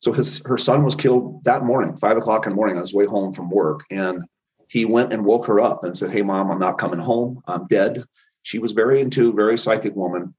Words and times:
So 0.00 0.12
his 0.12 0.40
her 0.46 0.56
son 0.56 0.84
was 0.84 0.94
killed 0.94 1.44
that 1.44 1.64
morning, 1.64 1.96
five 1.96 2.16
o'clock 2.16 2.46
in 2.46 2.52
the 2.52 2.56
morning 2.56 2.76
on 2.76 2.82
his 2.82 2.94
way 2.94 3.06
home 3.06 3.32
from 3.32 3.50
work, 3.50 3.84
and 3.90 4.24
he 4.68 4.84
went 4.84 5.12
and 5.12 5.24
woke 5.24 5.46
her 5.46 5.60
up 5.60 5.84
and 5.84 5.96
said, 5.96 6.10
"Hey, 6.10 6.22
mom, 6.22 6.50
I'm 6.50 6.58
not 6.58 6.78
coming 6.78 7.00
home. 7.00 7.42
I'm 7.46 7.66
dead." 7.66 8.04
She 8.42 8.58
was 8.58 8.72
very 8.72 9.00
into, 9.00 9.32
very 9.34 9.58
psychic 9.58 9.94
woman. 9.94 10.34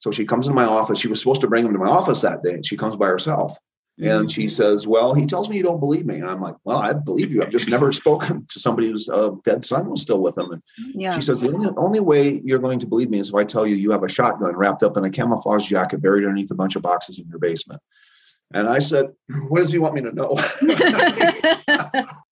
So 0.00 0.10
she 0.10 0.26
comes 0.26 0.48
in 0.48 0.54
my 0.54 0.64
office. 0.64 0.98
She 0.98 1.08
was 1.08 1.20
supposed 1.20 1.40
to 1.42 1.46
bring 1.46 1.64
him 1.64 1.72
to 1.72 1.78
my 1.78 1.88
office 1.88 2.20
that 2.22 2.42
day, 2.42 2.54
and 2.54 2.66
she 2.66 2.76
comes 2.76 2.96
by 2.96 3.06
herself. 3.06 3.56
Mm-hmm. 4.00 4.10
And 4.10 4.32
she 4.32 4.48
says, 4.48 4.88
Well, 4.88 5.14
he 5.14 5.24
tells 5.24 5.48
me 5.48 5.56
you 5.56 5.62
don't 5.62 5.78
believe 5.78 6.04
me. 6.04 6.16
And 6.16 6.28
I'm 6.28 6.40
like, 6.40 6.56
Well, 6.64 6.78
I 6.78 6.92
believe 6.92 7.30
you. 7.30 7.42
I've 7.42 7.50
just 7.50 7.68
never 7.68 7.92
spoken 8.02 8.44
to 8.50 8.58
somebody 8.58 8.88
whose 8.88 9.08
uh, 9.08 9.30
dead 9.44 9.64
son 9.64 9.88
was 9.88 10.02
still 10.02 10.20
with 10.20 10.36
him. 10.36 10.50
And 10.50 10.62
yeah. 10.94 11.14
she 11.14 11.20
says, 11.20 11.40
The 11.40 11.52
only, 11.52 11.70
only 11.76 12.00
way 12.00 12.40
you're 12.44 12.58
going 12.58 12.80
to 12.80 12.86
believe 12.86 13.08
me 13.08 13.20
is 13.20 13.28
if 13.28 13.34
I 13.34 13.44
tell 13.44 13.66
you 13.66 13.76
you 13.76 13.92
have 13.92 14.02
a 14.02 14.08
shotgun 14.08 14.56
wrapped 14.56 14.82
up 14.82 14.96
in 14.96 15.04
a 15.04 15.10
camouflage 15.10 15.66
jacket 15.66 16.02
buried 16.02 16.24
underneath 16.24 16.50
a 16.50 16.56
bunch 16.56 16.74
of 16.74 16.82
boxes 16.82 17.20
in 17.20 17.28
your 17.28 17.38
basement. 17.38 17.80
And 18.52 18.68
I 18.68 18.78
said, 18.78 19.06
What 19.48 19.60
does 19.60 19.72
he 19.72 19.78
want 19.78 19.94
me 19.94 20.02
to 20.02 20.12
know? 20.12 20.36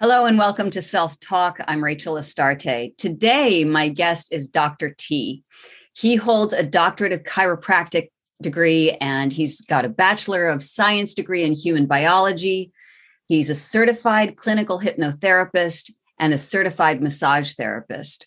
Hello 0.00 0.26
and 0.26 0.36
welcome 0.36 0.68
to 0.70 0.82
Self 0.82 1.20
Talk. 1.20 1.58
I'm 1.68 1.82
Rachel 1.82 2.16
Astarte. 2.16 2.90
Today, 2.98 3.64
my 3.64 3.88
guest 3.88 4.32
is 4.32 4.48
Dr. 4.48 4.92
T. 4.98 5.44
He 5.94 6.16
holds 6.16 6.52
a 6.52 6.64
doctorate 6.64 7.12
of 7.12 7.22
chiropractic 7.22 8.08
degree 8.42 8.92
and 9.00 9.32
he's 9.32 9.60
got 9.62 9.84
a 9.84 9.88
bachelor 9.88 10.48
of 10.48 10.62
science 10.62 11.14
degree 11.14 11.44
in 11.44 11.52
human 11.52 11.86
biology. 11.86 12.72
He's 13.28 13.50
a 13.50 13.54
certified 13.54 14.36
clinical 14.36 14.80
hypnotherapist 14.80 15.92
and 16.18 16.34
a 16.34 16.38
certified 16.38 17.00
massage 17.00 17.54
therapist. 17.54 18.26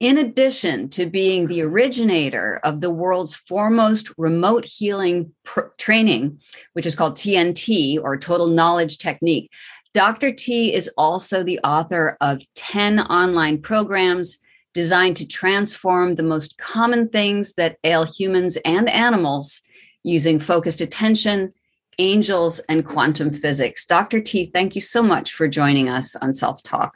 In 0.00 0.16
addition 0.16 0.88
to 0.90 1.04
being 1.04 1.46
the 1.46 1.60
originator 1.60 2.58
of 2.64 2.80
the 2.80 2.90
world's 2.90 3.36
foremost 3.36 4.10
remote 4.16 4.64
healing 4.64 5.32
pr- 5.44 5.72
training, 5.76 6.40
which 6.72 6.86
is 6.86 6.94
called 6.94 7.16
TNT 7.16 8.02
or 8.02 8.16
Total 8.16 8.48
Knowledge 8.48 8.96
Technique, 8.96 9.50
Dr. 9.92 10.32
T 10.32 10.72
is 10.72 10.88
also 10.96 11.42
the 11.42 11.58
author 11.64 12.16
of 12.20 12.42
10 12.54 13.00
online 13.00 13.60
programs 13.60 14.38
designed 14.74 15.16
to 15.16 15.26
transform 15.26 16.14
the 16.14 16.22
most 16.22 16.58
common 16.58 17.08
things 17.08 17.54
that 17.54 17.78
ail 17.84 18.04
humans 18.04 18.56
and 18.64 18.88
animals 18.88 19.60
using 20.02 20.38
focused 20.38 20.80
attention, 20.80 21.52
angels, 21.98 22.60
and 22.68 22.86
quantum 22.86 23.32
physics. 23.32 23.84
Dr. 23.86 24.20
T, 24.20 24.46
thank 24.52 24.74
you 24.74 24.80
so 24.80 25.02
much 25.02 25.32
for 25.32 25.48
joining 25.48 25.88
us 25.88 26.16
on 26.16 26.32
Self 26.32 26.62
Talk. 26.62 26.94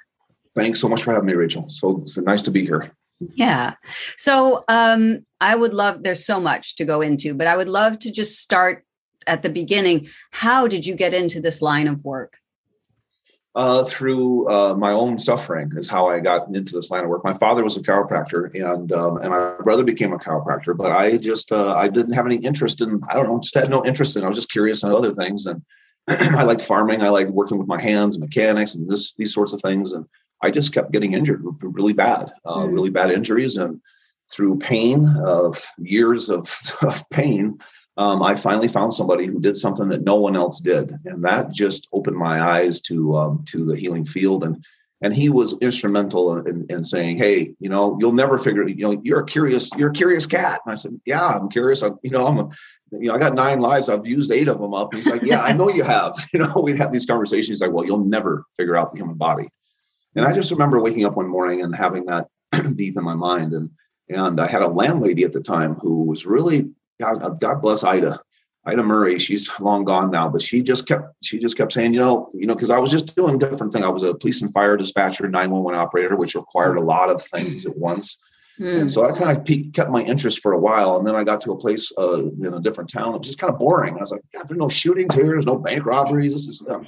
Thanks 0.54 0.80
so 0.80 0.88
much 0.88 1.02
for 1.02 1.12
having 1.12 1.26
me, 1.26 1.34
Rachel. 1.34 1.68
So, 1.68 2.02
so 2.06 2.20
nice 2.20 2.42
to 2.42 2.50
be 2.50 2.64
here. 2.64 2.92
Yeah. 3.34 3.74
So 4.16 4.64
um, 4.68 5.24
I 5.40 5.54
would 5.54 5.74
love, 5.74 6.02
there's 6.02 6.24
so 6.24 6.40
much 6.40 6.76
to 6.76 6.84
go 6.84 7.00
into, 7.00 7.34
but 7.34 7.46
I 7.46 7.56
would 7.56 7.68
love 7.68 7.98
to 8.00 8.12
just 8.12 8.38
start 8.38 8.84
at 9.26 9.42
the 9.42 9.48
beginning. 9.48 10.08
How 10.30 10.66
did 10.66 10.86
you 10.86 10.94
get 10.94 11.14
into 11.14 11.40
this 11.40 11.62
line 11.62 11.88
of 11.88 12.04
work? 12.04 12.38
Uh, 13.54 13.84
through 13.84 14.48
uh, 14.48 14.74
my 14.74 14.90
own 14.90 15.18
suffering 15.18 15.70
is 15.76 15.88
how 15.88 16.08
I 16.08 16.18
got 16.18 16.48
into 16.48 16.74
this 16.74 16.90
line 16.90 17.04
of 17.04 17.08
work. 17.08 17.22
My 17.24 17.32
father 17.32 17.62
was 17.62 17.76
a 17.76 17.80
chiropractor, 17.80 18.52
and 18.54 18.90
um, 18.92 19.18
and 19.18 19.30
my 19.30 19.54
brother 19.62 19.84
became 19.84 20.12
a 20.12 20.18
chiropractor, 20.18 20.76
but 20.76 20.90
I 20.90 21.16
just 21.16 21.52
uh, 21.52 21.74
I 21.76 21.88
didn't 21.88 22.14
have 22.14 22.26
any 22.26 22.36
interest 22.36 22.80
in 22.80 23.00
I 23.08 23.14
don't 23.14 23.26
know 23.26 23.38
just 23.40 23.54
had 23.54 23.70
no 23.70 23.84
interest 23.84 24.16
in. 24.16 24.24
I 24.24 24.28
was 24.28 24.38
just 24.38 24.50
curious 24.50 24.82
on 24.82 24.92
other 24.92 25.12
things, 25.12 25.46
and 25.46 25.62
I 26.08 26.42
liked 26.42 26.62
farming. 26.62 27.02
I 27.02 27.10
liked 27.10 27.30
working 27.30 27.58
with 27.58 27.68
my 27.68 27.80
hands, 27.80 28.18
mechanics, 28.18 28.74
and 28.74 28.90
this 28.90 29.12
these 29.14 29.32
sorts 29.32 29.52
of 29.52 29.60
things, 29.62 29.92
and 29.92 30.04
I 30.42 30.50
just 30.50 30.72
kept 30.72 30.92
getting 30.92 31.14
injured 31.14 31.44
really 31.60 31.92
bad, 31.92 32.32
mm. 32.44 32.72
really 32.72 32.90
bad 32.90 33.12
injuries, 33.12 33.56
and 33.56 33.80
through 34.32 34.58
pain 34.58 35.06
of 35.24 35.64
years 35.78 36.28
of, 36.28 36.52
of 36.82 37.08
pain 37.10 37.58
um, 37.96 38.22
I 38.22 38.34
finally 38.34 38.68
found 38.68 38.92
somebody 38.92 39.26
who 39.26 39.40
did 39.40 39.56
something 39.56 39.88
that 39.88 40.02
no 40.02 40.16
one 40.16 40.36
else 40.36 40.58
did, 40.58 40.96
and 41.04 41.24
that 41.24 41.52
just 41.52 41.88
opened 41.92 42.16
my 42.16 42.42
eyes 42.42 42.80
to 42.82 43.16
um, 43.16 43.44
to 43.48 43.64
the 43.64 43.76
healing 43.76 44.04
field. 44.04 44.42
And 44.42 44.64
and 45.00 45.14
he 45.14 45.28
was 45.28 45.56
instrumental 45.60 46.38
in, 46.38 46.66
in 46.68 46.82
saying, 46.82 47.18
"Hey, 47.18 47.54
you 47.60 47.68
know, 47.68 47.96
you'll 48.00 48.12
never 48.12 48.38
figure. 48.38 48.66
You 48.66 48.86
know, 48.88 49.00
you're 49.04 49.20
a 49.20 49.26
curious, 49.26 49.70
you're 49.76 49.90
a 49.90 49.94
curious 49.94 50.26
cat." 50.26 50.60
And 50.64 50.72
I 50.72 50.76
said, 50.76 51.00
"Yeah, 51.04 51.26
I'm 51.26 51.48
curious. 51.48 51.82
I'm, 51.82 51.98
you 52.02 52.10
know, 52.10 52.26
I'm 52.26 52.38
a, 52.38 52.48
you 52.90 53.08
know, 53.08 53.14
I 53.14 53.18
got 53.18 53.34
nine 53.34 53.60
lives. 53.60 53.88
I've 53.88 54.06
used 54.06 54.32
eight 54.32 54.48
of 54.48 54.58
them 54.58 54.74
up." 54.74 54.92
And 54.92 55.02
he's 55.02 55.12
like, 55.12 55.22
"Yeah, 55.22 55.42
I 55.42 55.52
know 55.52 55.70
you 55.70 55.84
have." 55.84 56.14
You 56.32 56.40
know, 56.40 56.60
we'd 56.62 56.78
have 56.78 56.92
these 56.92 57.06
conversations. 57.06 57.46
He's 57.48 57.60
like, 57.60 57.72
"Well, 57.72 57.84
you'll 57.84 58.04
never 58.04 58.44
figure 58.56 58.76
out 58.76 58.90
the 58.90 58.98
human 58.98 59.16
body." 59.16 59.48
And 60.16 60.24
I 60.24 60.32
just 60.32 60.50
remember 60.50 60.80
waking 60.80 61.04
up 61.04 61.16
one 61.16 61.28
morning 61.28 61.62
and 61.62 61.74
having 61.74 62.06
that 62.06 62.28
deep 62.74 62.96
in 62.96 63.04
my 63.04 63.14
mind. 63.14 63.52
And 63.52 63.70
and 64.08 64.40
I 64.40 64.46
had 64.46 64.62
a 64.62 64.68
landlady 64.68 65.24
at 65.24 65.32
the 65.32 65.42
time 65.42 65.74
who 65.74 66.04
was 66.04 66.26
really 66.26 66.70
God, 67.00 67.22
uh, 67.22 67.30
God 67.30 67.60
bless 67.60 67.84
Ida. 67.84 68.20
Ida 68.66 68.82
Murray, 68.82 69.18
she's 69.18 69.50
long 69.60 69.84
gone 69.84 70.10
now, 70.10 70.28
but 70.28 70.40
she 70.40 70.62
just 70.62 70.88
kept 70.88 71.14
she 71.22 71.38
just 71.38 71.56
kept 71.56 71.72
saying, 71.72 71.92
you 71.92 72.00
know, 72.00 72.30
you 72.32 72.46
know, 72.46 72.54
because 72.54 72.70
I 72.70 72.78
was 72.78 72.90
just 72.90 73.14
doing 73.14 73.38
different 73.38 73.72
thing. 73.72 73.84
I 73.84 73.90
was 73.90 74.02
a 74.02 74.14
police 74.14 74.40
and 74.40 74.52
fire 74.52 74.76
dispatcher, 74.76 75.28
911 75.28 75.78
operator, 75.78 76.16
which 76.16 76.34
required 76.34 76.78
a 76.78 76.82
lot 76.82 77.10
of 77.10 77.22
things 77.22 77.66
at 77.66 77.76
once. 77.76 78.16
Mm. 78.58 78.82
And 78.82 78.90
so 78.90 79.04
I 79.04 79.12
kind 79.16 79.36
of 79.36 79.72
kept 79.72 79.90
my 79.90 80.02
interest 80.02 80.40
for 80.40 80.52
a 80.52 80.58
while. 80.58 80.96
And 80.96 81.06
then 81.06 81.14
I 81.14 81.24
got 81.24 81.40
to 81.42 81.52
a 81.52 81.58
place 81.58 81.92
uh, 81.98 82.26
in 82.26 82.54
a 82.54 82.60
different 82.60 82.88
town. 82.88 83.14
It 83.14 83.18
was 83.18 83.26
just 83.26 83.38
kind 83.38 83.52
of 83.52 83.58
boring. 83.58 83.94
I 83.94 84.00
was 84.00 84.12
like, 84.12 84.22
God, 84.32 84.48
there's 84.48 84.58
no 84.58 84.68
shootings 84.68 85.14
here. 85.14 85.26
There's 85.26 85.46
no 85.46 85.56
bank 85.56 85.84
robberies. 85.84 86.32
This 86.32 86.48
is 86.48 86.66
um, 86.68 86.86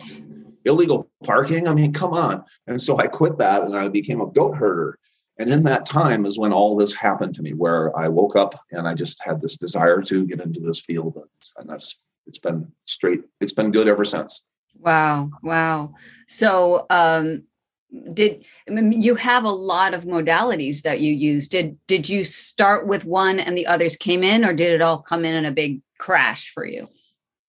illegal 0.64 1.10
parking. 1.24 1.66
I 1.66 1.74
mean, 1.74 1.92
come 1.92 2.12
on. 2.12 2.44
And 2.66 2.80
so 2.80 2.98
I 2.98 3.08
quit 3.08 3.38
that 3.38 3.62
and 3.62 3.76
I 3.76 3.88
became 3.88 4.20
a 4.20 4.26
goat 4.26 4.56
herder. 4.56 4.98
And 5.38 5.50
in 5.50 5.62
that 5.64 5.84
time 5.84 6.24
is 6.24 6.38
when 6.38 6.52
all 6.52 6.76
this 6.76 6.94
happened 6.94 7.34
to 7.34 7.42
me, 7.42 7.52
where 7.52 7.96
I 7.96 8.08
woke 8.08 8.36
up 8.36 8.58
and 8.72 8.88
I 8.88 8.94
just 8.94 9.18
had 9.22 9.40
this 9.40 9.56
desire 9.56 10.00
to 10.02 10.26
get 10.26 10.40
into 10.40 10.60
this 10.60 10.80
field. 10.80 11.18
And 11.58 11.68
that's, 11.68 11.98
it's 12.26 12.38
been 12.38 12.70
straight, 12.86 13.22
it's 13.40 13.52
been 13.52 13.70
good 13.70 13.88
ever 13.88 14.04
since. 14.04 14.42
Wow. 14.78 15.30
Wow. 15.42 15.94
So, 16.26 16.86
um, 16.90 17.44
did 18.12 18.44
I 18.68 18.72
mean, 18.72 19.00
you 19.00 19.14
have 19.14 19.44
a 19.44 19.50
lot 19.50 19.94
of 19.94 20.04
modalities 20.04 20.82
that 20.82 21.00
you 21.00 21.12
use 21.12 21.48
did 21.48 21.78
did 21.86 22.08
you 22.08 22.24
start 22.24 22.86
with 22.86 23.04
one 23.04 23.38
and 23.38 23.56
the 23.56 23.66
others 23.66 23.96
came 23.96 24.24
in 24.24 24.44
or 24.44 24.52
did 24.52 24.72
it 24.72 24.82
all 24.82 25.00
come 25.00 25.24
in 25.24 25.34
in 25.34 25.44
a 25.44 25.52
big 25.52 25.80
crash 25.98 26.50
for 26.52 26.66
you 26.66 26.88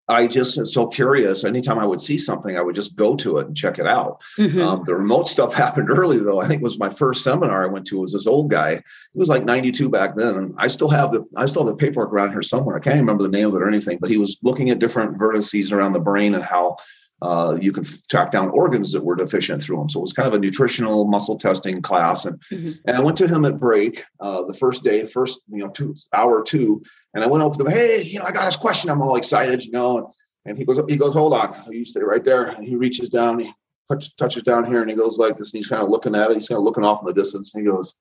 I 0.10 0.28
just 0.28 0.68
so 0.68 0.88
curious. 0.88 1.44
Anytime 1.44 1.80
I 1.80 1.86
would 1.86 2.00
see 2.00 2.18
something, 2.18 2.58
I 2.58 2.62
would 2.62 2.76
just 2.76 2.96
go 2.96 3.16
to 3.18 3.40
it 3.40 3.48
and 3.48 3.58
check 3.58 3.78
it 3.78 3.86
out. 3.86 4.22
Mm-hmm. 4.38 4.62
Um, 4.62 4.84
the 4.86 4.96
remote 4.96 5.28
stuff 5.28 5.54
happened 5.66 5.90
early, 5.92 6.18
though. 6.18 6.40
I 6.40 6.48
think 6.48 6.62
it 6.62 6.64
was 6.64 6.80
my 6.80 6.90
first 6.90 7.24
seminar 7.24 7.64
I 7.64 7.68
went 7.68 7.86
to. 7.88 8.00
Was 8.00 8.14
this 8.14 8.28
old 8.28 8.50
guy? 8.50 8.76
He 8.76 9.20
was 9.20 9.30
like 9.30 9.44
92 9.44 9.90
back 9.90 10.16
then, 10.16 10.36
and 10.36 10.56
I 10.58 10.68
still 10.68 10.90
have 10.90 11.12
the 11.12 11.26
I 11.36 11.46
still 11.46 11.66
have 11.66 11.76
the 11.76 11.86
paperwork 11.86 12.14
around 12.14 12.32
here 12.32 12.42
somewhere. 12.42 12.78
I 12.78 12.80
can't 12.80 13.00
remember 13.00 13.24
the 13.24 13.30
name 13.30 13.50
of 13.50 13.56
it 13.56 13.62
or 13.62 13.68
anything, 13.68 13.98
but 14.00 14.10
he 14.10 14.18
was 14.18 14.38
looking 14.44 14.70
at 14.70 14.80
different 14.80 15.18
vertices 15.18 15.72
around 15.72 15.94
the 15.94 16.00
brain 16.00 16.36
and 16.36 16.44
how 16.44 16.78
uh, 17.22 17.58
you 17.60 17.72
can 17.72 17.84
track 18.10 18.32
down 18.32 18.50
organs 18.50 18.92
that 18.92 19.04
were 19.04 19.16
deficient 19.16 19.62
through 19.62 19.78
them. 19.78 19.90
So 19.90 20.00
it 20.00 20.02
was 20.02 20.14
kind 20.14 20.28
of 20.28 20.34
a 20.34 20.40
nutritional 20.40 21.06
muscle 21.06 21.38
testing 21.38 21.82
class. 21.82 22.26
And 22.26 22.40
mm-hmm. 22.52 22.72
and 22.86 22.98
I 22.98 23.02
went 23.02 23.18
to 23.18 23.28
him 23.28 23.46
at 23.46 23.60
break 23.60 24.04
uh, 24.20 24.44
the 24.44 24.54
first 24.54 24.84
day, 24.84 25.06
first 25.06 25.40
you 25.50 25.60
know 25.60 25.70
two 25.70 25.96
hour 26.14 26.44
two, 26.44 26.84
and 27.14 27.24
I 27.24 27.28
went 27.28 27.44
over 27.44 27.58
to 27.58 27.66
him. 27.66 27.72
Hey, 27.72 28.04
you 28.04 28.20
know, 28.20 28.26
I 28.26 28.32
got 28.32 28.46
this 28.46 28.56
question. 28.56 28.90
I'm 28.90 29.02
all 29.02 29.16
excited, 29.16 29.66
you 29.66 29.72
know. 29.72 29.98
And, 29.98 30.08
and 30.46 30.58
he 30.58 30.66
goes, 30.66 30.80
he 30.88 30.96
goes, 30.96 31.14
hold 31.14 31.34
on. 31.34 31.56
You 31.70 31.84
stay 31.84 32.02
right 32.02 32.24
there. 32.24 32.46
And 32.48 32.66
he 32.66 32.76
reaches 32.76 33.10
down, 33.10 33.40
he 33.40 33.52
touch, 33.92 34.16
touches 34.16 34.44
down 34.44 34.66
here, 34.66 34.82
and 34.82 34.90
he 34.90 34.96
goes 34.96 35.18
like 35.18 35.38
this. 35.38 35.54
And 35.54 35.60
he's 35.60 35.68
kind 35.68 35.82
of 35.82 35.90
looking 35.90 36.16
at 36.16 36.32
it. 36.32 36.38
He's 36.38 36.48
kind 36.48 36.58
of 36.58 36.64
looking 36.64 36.86
off 36.86 37.02
in 37.02 37.08
the 37.08 37.14
distance. 37.14 37.54
And 37.54 37.66
he 37.66 37.72
goes, 37.72 37.94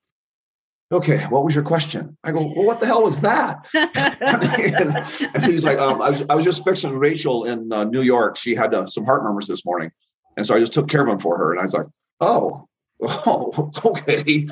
okay, 0.91 1.25
what 1.25 1.43
was 1.43 1.53
your 1.53 1.63
question? 1.63 2.17
I 2.23 2.31
go, 2.31 2.45
well, 2.55 2.65
what 2.65 2.79
the 2.79 2.85
hell 2.85 3.03
was 3.03 3.19
that? 3.21 3.65
and, 3.73 5.05
and, 5.35 5.45
he's 5.51 5.65
like, 5.65 5.79
um, 5.79 6.01
I, 6.01 6.09
was, 6.09 6.23
I 6.29 6.35
was 6.35 6.45
just 6.45 6.63
fixing 6.63 6.97
Rachel 6.97 7.45
in 7.45 7.71
uh, 7.71 7.83
New 7.83 8.01
York. 8.01 8.37
She 8.37 8.55
had 8.55 8.73
uh, 8.73 8.85
some 8.85 9.05
heart 9.05 9.23
murmurs 9.23 9.47
this 9.47 9.65
morning. 9.65 9.91
And 10.37 10.45
so 10.45 10.55
I 10.55 10.59
just 10.59 10.73
took 10.73 10.87
care 10.87 11.01
of 11.01 11.07
him 11.07 11.19
for 11.19 11.37
her. 11.37 11.51
And 11.51 11.59
I 11.59 11.63
was 11.63 11.73
like, 11.73 11.87
oh, 12.21 12.67
oh, 13.01 13.71
okay. 13.85 14.47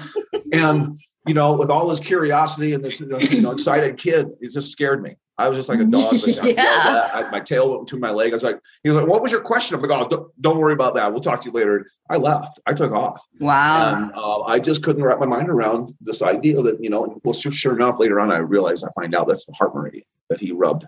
and, 0.52 1.00
you 1.26 1.34
know, 1.34 1.58
with 1.58 1.70
all 1.70 1.88
this 1.88 2.00
curiosity 2.00 2.74
and 2.74 2.84
this 2.84 3.00
you 3.00 3.42
know, 3.42 3.52
excited 3.52 3.98
kid, 3.98 4.28
it 4.42 4.52
just 4.52 4.72
scared 4.72 5.02
me. 5.02 5.16
I 5.38 5.50
was 5.50 5.58
just 5.58 5.70
like 5.70 5.80
a 5.80 5.86
dog. 5.86 6.16
yeah. 6.26 7.10
I, 7.14 7.30
my 7.30 7.40
tail 7.40 7.70
went 7.70 7.88
to 7.90 7.98
my 7.98 8.12
leg. 8.12 8.32
I 8.32 8.36
was 8.36 8.44
like, 8.44 8.60
he 8.84 8.90
was 8.90 9.00
like, 9.00 9.08
what 9.08 9.22
was 9.22 9.32
your 9.32 9.42
question? 9.42 9.76
I'm 9.76 9.82
like, 9.82 9.92
oh, 9.92 10.08
don't, 10.08 10.42
don't, 10.42 10.58
worry 10.58 10.74
about 10.74 10.96
that. 10.96 11.12
We'll 11.12 11.22
talk 11.22 11.42
to 11.42 11.50
you 11.50 11.52
later. 11.52 11.88
I 12.10 12.18
left. 12.18 12.60
I 12.66 12.74
took 12.74 12.92
off. 12.94 13.22
Wow. 13.40 13.96
And 13.96 14.12
uh, 14.16 14.44
I 14.44 14.60
just 14.60 14.84
couldn't 14.84 15.04
wrap 15.04 15.20
my 15.20 15.26
mind 15.26 15.50
around 15.50 15.94
this 16.00 16.22
idea 16.22 16.62
that, 16.62 16.82
you 16.82 16.90
know, 16.90 17.20
well, 17.24 17.34
sure, 17.34 17.52
sure 17.52 17.76
enough, 17.76 18.00
later 18.00 18.20
on, 18.20 18.32
I 18.32 18.38
realized 18.38 18.86
I 18.86 18.90
find 18.96 19.14
out 19.14 19.28
that's 19.28 19.46
the 19.46 19.54
heart 19.54 19.76
meridian 19.76 20.06
that 20.30 20.40
he 20.40 20.52
rubbed. 20.52 20.86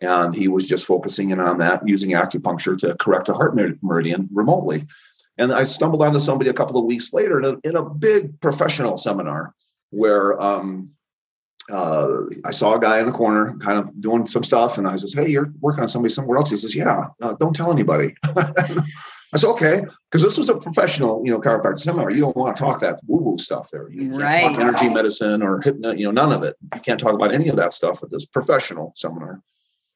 And 0.00 0.34
he 0.34 0.48
was 0.48 0.66
just 0.66 0.86
focusing 0.86 1.30
in 1.30 1.40
on 1.40 1.58
that 1.58 1.86
using 1.86 2.10
acupuncture 2.10 2.78
to 2.78 2.96
correct 2.96 3.28
a 3.28 3.34
heart 3.34 3.54
meridian 3.82 4.28
remotely. 4.32 4.86
And 5.36 5.52
I 5.52 5.64
stumbled 5.64 6.02
onto 6.02 6.20
somebody 6.20 6.48
a 6.48 6.54
couple 6.54 6.78
of 6.78 6.84
weeks 6.84 7.12
later 7.12 7.38
in 7.38 7.44
a, 7.44 7.68
in 7.68 7.76
a 7.76 7.88
big 7.88 8.40
professional 8.40 8.98
seminar 8.98 9.54
where 9.90 10.40
um, 10.40 10.94
uh, 11.70 12.22
I 12.44 12.50
saw 12.50 12.74
a 12.74 12.80
guy 12.80 13.00
in 13.00 13.06
the 13.06 13.12
corner 13.12 13.56
kind 13.58 13.78
of 13.78 14.00
doing 14.00 14.26
some 14.26 14.44
stuff, 14.44 14.78
and 14.78 14.86
I 14.86 14.96
says, 14.96 15.12
"Hey, 15.12 15.28
you're 15.28 15.52
working 15.60 15.82
on 15.82 15.88
somebody 15.88 16.12
somewhere 16.12 16.38
else." 16.38 16.50
He 16.50 16.56
says, 16.56 16.74
"Yeah, 16.74 17.08
uh, 17.20 17.34
don't 17.34 17.54
tell 17.54 17.72
anybody." 17.72 18.14
I 18.24 19.36
said, 19.36 19.50
"Okay," 19.50 19.84
because 20.10 20.22
this 20.22 20.36
was 20.36 20.48
a 20.48 20.56
professional, 20.56 21.22
you 21.24 21.32
know, 21.32 21.40
chiropractic 21.40 21.80
seminar. 21.80 22.10
You 22.10 22.20
don't 22.20 22.36
want 22.36 22.56
to 22.56 22.62
talk 22.62 22.80
that 22.80 23.00
woo-woo 23.06 23.38
stuff 23.38 23.70
there. 23.70 23.88
You 23.88 24.18
right. 24.18 24.50
talk 24.50 24.58
energy 24.58 24.88
medicine 24.88 25.42
or 25.42 25.60
hypno, 25.60 25.92
you 25.92 26.04
know, 26.04 26.10
none 26.10 26.32
of 26.32 26.42
it. 26.42 26.56
You 26.74 26.80
can't 26.80 26.98
talk 26.98 27.14
about 27.14 27.32
any 27.32 27.48
of 27.48 27.56
that 27.56 27.72
stuff 27.72 28.02
at 28.02 28.10
this 28.10 28.24
professional 28.24 28.92
seminar. 28.96 29.40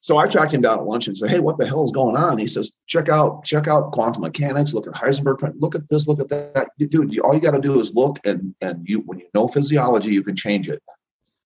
So 0.05 0.19
I 0.19 0.29
tracked 0.29 0.53
him 0.53 0.61
down 0.61 0.79
at 0.79 0.85
lunch 0.85 1.07
and 1.07 1.17
said, 1.17 1.31
"Hey, 1.31 1.41
what 1.41 1.57
the 1.57 1.67
hell 1.67 1.83
is 1.83 1.91
going 1.91 2.15
on?" 2.15 2.37
He 2.37 2.47
says, 2.47 2.71
"Check 2.87 3.09
out, 3.09 3.43
check 3.45 3.67
out 3.67 3.91
quantum 3.93 4.21
mechanics. 4.23 4.75
Look 4.75 4.87
at 4.87 4.93
Heisenberg. 4.93 5.55
Look 5.59 5.75
at 5.75 5.89
this. 5.89 6.07
Look 6.07 6.21
at 6.21 6.29
that, 6.29 6.69
dude. 6.79 7.19
All 7.21 7.35
you 7.35 7.41
got 7.41 7.53
to 7.53 7.61
do 7.61 7.81
is 7.81 7.95
look, 7.95 8.19
and 8.25 8.55
and 8.61 8.87
you 8.87 9.01
when 9.07 9.19
you 9.19 9.27
know 9.35 9.49
physiology, 9.49 10.13
you 10.13 10.23
can 10.23 10.37
change 10.37 10.69
it." 10.69 10.83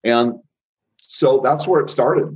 And 0.07 0.39
so 1.01 1.41
that's 1.43 1.67
where 1.67 1.81
it 1.81 1.89
started. 1.89 2.27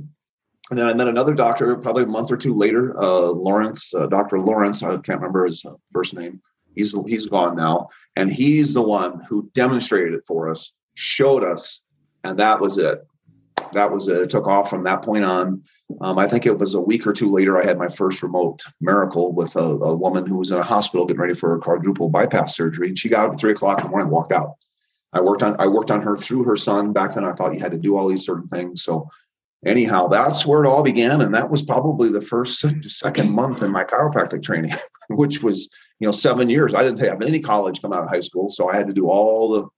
And 0.70 0.78
then 0.78 0.86
I 0.86 0.94
met 0.94 1.08
another 1.08 1.34
doctor 1.34 1.74
probably 1.76 2.04
a 2.04 2.06
month 2.06 2.30
or 2.30 2.36
two 2.36 2.54
later, 2.54 2.96
uh, 3.00 3.28
Lawrence, 3.28 3.92
uh, 3.94 4.06
Dr. 4.06 4.38
Lawrence. 4.38 4.82
I 4.82 4.90
can't 4.98 5.20
remember 5.20 5.46
his 5.46 5.64
first 5.92 6.14
name. 6.14 6.40
He's 6.74 6.94
he's 7.06 7.26
gone 7.26 7.56
now, 7.56 7.88
and 8.16 8.30
he's 8.30 8.72
the 8.72 8.82
one 8.82 9.20
who 9.28 9.50
demonstrated 9.54 10.14
it 10.14 10.24
for 10.26 10.48
us, 10.48 10.72
showed 10.94 11.44
us, 11.44 11.82
and 12.24 12.38
that 12.38 12.60
was 12.60 12.78
it. 12.78 13.06
That 13.74 13.90
was 13.90 14.08
it. 14.08 14.22
It 14.22 14.30
took 14.30 14.46
off 14.46 14.70
from 14.70 14.84
that 14.84 15.02
point 15.02 15.24
on. 15.24 15.62
Um, 16.00 16.18
I 16.18 16.26
think 16.26 16.46
it 16.46 16.58
was 16.58 16.72
a 16.72 16.80
week 16.80 17.06
or 17.06 17.12
two 17.12 17.30
later. 17.30 17.60
I 17.60 17.66
had 17.66 17.76
my 17.76 17.88
first 17.88 18.22
remote 18.22 18.62
miracle 18.80 19.34
with 19.34 19.56
a, 19.56 19.60
a 19.60 19.94
woman 19.94 20.26
who 20.26 20.38
was 20.38 20.50
in 20.50 20.58
a 20.58 20.62
hospital 20.62 21.04
getting 21.04 21.20
ready 21.20 21.34
for 21.34 21.54
a 21.54 21.60
quadruple 21.60 22.08
bypass 22.08 22.56
surgery, 22.56 22.88
and 22.88 22.98
she 22.98 23.10
got 23.10 23.26
up 23.26 23.34
at 23.34 23.38
three 23.38 23.52
o'clock 23.52 23.80
in 23.80 23.84
the 23.84 23.90
morning, 23.90 24.08
walked 24.08 24.32
out. 24.32 24.54
I 25.12 25.20
worked 25.20 25.42
on 25.42 25.56
I 25.58 25.66
worked 25.66 25.90
on 25.90 26.02
her 26.02 26.16
through 26.16 26.44
her 26.44 26.56
son. 26.56 26.92
Back 26.92 27.14
then, 27.14 27.24
I 27.24 27.32
thought 27.32 27.54
you 27.54 27.60
had 27.60 27.72
to 27.72 27.78
do 27.78 27.96
all 27.96 28.08
these 28.08 28.24
certain 28.24 28.48
things. 28.48 28.82
So, 28.82 29.08
anyhow, 29.64 30.08
that's 30.08 30.46
where 30.46 30.64
it 30.64 30.68
all 30.68 30.82
began, 30.82 31.20
and 31.20 31.34
that 31.34 31.50
was 31.50 31.62
probably 31.62 32.10
the 32.10 32.20
first 32.20 32.64
second 32.88 33.30
month 33.30 33.62
in 33.62 33.70
my 33.70 33.84
chiropractic 33.84 34.42
training, 34.42 34.72
which 35.10 35.42
was 35.42 35.68
you 36.00 36.08
know 36.08 36.12
seven 36.12 36.48
years. 36.48 36.74
I 36.74 36.82
didn't 36.82 37.00
have 37.00 37.22
any 37.22 37.40
college 37.40 37.82
come 37.82 37.92
out 37.92 38.04
of 38.04 38.08
high 38.08 38.20
school, 38.20 38.48
so 38.48 38.70
I 38.70 38.76
had 38.76 38.86
to 38.86 38.94
do 38.94 39.08
all 39.08 39.52
the 39.52 39.68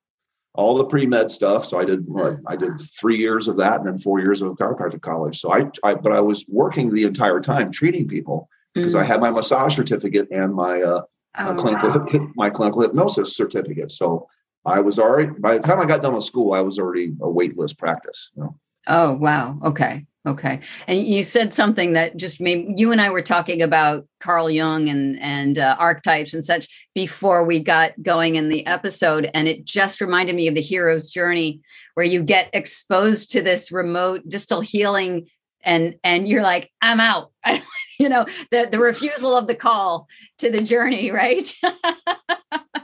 all 0.55 0.77
the 0.77 0.85
pre 0.85 1.07
med 1.07 1.31
stuff. 1.31 1.67
So 1.67 1.79
I 1.79 1.85
did 1.85 2.07
I 2.47 2.57
did 2.57 2.81
three 2.81 3.17
years 3.17 3.49
of 3.49 3.57
that, 3.57 3.79
and 3.79 3.87
then 3.87 3.99
four 3.99 4.21
years 4.21 4.41
of 4.41 4.53
chiropractic 4.53 5.03
college. 5.03 5.41
So 5.41 5.53
I, 5.53 5.67
I 5.83 5.95
but 5.95 6.13
I 6.13 6.21
was 6.21 6.45
working 6.49 6.95
the 6.95 7.05
entire 7.05 7.41
time 7.41 7.73
treating 7.73 8.07
people 8.07 8.49
because 8.73 8.95
mm-hmm. 8.95 9.03
I 9.03 9.07
had 9.07 9.21
my 9.21 9.31
massage 9.31 9.75
certificate 9.75 10.29
and 10.31 10.55
my 10.55 10.81
uh, 10.83 11.03
oh, 11.39 11.57
clinical 11.57 11.91
wow. 11.91 12.33
my 12.37 12.51
clinical 12.51 12.83
hypnosis 12.83 13.37
certificate. 13.37 13.91
So 13.91 14.29
I 14.67 14.81
was 14.81 14.99
already 14.99 15.31
by 15.39 15.59
the 15.59 15.67
time 15.67 15.81
I 15.81 15.87
got 15.87 16.03
done 16.03 16.15
with 16.15 16.25
school, 16.25 16.53
I 16.53 16.61
was 16.61 16.79
already 16.79 17.13
a 17.21 17.27
waitlist 17.27 17.79
practice. 17.79 18.31
You 18.37 18.45
know? 18.45 18.59
Oh 18.87 19.15
wow. 19.15 19.59
Okay. 19.65 20.07
Okay. 20.27 20.61
And 20.87 21.07
you 21.07 21.23
said 21.23 21.53
something 21.53 21.93
that 21.93 22.17
just 22.17 22.41
made 22.41 22.79
you 22.79 22.93
and 22.93 23.01
I 23.01 23.11
were 23.11 23.21
talking 23.21 23.61
about 23.61 24.07
Carl 24.21 24.51
Jung 24.51 24.89
and 24.89 25.21
and 25.21 25.59
uh, 25.59 25.77
archetypes 25.79 26.33
and 26.33 26.43
such 26.43 26.67
before 26.95 27.45
we 27.45 27.61
got 27.61 28.03
going 28.03 28.37
in 28.37 28.49
the 28.49 28.67
episode, 28.67 29.31
and 29.35 29.49
it 29.49 29.67
just 29.67 30.01
reminded 30.01 30.35
me 30.35 30.49
of 30.49 30.55
the 30.55 30.63
hero's 30.63 31.11
journey, 31.11 31.61
where 31.93 32.07
you 32.07 32.23
get 32.23 32.49
exposed 32.55 33.33
to 33.33 33.43
this 33.43 33.71
remote 33.71 34.23
distal 34.27 34.63
healing, 34.63 35.27
and 35.63 35.97
and 36.03 36.27
you're 36.27 36.43
like, 36.43 36.71
I'm 36.81 37.01
out. 37.01 37.31
you 38.01 38.09
know, 38.09 38.25
the 38.51 38.67
the 38.71 38.79
refusal 38.79 39.37
of 39.37 39.47
the 39.47 39.55
call 39.55 40.09
to 40.39 40.51
the 40.51 40.63
journey, 40.63 41.11
right? 41.11 41.53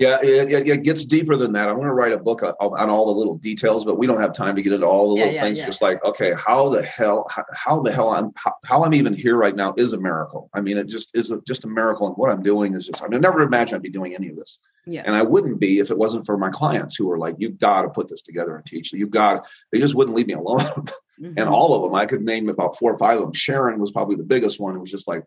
yeah, 0.00 0.18
it, 0.22 0.68
it, 0.68 0.82
gets 0.82 1.04
deeper 1.04 1.36
than 1.36 1.52
that. 1.52 1.68
I'm 1.68 1.76
going 1.76 1.86
to 1.86 1.94
write 1.94 2.12
a 2.12 2.18
book 2.18 2.42
on, 2.42 2.54
on, 2.60 2.90
all 2.90 3.06
the 3.06 3.18
little 3.18 3.36
details, 3.36 3.84
but 3.84 3.98
we 3.98 4.06
don't 4.06 4.20
have 4.20 4.32
time 4.32 4.56
to 4.56 4.62
get 4.62 4.72
into 4.72 4.86
all 4.86 5.08
the 5.08 5.14
little 5.14 5.32
yeah, 5.32 5.42
things. 5.42 5.58
Yeah. 5.58 5.66
Just 5.66 5.82
like, 5.82 6.02
okay, 6.04 6.34
how 6.34 6.68
the 6.68 6.82
hell, 6.82 7.26
how, 7.30 7.44
how 7.52 7.80
the 7.80 7.92
hell 7.92 8.10
I'm, 8.10 8.32
how, 8.36 8.54
how, 8.64 8.84
I'm 8.84 8.94
even 8.94 9.14
here 9.14 9.36
right 9.36 9.54
now 9.54 9.74
is 9.76 9.92
a 9.92 9.98
miracle. 9.98 10.50
I 10.54 10.60
mean, 10.60 10.78
it 10.78 10.88
just 10.88 11.10
is 11.14 11.30
a, 11.30 11.40
just 11.46 11.64
a 11.64 11.68
miracle. 11.68 12.06
And 12.06 12.16
what 12.16 12.30
I'm 12.30 12.42
doing 12.42 12.74
is 12.74 12.86
just, 12.86 13.02
I 13.02 13.08
mean, 13.08 13.16
I 13.16 13.20
never 13.20 13.42
imagined 13.42 13.76
I'd 13.76 13.82
be 13.82 13.90
doing 13.90 14.14
any 14.14 14.28
of 14.28 14.36
this. 14.36 14.58
Yeah. 14.86 15.02
And 15.04 15.14
I 15.14 15.22
wouldn't 15.22 15.60
be 15.60 15.80
if 15.80 15.90
it 15.90 15.98
wasn't 15.98 16.26
for 16.26 16.38
my 16.38 16.50
clients 16.50 16.96
who 16.96 17.06
were 17.06 17.18
like, 17.18 17.36
you've 17.38 17.58
got 17.58 17.82
to 17.82 17.88
put 17.88 18.08
this 18.08 18.22
together 18.22 18.56
and 18.56 18.64
teach. 18.64 18.92
You've 18.92 19.10
got, 19.10 19.46
they 19.72 19.78
just 19.78 19.94
wouldn't 19.94 20.16
leave 20.16 20.26
me 20.26 20.34
alone. 20.34 20.60
mm-hmm. 20.60 21.34
And 21.36 21.48
all 21.48 21.74
of 21.74 21.82
them, 21.82 21.94
I 21.94 22.06
could 22.06 22.22
name 22.22 22.48
about 22.48 22.76
four 22.76 22.92
or 22.92 22.98
five 22.98 23.18
of 23.18 23.24
them. 23.24 23.32
Sharon 23.32 23.78
was 23.78 23.92
probably 23.92 24.16
the 24.16 24.22
biggest 24.22 24.58
one. 24.58 24.74
It 24.74 24.80
was 24.80 24.90
just 24.90 25.08
like, 25.08 25.24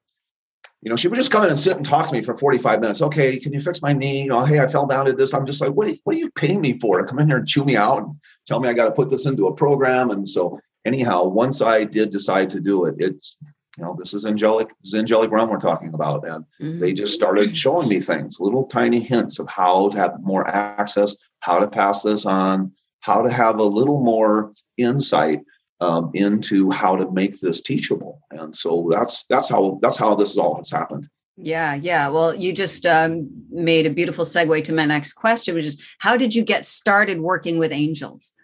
you 0.81 0.89
know, 0.89 0.95
she 0.95 1.07
would 1.07 1.15
just 1.15 1.31
come 1.31 1.43
in 1.43 1.49
and 1.49 1.59
sit 1.59 1.77
and 1.77 1.85
talk 1.85 2.07
to 2.07 2.13
me 2.13 2.23
for 2.23 2.35
45 2.35 2.81
minutes. 2.81 3.01
Okay, 3.01 3.37
can 3.37 3.53
you 3.53 3.61
fix 3.61 3.81
my 3.81 3.93
knee? 3.93 4.23
You 4.23 4.29
know, 4.29 4.43
hey, 4.43 4.59
I 4.59 4.67
fell 4.67 4.87
down 4.87 5.07
at 5.07 5.15
this. 5.15 5.33
I'm 5.33 5.45
just 5.45 5.61
like, 5.61 5.71
what 5.71 5.87
are 5.87 5.91
you, 5.91 5.97
what 6.03 6.15
are 6.15 6.19
you 6.19 6.31
paying 6.31 6.59
me 6.59 6.73
for? 6.79 7.05
Come 7.05 7.19
in 7.19 7.27
here 7.27 7.37
and 7.37 7.47
chew 7.47 7.63
me 7.63 7.75
out 7.75 7.99
and 7.99 8.15
tell 8.47 8.59
me 8.59 8.67
I 8.67 8.73
got 8.73 8.85
to 8.85 8.91
put 8.91 9.09
this 9.09 9.27
into 9.27 9.47
a 9.47 9.53
program. 9.53 10.09
And 10.09 10.27
so 10.27 10.59
anyhow, 10.85 11.25
once 11.25 11.61
I 11.61 11.83
did 11.83 12.11
decide 12.11 12.49
to 12.51 12.59
do 12.59 12.85
it, 12.85 12.95
it's 12.97 13.37
you 13.77 13.85
know, 13.85 13.95
this 13.97 14.13
is 14.13 14.25
angelic, 14.25 14.67
this 14.81 14.93
is 14.93 14.95
angelic 14.95 15.31
realm 15.31 15.49
we're 15.49 15.57
talking 15.57 15.93
about. 15.93 16.27
And 16.27 16.45
mm-hmm. 16.61 16.79
they 16.79 16.93
just 16.93 17.13
started 17.13 17.55
showing 17.55 17.87
me 17.87 17.99
things, 17.99 18.39
little 18.39 18.65
tiny 18.65 18.99
hints 18.99 19.39
of 19.39 19.47
how 19.47 19.89
to 19.89 19.97
have 19.97 20.21
more 20.21 20.47
access, 20.47 21.15
how 21.39 21.59
to 21.59 21.67
pass 21.67 22.01
this 22.01 22.25
on, 22.25 22.71
how 22.99 23.21
to 23.21 23.31
have 23.31 23.59
a 23.59 23.63
little 23.63 24.03
more 24.03 24.51
insight 24.77 25.41
um, 25.81 26.11
into 26.13 26.69
how 26.69 26.95
to 26.95 27.11
make 27.11 27.39
this 27.41 27.59
teachable. 27.59 28.21
And 28.31 28.55
so 28.55 28.87
that's 28.91 29.25
that's 29.25 29.49
how 29.49 29.79
that's 29.81 29.97
how 29.97 30.15
this 30.15 30.37
all 30.37 30.55
has 30.55 30.69
happened. 30.69 31.09
Yeah, 31.37 31.73
yeah. 31.73 32.07
Well, 32.09 32.35
you 32.35 32.53
just 32.53 32.85
um, 32.85 33.29
made 33.49 33.87
a 33.87 33.93
beautiful 33.93 34.25
segue 34.25 34.63
to 34.65 34.73
my 34.73 34.85
next 34.85 35.13
question, 35.13 35.55
which 35.55 35.65
is 35.65 35.81
how 35.97 36.15
did 36.15 36.35
you 36.35 36.43
get 36.43 36.65
started 36.65 37.19
working 37.19 37.57
with 37.57 37.71
angels? 37.71 38.35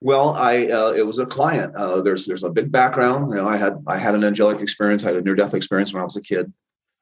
Well, 0.00 0.34
I 0.34 0.66
uh, 0.66 0.92
it 0.94 1.06
was 1.06 1.18
a 1.18 1.26
client. 1.26 1.74
Uh, 1.74 2.02
there's 2.02 2.26
there's 2.26 2.44
a 2.44 2.50
big 2.50 2.70
background. 2.70 3.30
You 3.30 3.36
know, 3.36 3.48
I 3.48 3.56
had 3.56 3.82
I 3.86 3.96
had 3.96 4.14
an 4.14 4.24
angelic 4.24 4.60
experience. 4.60 5.04
I 5.04 5.08
had 5.08 5.16
a 5.16 5.22
near 5.22 5.34
death 5.34 5.54
experience 5.54 5.92
when 5.92 6.02
I 6.02 6.04
was 6.04 6.16
a 6.16 6.22
kid. 6.22 6.52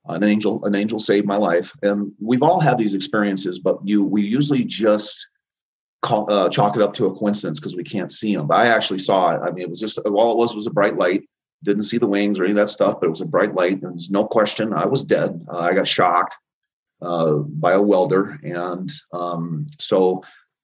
An 0.07 0.23
angel 0.23 0.65
an 0.65 0.75
angel 0.77 1.01
saved 1.01 1.27
my 1.27 1.37
life, 1.37 1.73
and 1.83 2.13
we've 2.21 2.43
all 2.43 2.61
had 2.61 2.79
these 2.79 2.95
experiences. 2.95 3.59
But 3.59 3.79
you 3.85 4.05
we 4.05 4.23
usually 4.23 4.65
just 4.65 5.27
call, 6.03 6.31
uh, 6.31 6.49
chalk 6.49 6.77
it 6.77 6.83
up 6.83 6.93
to 6.95 7.07
a 7.07 7.15
coincidence 7.15 7.59
because 7.59 7.77
we 7.77 7.85
can't 7.85 8.13
see 8.13 8.37
them. 8.37 8.47
But 8.47 8.59
I 8.59 8.67
actually 8.67 8.99
saw 8.99 9.35
it. 9.35 9.41
I 9.43 9.51
mean, 9.51 9.63
it 9.63 9.71
was 9.71 9.81
just 9.81 9.99
all 9.99 10.33
it 10.33 10.39
was 10.39 10.55
was 10.55 10.67
a 10.67 10.71
bright 10.71 10.97
light. 10.97 11.23
Didn't 11.65 11.85
see 11.85 11.99
the 11.99 12.09
wings 12.09 12.39
or 12.39 12.45
any 12.45 12.53
of 12.53 12.57
that 12.57 12.71
stuff, 12.71 13.01
but 13.01 13.07
it 13.07 13.11
was 13.11 13.21
a 13.21 13.27
bright 13.27 13.55
light. 13.55 13.83
And 13.83 13.95
there's 13.95 14.11
no 14.11 14.27
question 14.27 14.73
I 14.73 14.87
was 14.87 15.05
dead. 15.05 15.45
Uh, 15.49 15.59
I 15.59 15.75
got 15.75 15.87
shocked 15.87 16.37
uh, 17.01 17.37
by 17.39 17.73
a 17.73 17.83
welder, 17.83 18.39
and 18.43 18.93
um, 19.13 19.67
so 19.79 20.23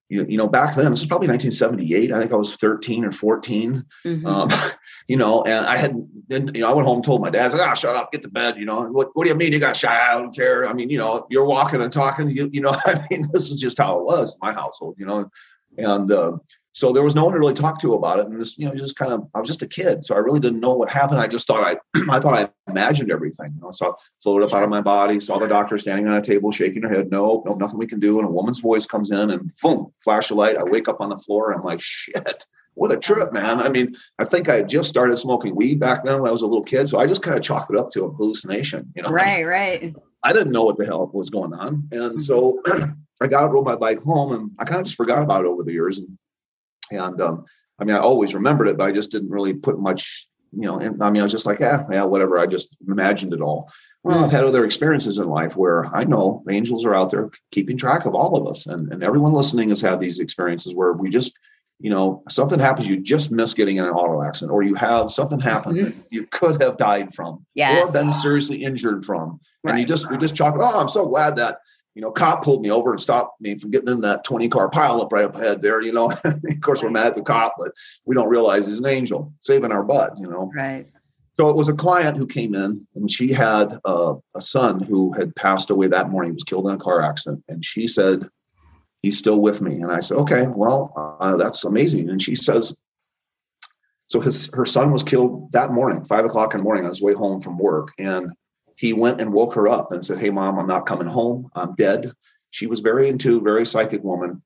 you, 0.09 0.25
you 0.29 0.39
know, 0.39 0.49
back 0.49 0.75
then, 0.75 0.91
this 0.91 1.01
was 1.01 1.07
probably 1.07 1.29
1978. 1.29 2.13
I 2.13 2.19
think 2.19 2.33
I 2.33 2.37
was 2.37 2.57
13 2.57 3.05
or 3.05 3.13
14. 3.13 3.85
Mm-hmm. 4.05 4.27
Um, 4.27 4.51
you 5.09 5.17
know, 5.17 5.43
and 5.45 5.67
I 5.67 5.77
had, 5.77 5.95
then, 6.29 6.51
you 6.55 6.63
know, 6.63 6.69
I 6.69 6.73
went 6.73 6.87
home 6.87 6.97
and 6.97 7.05
told 7.05 7.21
my 7.21 7.31
dad, 7.31 7.47
I 7.47 7.49
said, 7.49 7.61
ah, 7.61 7.75
shut 7.75 7.97
up, 7.97 8.11
get 8.13 8.23
to 8.23 8.29
bed. 8.29 8.57
You 8.57 8.65
know, 8.65 8.85
what, 8.91 9.11
what 9.15 9.25
do 9.25 9.31
you 9.31 9.37
mean 9.37 9.53
you 9.53 9.59
got 9.59 9.77
shot? 9.77 9.93
I 9.93 10.15
don't 10.15 10.35
care. 10.35 10.67
I 10.67 10.73
mean, 10.73 10.89
you 10.89 10.99
know, 10.99 11.27
you're 11.31 11.45
walking 11.45 11.83
and 11.83 11.93
talking, 11.93 12.31
you, 12.31 12.49
you 12.53 12.61
know, 12.61 12.75
I 12.87 13.07
mean, 13.11 13.25
this 13.33 13.51
is 13.51 13.61
just 13.61 13.79
how 13.79 13.99
it 13.99 14.05
was 14.05 14.33
in 14.35 14.39
my 14.41 14.53
household, 14.53 14.97
you 14.99 15.07
know, 15.07 15.31
and, 15.77 16.11
uh, 16.11 16.33
so 16.73 16.93
there 16.93 17.03
was 17.03 17.15
no 17.15 17.25
one 17.25 17.35
to 17.35 17.41
really 17.41 17.55
talk 17.55 17.81
to 17.81 17.95
about 17.95 18.21
it, 18.21 18.27
and 18.27 18.39
just 18.39 18.59
you 18.59 18.67
know, 18.67 18.75
just 18.75 18.97
kind 18.97 19.13
of 19.13 19.27
I 19.35 19.41
was 19.41 19.49
just 19.49 19.63
a 19.63 19.67
kid, 19.67 20.05
so 20.05 20.15
I 20.15 20.19
really 20.19 20.41
didn't 20.41 20.61
know 20.61 20.75
what 20.75 20.91
happened. 20.91 21.21
I 21.21 21.27
just 21.27 21.47
thought 21.47 21.65
I, 21.65 21.77
I 22.11 22.21
thought 22.21 22.35
I 22.35 22.71
imagined 22.71 23.11
everything. 23.11 23.53
You 23.57 23.63
know, 23.63 23.73
so 23.73 23.89
I 23.89 23.93
floated 24.23 24.47
up 24.47 24.55
out 24.55 24.63
of 24.63 24.71
my 24.71 24.81
body, 24.81 25.19
saw 25.21 25.39
the 25.39 25.49
doctor 25.49 25.79
standing 25.79 26.07
on 26.07 26.15
a 26.15 26.23
table, 26.23 26.53
shaking 26.53 26.83
her 26.83 26.89
head. 26.89 27.11
No, 27.11 27.43
no, 27.47 27.55
nothing 27.55 27.79
we 27.79 27.87
can 27.87 28.01
do. 28.01 28.19
And 28.19 28.29
a 28.29 28.31
woman's 28.31 28.61
voice 28.61 28.87
comes 28.87 29.11
in, 29.11 29.31
and 29.31 29.51
boom, 29.63 29.93
flash 29.99 30.31
of 30.31 30.37
light. 30.37 30.57
I 30.57 30.63
wake 30.65 30.89
up 30.89 31.01
on 31.01 31.09
the 31.09 31.19
floor. 31.19 31.53
I'm 31.53 31.65
like, 31.65 31.81
shit, 31.81 32.47
what 32.75 32.93
a 32.93 32.97
trip, 32.97 33.33
man. 33.33 33.61
I 33.61 33.69
mean, 33.69 33.97
I 34.19 34.25
think 34.25 34.49
I 34.49 34.57
had 34.57 34.69
just 34.69 34.89
started 34.89 35.17
smoking 35.17 35.57
weed 35.57 35.81
back 35.81 36.05
then 36.05 36.21
when 36.21 36.29
I 36.29 36.33
was 36.33 36.43
a 36.43 36.47
little 36.47 36.65
kid, 36.65 36.89
so 36.89 36.99
I 36.99 37.07
just 37.07 37.23
kind 37.23 37.37
of 37.37 37.43
chalked 37.43 37.71
it 37.71 37.79
up 37.79 37.91
to 37.91 38.05
a 38.05 38.11
hallucination. 38.13 38.93
You 38.95 39.03
know, 39.03 39.11
right, 39.11 39.45
right. 39.45 39.95
I 40.23 40.33
didn't 40.33 40.53
know 40.53 40.65
what 40.65 40.77
the 40.77 40.87
hell 40.87 41.11
was 41.13 41.31
going 41.31 41.53
on, 41.55 41.89
and 41.91 42.23
so 42.23 42.61
mm-hmm. 42.65 42.93
I 43.21 43.27
got 43.27 43.51
rode 43.51 43.65
my 43.65 43.75
bike 43.75 44.01
home, 44.01 44.33
and 44.33 44.51
I 44.59 44.65
kind 44.65 44.81
of 44.81 44.87
just 44.87 44.97
forgot 44.97 45.23
about 45.23 45.45
it 45.45 45.49
over 45.49 45.65
the 45.65 45.73
years. 45.73 45.99
And 45.99 46.17
and 46.91 47.21
um, 47.21 47.45
I 47.79 47.85
mean, 47.85 47.97
I 47.97 48.01
always 48.01 48.35
remembered 48.35 48.69
it, 48.69 48.77
but 48.77 48.89
I 48.89 48.93
just 48.93 49.11
didn't 49.11 49.31
really 49.31 49.55
put 49.55 49.79
much, 49.79 50.29
you 50.53 50.67
know, 50.67 50.79
in, 50.79 51.01
I 51.01 51.11
mean, 51.11 51.21
I 51.21 51.25
was 51.25 51.33
just 51.33 51.47
like, 51.47 51.61
yeah, 51.61 51.85
yeah, 51.91 52.05
whatever. 52.05 52.39
I 52.39 52.47
just 52.47 52.77
imagined 52.87 53.33
it 53.33 53.41
all. 53.41 53.71
Well, 54.05 54.25
I've 54.25 54.31
had 54.31 54.45
other 54.45 54.65
experiences 54.65 55.19
in 55.19 55.29
life 55.29 55.57
where 55.57 55.85
I 55.95 56.05
know 56.05 56.43
angels 56.49 56.85
are 56.85 56.95
out 56.95 57.11
there 57.11 57.31
keeping 57.51 57.77
track 57.77 58.07
of 58.07 58.15
all 58.15 58.37
of 58.37 58.47
us. 58.47 58.67
And, 58.67 58.91
and 58.93 59.03
everyone 59.03 59.33
listening 59.33 59.69
has 59.69 59.81
had 59.81 60.01
these 60.01 60.21
experiences 60.21 60.75
where 60.75 60.93
we 60.93 61.11
just, 61.11 61.37
you 61.79 61.91
know, 61.91 62.23
something 62.31 62.59
happens, 62.59 62.89
you 62.89 62.97
just 62.97 63.31
miss 63.31 63.55
getting 63.55 63.77
in 63.77 63.85
an 63.85 63.91
auto 63.91 64.23
accident, 64.23 64.53
or 64.53 64.63
you 64.63 64.75
have 64.77 65.11
something 65.11 65.39
happen 65.39 65.75
mm-hmm. 65.75 66.01
you 66.11 66.27
could 66.27 66.63
have 66.63 66.77
died 66.77 67.13
from, 67.13 67.45
yes. 67.55 67.89
or 67.89 67.93
been 67.93 68.13
seriously 68.13 68.65
injured 68.65 69.05
from. 69.05 69.41
And 69.65 69.73
right. 69.73 69.81
you 69.81 69.87
just, 69.87 70.11
we 70.11 70.17
just 70.17 70.35
chalk, 70.35 70.55
oh, 70.59 70.81
I'm 70.81 70.89
so 70.89 71.05
glad 71.05 71.37
that 71.37 71.59
you 71.95 72.03
know, 72.03 72.11
cop 72.11 72.45
pulled 72.45 72.63
me 72.63 72.71
over 72.71 72.93
and 72.93 73.01
stopped 73.01 73.41
me 73.41 73.57
from 73.57 73.71
getting 73.71 73.89
in 73.89 74.01
that 74.03 74.25
20 74.25 74.49
car 74.49 74.71
pileup 74.71 75.11
right 75.11 75.25
up 75.25 75.35
ahead 75.35 75.63
there, 75.63 75.83
you 75.83 75.93
know. 75.93 76.13
of 76.25 76.61
course, 76.63 76.83
we're 76.83 76.91
mad 76.91 77.09
at 77.09 77.15
the 77.17 77.23
cop, 77.23 77.55
but 77.59 77.73
we 78.05 78.15
don't 78.15 78.29
realize 78.29 78.67
he's 78.67 78.79
an 78.79 78.87
angel 78.87 79.33
saving 79.41 79.73
our 79.73 79.83
butt, 79.83 80.17
you 80.19 80.29
know. 80.29 80.51
Right. 80.55 80.87
So 81.39 81.49
it 81.49 81.57
was 81.57 81.69
a 81.69 81.75
client 81.75 82.17
who 82.17 82.27
came 82.27 82.55
in 82.55 82.87
and 82.97 83.11
she 83.11 83.33
had 83.33 83.79
uh, 83.85 84.15
a 84.35 84.41
son 84.41 84.81
who 84.81 85.13
had 85.13 85.35
passed 85.37 85.71
away 85.71 85.87
that 85.89 86.11
morning, 86.11 86.33
he 86.33 86.35
was 86.35 86.45
killed 86.45 86.67
in 86.67 86.75
a 86.75 86.79
car 86.79 87.01
accident. 87.01 87.45
And 87.49 87.65
she 87.65 87.87
said, 87.87 88.29
he's 89.03 89.19
still 89.19 89.41
with 89.41 89.61
me. 89.61 89.77
And 89.77 89.93
I 89.93 90.01
said, 90.01 90.19
okay, 90.19 90.49
well, 90.49 90.93
uh, 91.21 91.37
that's 91.37 91.65
amazing. 91.65 92.11
And 92.11 92.21
she 92.21 92.35
says, 92.35 92.75
so 94.09 94.21
his 94.21 94.51
her 94.55 94.65
son 94.65 94.91
was 94.91 95.03
killed 95.03 95.53
that 95.53 95.71
morning, 95.71 96.05
five 96.05 96.25
o'clock 96.25 96.55
in 96.55 96.61
the 96.61 96.65
morning 96.65 96.85
on 96.85 96.91
his 96.91 97.03
way 97.03 97.13
home 97.13 97.41
from 97.41 97.59
work. 97.59 97.93
And 97.99 98.33
he 98.79 98.93
went 98.93 99.21
and 99.21 99.33
woke 99.33 99.55
her 99.55 99.67
up 99.69 99.91
and 99.91 100.07
said, 100.07 100.21
Hey 100.21 100.31
mom, 100.31 100.59
I'm 100.59 100.67
not 100.67 100.87
coming 100.87 101.09
home. 101.09 101.51
I'm 101.55 101.75
dead. 101.75 102.13
She 102.51 102.67
was 102.67 102.79
very 102.81 103.09
into, 103.09 103.41
very 103.41 103.67
psychic 103.67 104.05
woman. 104.05 104.41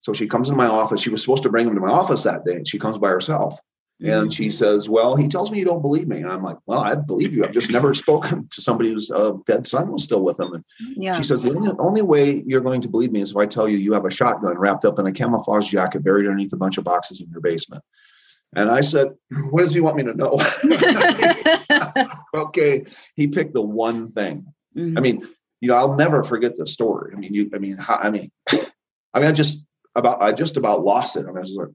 So 0.00 0.12
she 0.12 0.26
comes 0.26 0.50
in 0.50 0.56
my 0.56 0.66
office. 0.66 1.00
She 1.00 1.10
was 1.10 1.22
supposed 1.22 1.44
to 1.44 1.48
bring 1.48 1.68
him 1.68 1.74
to 1.74 1.80
my 1.80 1.90
office 1.90 2.24
that 2.24 2.44
day, 2.44 2.54
and 2.54 2.68
she 2.68 2.78
comes 2.78 2.98
by 2.98 3.08
herself. 3.08 3.58
Mm-hmm. 4.02 4.12
And 4.12 4.34
she 4.34 4.50
says, 4.50 4.88
Well, 4.88 5.14
he 5.14 5.28
tells 5.28 5.52
me 5.52 5.60
you 5.60 5.64
don't 5.64 5.82
believe 5.82 6.08
me. 6.08 6.16
And 6.16 6.28
I'm 6.28 6.42
like, 6.42 6.56
Well, 6.66 6.80
I 6.80 6.96
believe 6.96 7.32
you. 7.32 7.44
I've 7.44 7.52
just 7.52 7.70
never 7.70 7.94
spoken 8.04 8.48
to 8.50 8.60
somebody 8.60 8.90
whose 8.90 9.08
uh, 9.08 9.34
dead 9.46 9.68
son 9.68 9.92
was 9.92 10.02
still 10.02 10.24
with 10.24 10.40
him. 10.40 10.52
And 10.52 10.64
yeah. 10.96 11.16
she 11.16 11.22
says, 11.22 11.44
The 11.44 11.54
only, 11.54 11.70
only 11.78 12.02
way 12.02 12.42
you're 12.44 12.60
going 12.60 12.80
to 12.82 12.88
believe 12.88 13.12
me 13.12 13.20
is 13.20 13.30
if 13.30 13.36
I 13.36 13.46
tell 13.46 13.68
you 13.68 13.78
you 13.78 13.92
have 13.92 14.04
a 14.04 14.10
shotgun 14.10 14.58
wrapped 14.58 14.84
up 14.84 14.98
in 14.98 15.06
a 15.06 15.12
camouflage 15.12 15.68
jacket 15.68 16.02
buried 16.02 16.26
underneath 16.26 16.52
a 16.52 16.56
bunch 16.56 16.76
of 16.76 16.84
boxes 16.84 17.20
in 17.20 17.30
your 17.30 17.40
basement. 17.40 17.84
And 18.54 18.70
I 18.70 18.80
said, 18.80 19.08
What 19.50 19.62
does 19.62 19.74
he 19.74 19.80
want 19.80 19.96
me 19.96 20.04
to 20.04 20.14
know? 20.14 20.38
okay. 22.34 22.86
He 23.14 23.28
picked 23.28 23.54
the 23.54 23.62
one 23.62 24.08
thing. 24.08 24.46
Mm-hmm. 24.76 24.98
I 24.98 25.00
mean, 25.00 25.28
you 25.60 25.68
know, 25.68 25.74
I'll 25.74 25.96
never 25.96 26.22
forget 26.22 26.56
the 26.56 26.66
story. 26.66 27.12
I 27.14 27.18
mean, 27.18 27.34
you, 27.34 27.50
I 27.54 27.58
mean, 27.58 27.76
how, 27.76 27.96
I 27.96 28.10
mean, 28.10 28.30
I 28.52 29.20
mean, 29.20 29.28
I 29.28 29.32
just 29.32 29.64
about, 29.94 30.22
I 30.22 30.32
just 30.32 30.56
about 30.56 30.84
lost 30.84 31.16
it. 31.16 31.24
I, 31.24 31.28
mean, 31.28 31.38
I 31.38 31.40
was 31.40 31.54
like, 31.56 31.68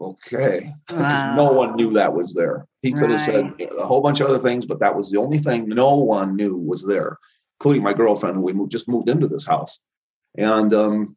okay, 0.00 0.72
wow. 0.90 1.34
no 1.36 1.52
one 1.52 1.76
knew 1.76 1.92
that 1.94 2.12
was 2.12 2.34
there. 2.34 2.66
He 2.82 2.92
could 2.92 3.10
have 3.10 3.20
said 3.20 3.54
a 3.76 3.86
whole 3.86 4.00
bunch 4.00 4.20
of 4.20 4.28
other 4.28 4.38
things, 4.38 4.66
but 4.66 4.80
that 4.80 4.96
was 4.96 5.10
the 5.10 5.18
only 5.18 5.38
thing 5.38 5.68
no 5.68 5.96
one 5.96 6.36
knew 6.36 6.56
was 6.56 6.84
there, 6.84 7.18
including 7.58 7.82
my 7.82 7.92
girlfriend, 7.92 8.36
who 8.36 8.42
we 8.42 8.52
moved, 8.52 8.70
just 8.70 8.88
moved 8.88 9.08
into 9.08 9.26
this 9.26 9.44
house. 9.44 9.78
And 10.36 10.72
um, 10.74 11.16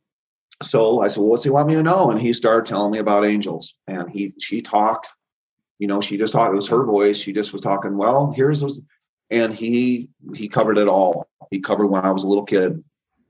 so 0.61 1.01
I 1.01 1.07
said, 1.07 1.17
well, 1.17 1.29
"What's 1.29 1.43
he 1.43 1.49
want 1.49 1.67
me 1.67 1.75
to 1.75 1.83
know?" 1.83 2.11
And 2.11 2.19
he 2.19 2.33
started 2.33 2.65
telling 2.65 2.91
me 2.91 2.99
about 2.99 3.25
angels, 3.25 3.75
and 3.87 4.09
he 4.09 4.33
she 4.39 4.61
talked. 4.61 5.09
You 5.79 5.87
know, 5.87 6.01
she 6.01 6.17
just 6.17 6.33
talked. 6.33 6.53
It 6.53 6.55
was 6.55 6.67
her 6.67 6.85
voice. 6.85 7.19
She 7.19 7.33
just 7.33 7.53
was 7.53 7.61
talking. 7.61 7.97
Well, 7.97 8.31
here's 8.31 8.59
those, 8.59 8.81
and 9.29 9.53
he 9.53 10.09
he 10.35 10.47
covered 10.47 10.77
it 10.77 10.87
all. 10.87 11.27
He 11.49 11.59
covered 11.59 11.87
when 11.87 12.05
I 12.05 12.11
was 12.11 12.23
a 12.23 12.27
little 12.27 12.45
kid. 12.45 12.83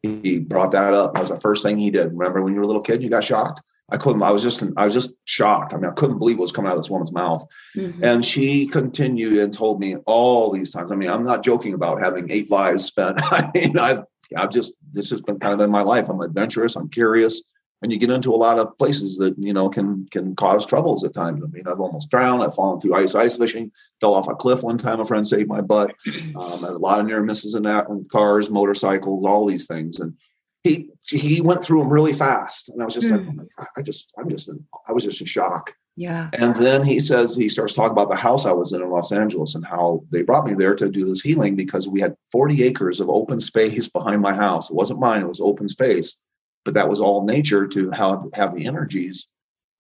He 0.04 0.40
brought 0.40 0.72
that 0.72 0.94
up. 0.94 1.14
That 1.14 1.20
was 1.20 1.30
the 1.30 1.40
first 1.40 1.64
thing 1.64 1.78
he 1.78 1.92
did. 1.92 2.12
Remember 2.12 2.42
when 2.42 2.54
you 2.54 2.60
were 2.60 2.66
a 2.66 2.68
little 2.68 2.82
kid, 2.82 3.04
you 3.04 3.10
got 3.10 3.24
shocked. 3.24 3.62
I 3.92 3.98
couldn't. 3.98 4.24
I 4.24 4.32
was 4.32 4.42
just. 4.42 4.64
I 4.78 4.86
was 4.86 4.94
just 4.94 5.12
shocked. 5.26 5.74
I 5.74 5.78
mean, 5.78 5.90
I 5.90 5.94
couldn't 5.94 6.18
believe 6.18 6.38
what 6.38 6.44
was 6.44 6.52
coming 6.52 6.72
out 6.72 6.78
of 6.78 6.84
this 6.84 6.90
woman's 6.90 7.12
mouth. 7.12 7.46
Mm-hmm. 7.76 8.04
And 8.04 8.26
she 8.26 8.68
continued 8.68 9.38
and 9.38 9.54
told 9.54 9.80
me 9.80 9.98
all 10.06 10.52
these 10.52 10.72
times. 10.72 10.92
I 10.92 10.96
mean, 10.96 11.10
I'm 11.10 11.26
not 11.26 11.44
joking 11.44 11.74
about 11.74 12.00
having 12.00 12.32
eight 12.32 12.50
lives 12.50 12.86
spent. 12.86 13.20
I 13.32 13.52
mean, 13.54 13.78
I 13.78 14.04
I've 14.36 14.50
just 14.50 14.74
this 14.94 15.10
has 15.12 15.22
been 15.22 15.40
kind 15.40 15.54
of 15.54 15.60
in 15.62 15.72
my 15.72 15.82
life. 15.82 16.10
I'm 16.10 16.22
adventurous. 16.22 16.76
I'm 16.76 16.90
curious, 16.90 17.42
and 17.82 17.92
you 17.92 17.98
get 17.98 18.10
into 18.10 18.34
a 18.34 18.36
lot 18.36 18.60
of 18.60 18.78
places 18.78 19.18
that 19.18 19.38
you 19.38 19.54
know 19.54 19.70
can 19.70 20.08
can 20.12 20.36
cause 20.36 20.66
troubles 20.66 21.04
at 21.04 21.14
times. 21.14 21.42
I 21.44 21.48
mean, 21.48 21.68
I've 21.68 21.80
almost 21.80 22.10
drowned. 22.10 22.44
I've 22.44 22.56
fallen 22.56 22.80
through 22.80 22.96
ice 22.96 23.16
ice 23.16 23.38
fishing. 23.38 23.72
Fell 24.00 24.14
off 24.14 24.28
a 24.28 24.36
cliff 24.36 24.64
one 24.64 24.78
time. 24.78 25.00
A 25.00 25.06
friend 25.06 25.28
saved 25.28 25.50
my 25.50 25.62
butt. 25.62 25.94
Um, 26.36 26.64
a 26.64 26.72
lot 26.72 27.00
of 27.00 27.06
near 27.06 27.22
misses 27.22 27.56
in 27.56 27.64
that, 27.64 27.90
in 27.90 28.06
cars, 28.06 28.50
motorcycles, 28.50 29.26
all 29.26 29.46
these 29.46 29.68
things, 29.68 30.00
and 30.00 30.16
he 30.64 30.90
he 31.04 31.42
went 31.42 31.64
through 31.64 31.80
them 31.80 31.90
really 31.90 32.14
fast, 32.14 32.70
and 32.70 32.82
I 32.82 32.86
was 32.86 32.94
just 32.94 33.08
mm. 33.08 33.18
like, 33.18 33.36
hmm. 33.36 33.42
oh 33.60 33.66
I 33.76 33.82
just 33.82 34.12
I'm 34.18 34.30
just 34.30 34.48
in, 34.48 34.66
I 34.88 34.94
was 34.94 35.04
just 35.04 35.20
in 35.20 35.28
shock. 35.28 35.76
Yeah. 35.98 36.30
And 36.34 36.56
then 36.56 36.84
he 36.84 37.00
says 37.00 37.36
he 37.36 37.50
starts 37.50 37.74
talking 37.74 37.92
about 37.92 38.10
the 38.10 38.16
house 38.16 38.46
I 38.46 38.52
was 38.52 38.74
in 38.74 38.82
in 38.82 38.90
Los 38.90 39.12
Angeles 39.12 39.56
and 39.56 39.66
how 39.66 40.04
they 40.10 40.22
brought 40.22 40.46
me 40.46 40.54
there 40.54 40.76
to 40.76 40.90
do 40.90 41.06
this 41.06 41.22
healing 41.22 41.56
because 41.56 41.88
we 41.88 42.00
had 42.00 42.16
40 42.32 42.64
acres 42.64 43.00
of 43.00 43.10
open 43.10 43.42
space 43.42 43.88
behind 43.88 44.22
my 44.22 44.34
house. 44.34 44.70
It 44.70 44.76
wasn't 44.76 45.02
mine; 45.02 45.22
it 45.22 45.28
was 45.28 45.42
open 45.42 45.68
space, 45.68 46.20
but 46.64 46.74
that 46.76 46.90
was 46.90 47.02
all 47.02 47.26
nature 47.26 47.68
to 47.68 47.92
have 47.92 48.24
have 48.34 48.56
the 48.56 48.66
energies. 48.66 49.28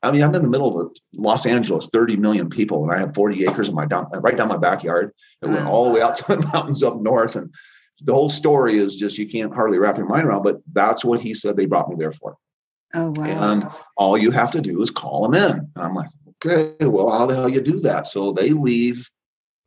I 0.03 0.11
mean, 0.11 0.23
I'm 0.23 0.33
in 0.33 0.41
the 0.41 0.49
middle 0.49 0.79
of 0.79 0.95
Los 1.13 1.45
Angeles, 1.45 1.87
30 1.93 2.17
million 2.17 2.49
people, 2.49 2.83
and 2.83 2.91
I 2.91 2.97
have 2.97 3.13
40 3.13 3.45
acres 3.45 3.69
in 3.69 3.75
my 3.75 3.85
down 3.85 4.07
right 4.13 4.35
down 4.35 4.47
my 4.47 4.57
backyard. 4.57 5.13
It 5.41 5.47
went 5.47 5.67
all 5.67 5.85
the 5.85 5.91
way 5.91 6.01
out 6.01 6.17
to 6.17 6.35
the 6.35 6.47
mountains 6.53 6.83
up 6.83 6.99
north, 6.99 7.35
and 7.35 7.53
the 8.01 8.13
whole 8.13 8.29
story 8.29 8.79
is 8.79 8.95
just 8.95 9.17
you 9.17 9.29
can't 9.29 9.53
hardly 9.53 9.77
wrap 9.77 9.97
your 9.97 10.07
mind 10.07 10.25
around. 10.25 10.43
But 10.43 10.57
that's 10.73 11.05
what 11.05 11.21
he 11.21 11.33
said 11.33 11.55
they 11.55 11.65
brought 11.67 11.89
me 11.89 11.95
there 11.97 12.11
for. 12.11 12.35
Oh, 12.93 13.13
wow. 13.15 13.51
And 13.51 13.69
all 13.97 14.17
you 14.17 14.31
have 14.31 14.51
to 14.51 14.61
do 14.61 14.81
is 14.81 14.89
call 14.89 15.27
them 15.27 15.35
in. 15.35 15.59
And 15.59 15.83
I'm 15.83 15.95
like, 15.95 16.09
okay, 16.45 16.85
well, 16.85 17.09
how 17.09 17.25
the 17.25 17.35
hell 17.35 17.49
you 17.49 17.61
do 17.61 17.79
that? 17.81 18.07
So 18.07 18.31
they 18.31 18.49
leave. 18.49 19.09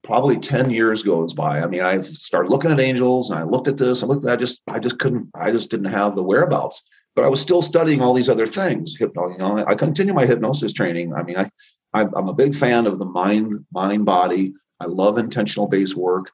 Probably 0.02 0.36
10 0.36 0.70
years 0.70 1.02
goes 1.02 1.32
by. 1.32 1.60
I 1.60 1.66
mean, 1.66 1.80
I 1.80 2.00
started 2.00 2.50
looking 2.50 2.70
at 2.70 2.78
angels 2.78 3.30
and 3.30 3.38
I 3.38 3.44
looked 3.44 3.68
at 3.68 3.78
this, 3.78 4.02
I 4.02 4.06
looked 4.06 4.26
at 4.26 4.32
I 4.34 4.36
just, 4.36 4.60
I 4.66 4.78
just 4.78 4.98
couldn't, 4.98 5.30
I 5.34 5.50
just 5.50 5.70
didn't 5.70 5.86
have 5.86 6.14
the 6.14 6.22
whereabouts. 6.22 6.82
But 7.16 7.24
I 7.24 7.30
was 7.30 7.40
still 7.40 7.62
studying 7.62 8.02
all 8.02 8.12
these 8.12 8.28
other 8.28 8.46
things. 8.46 8.94
Hypno, 8.98 9.30
you 9.30 9.38
know, 9.38 9.64
I 9.66 9.74
continue 9.74 10.12
my 10.12 10.26
hypnosis 10.26 10.74
training. 10.74 11.14
I 11.14 11.22
mean, 11.22 11.38
I, 11.38 11.48
I'm 11.94 12.28
a 12.28 12.34
big 12.34 12.54
fan 12.54 12.86
of 12.86 12.98
the 12.98 13.06
mind, 13.06 13.64
mind, 13.72 14.04
body. 14.04 14.52
I 14.80 14.86
love 14.86 15.16
intentional 15.16 15.68
based 15.68 15.96
work. 15.96 16.30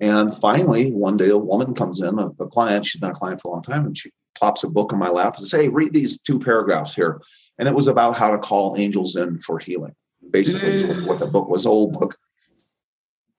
And 0.00 0.34
finally, 0.34 0.90
one 0.90 1.16
day 1.16 1.28
a 1.28 1.38
woman 1.38 1.74
comes 1.74 2.00
in, 2.00 2.18
a, 2.18 2.26
a, 2.40 2.48
client, 2.48 2.86
she's 2.86 3.00
been 3.00 3.10
a 3.10 3.14
client 3.14 3.40
for 3.40 3.48
a 3.48 3.52
long 3.52 3.62
time, 3.62 3.86
and 3.86 3.96
she 3.96 4.10
plops 4.34 4.64
a 4.64 4.68
book 4.68 4.92
in 4.92 4.98
my 4.98 5.08
lap 5.08 5.36
and 5.36 5.46
says, 5.46 5.60
Hey, 5.60 5.68
read 5.68 5.92
these 5.92 6.20
two 6.20 6.38
paragraphs 6.38 6.94
here. 6.94 7.20
And 7.58 7.68
it 7.68 7.74
was 7.74 7.86
about 7.86 8.16
how 8.16 8.30
to 8.30 8.38
call 8.38 8.76
angels 8.76 9.16
in 9.16 9.38
for 9.38 9.58
healing. 9.58 9.94
Basically, 10.30 10.78
mm. 10.78 11.06
what 11.06 11.18
the 11.18 11.26
book 11.26 11.48
was, 11.48 11.66
old 11.66 11.92
book. 11.92 12.16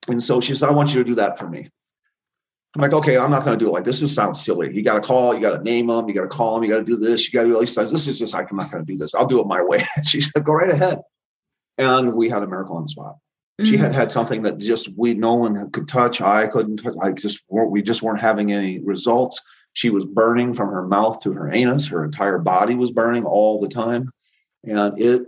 And 0.08 0.22
so 0.22 0.40
she 0.40 0.54
said, 0.54 0.68
I 0.68 0.72
want 0.72 0.94
you 0.94 1.02
to 1.02 1.04
do 1.04 1.14
that 1.16 1.38
for 1.38 1.48
me. 1.48 1.68
I'm 2.74 2.82
like, 2.82 2.92
okay, 2.92 3.16
I'm 3.16 3.30
not 3.30 3.44
going 3.44 3.56
to 3.56 3.64
do 3.64 3.68
it 3.68 3.72
like 3.72 3.84
this. 3.84 4.00
This 4.00 4.14
sounds 4.14 4.44
silly. 4.44 4.74
You 4.74 4.82
got 4.82 4.94
to 4.94 5.00
call, 5.00 5.34
you 5.34 5.40
got 5.40 5.56
to 5.56 5.62
name 5.62 5.86
them, 5.86 6.08
you 6.08 6.14
got 6.14 6.22
to 6.22 6.28
call 6.28 6.54
them, 6.54 6.64
you 6.64 6.70
got 6.70 6.78
to 6.78 6.84
do 6.84 6.96
this, 6.96 7.24
you 7.24 7.32
got 7.32 7.42
to 7.42 7.48
do 7.48 7.54
all 7.54 7.60
these 7.60 7.74
things. 7.74 7.90
This 7.90 8.08
is 8.08 8.18
just, 8.18 8.34
like, 8.34 8.50
I'm 8.50 8.56
not 8.56 8.70
going 8.70 8.84
to 8.84 8.92
do 8.92 8.98
this. 8.98 9.14
I'll 9.14 9.26
do 9.26 9.40
it 9.40 9.46
my 9.46 9.62
way. 9.62 9.84
she 10.04 10.20
said, 10.20 10.44
go 10.44 10.54
right 10.54 10.72
ahead. 10.72 10.98
And 11.78 12.14
we 12.14 12.28
had 12.28 12.42
a 12.42 12.46
miracle 12.46 12.76
on 12.76 12.82
the 12.82 12.88
spot. 12.88 13.16
Mm-hmm. 13.60 13.70
She 13.70 13.76
had 13.76 13.90
mm-hmm. 13.90 14.00
had 14.00 14.10
something 14.10 14.42
that 14.42 14.58
just 14.58 14.88
we 14.96 15.14
no 15.14 15.34
one 15.34 15.70
could 15.70 15.88
touch. 15.88 16.20
I 16.20 16.48
couldn't. 16.48 16.78
Touch, 16.78 16.94
I 17.00 17.12
just 17.12 17.44
weren't. 17.48 17.70
We 17.70 17.82
just 17.82 18.02
weren't 18.02 18.20
having 18.20 18.52
any 18.52 18.80
results. 18.80 19.40
She 19.74 19.90
was 19.90 20.04
burning 20.04 20.54
from 20.54 20.70
her 20.70 20.86
mouth 20.86 21.20
to 21.20 21.32
her 21.32 21.52
anus. 21.52 21.86
Her 21.88 22.04
entire 22.04 22.38
body 22.38 22.76
was 22.76 22.92
burning 22.92 23.24
all 23.24 23.60
the 23.60 23.68
time, 23.68 24.10
and 24.64 24.98
it 25.00 25.22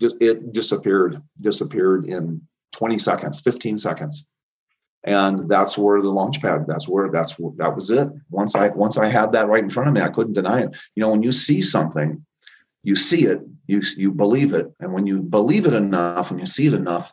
just 0.00 0.16
it 0.20 0.52
disappeared. 0.52 1.22
Disappeared 1.40 2.04
in 2.04 2.42
20 2.72 2.98
seconds, 2.98 3.40
15 3.40 3.78
seconds, 3.78 4.24
and 5.04 5.48
that's 5.48 5.78
where 5.78 6.02
the 6.02 6.10
launch 6.10 6.42
pad. 6.42 6.66
That's 6.66 6.88
where 6.88 7.10
that's 7.10 7.36
that 7.56 7.74
was 7.74 7.90
it. 7.90 8.08
Once 8.30 8.54
I 8.56 8.68
once 8.68 8.98
I 8.98 9.08
had 9.08 9.32
that 9.32 9.48
right 9.48 9.62
in 9.62 9.70
front 9.70 9.88
of 9.88 9.94
me, 9.94 10.00
I 10.00 10.08
couldn't 10.08 10.34
deny 10.34 10.62
it. 10.62 10.76
You 10.96 11.02
know, 11.02 11.10
when 11.10 11.22
you 11.22 11.32
see 11.32 11.62
something, 11.62 12.24
you 12.82 12.96
see 12.96 13.24
it, 13.26 13.40
you 13.68 13.82
you 13.96 14.10
believe 14.10 14.52
it, 14.52 14.66
and 14.80 14.92
when 14.92 15.06
you 15.06 15.22
believe 15.22 15.66
it 15.66 15.74
enough, 15.74 16.30
when 16.30 16.40
you 16.40 16.46
see 16.46 16.66
it 16.66 16.74
enough, 16.74 17.12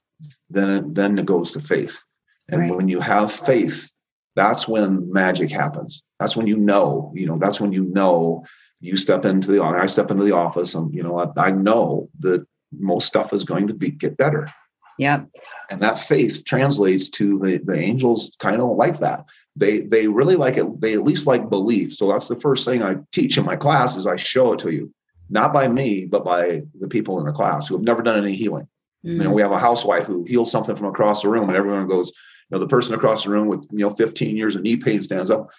then 0.49 0.69
it, 0.69 0.95
then 0.95 1.19
it 1.19 1.25
goes 1.25 1.51
to 1.51 1.61
faith. 1.61 2.01
And 2.49 2.61
right. 2.61 2.75
when 2.75 2.87
you 2.87 2.99
have 2.99 3.31
faith, 3.31 3.91
that's 4.39 4.69
when 4.69 5.11
magic 5.11 5.51
happens. 5.51 6.01
That's 6.17 6.37
when 6.37 6.47
you 6.47 6.55
know, 6.55 7.11
you 7.13 7.27
know, 7.27 7.37
that's 7.37 7.59
when 7.59 7.73
you 7.73 7.83
know 7.83 8.45
you 8.79 8.95
step 8.95 9.25
into 9.25 9.51
the 9.51 9.61
I 9.61 9.85
step 9.87 10.09
into 10.09 10.23
the 10.23 10.31
office 10.31 10.73
and 10.75 10.93
you 10.93 11.03
know 11.03 11.19
I, 11.19 11.47
I 11.47 11.51
know 11.51 12.09
that 12.19 12.47
most 12.71 13.05
stuff 13.05 13.33
is 13.33 13.43
going 13.43 13.67
to 13.67 13.73
be 13.73 13.89
get 13.89 14.15
better. 14.15 14.49
Yep. 14.97 15.27
And 15.69 15.81
that 15.81 15.99
faith 15.99 16.45
translates 16.45 17.09
to 17.11 17.37
the 17.39 17.57
the 17.57 17.77
angels 17.77 18.33
kind 18.39 18.61
of 18.61 18.69
like 18.77 18.99
that. 18.99 19.25
They 19.57 19.81
they 19.81 20.07
really 20.07 20.37
like 20.37 20.55
it. 20.55 20.79
They 20.79 20.93
at 20.93 21.03
least 21.03 21.27
like 21.27 21.49
belief. 21.49 21.93
So 21.93 22.09
that's 22.09 22.29
the 22.29 22.39
first 22.39 22.63
thing 22.63 22.81
I 22.81 22.95
teach 23.11 23.37
in 23.37 23.43
my 23.43 23.57
class 23.57 23.97
is 23.97 24.07
I 24.07 24.15
show 24.15 24.53
it 24.53 24.59
to 24.59 24.71
you, 24.71 24.93
not 25.29 25.51
by 25.51 25.67
me, 25.67 26.05
but 26.05 26.23
by 26.23 26.61
the 26.79 26.87
people 26.87 27.19
in 27.19 27.25
the 27.25 27.33
class 27.33 27.67
who 27.67 27.75
have 27.75 27.83
never 27.83 28.01
done 28.01 28.17
any 28.17 28.35
healing. 28.35 28.69
Mm. 29.05 29.17
You 29.17 29.23
know, 29.25 29.31
we 29.31 29.41
have 29.41 29.51
a 29.51 29.59
housewife 29.59 30.05
who 30.05 30.23
heals 30.23 30.49
something 30.49 30.77
from 30.77 30.87
across 30.87 31.23
the 31.23 31.29
room, 31.29 31.49
and 31.49 31.57
everyone 31.57 31.89
goes, 31.89 32.13
you 32.49 32.57
know, 32.57 32.59
the 32.59 32.67
person 32.67 32.95
across 32.95 33.23
the 33.23 33.29
room 33.29 33.47
with 33.47 33.67
you 33.71 33.79
know 33.79 33.89
15 33.89 34.35
years 34.35 34.55
of 34.55 34.63
knee 34.63 34.77
pain 34.77 35.03
stands 35.03 35.31
up. 35.31 35.51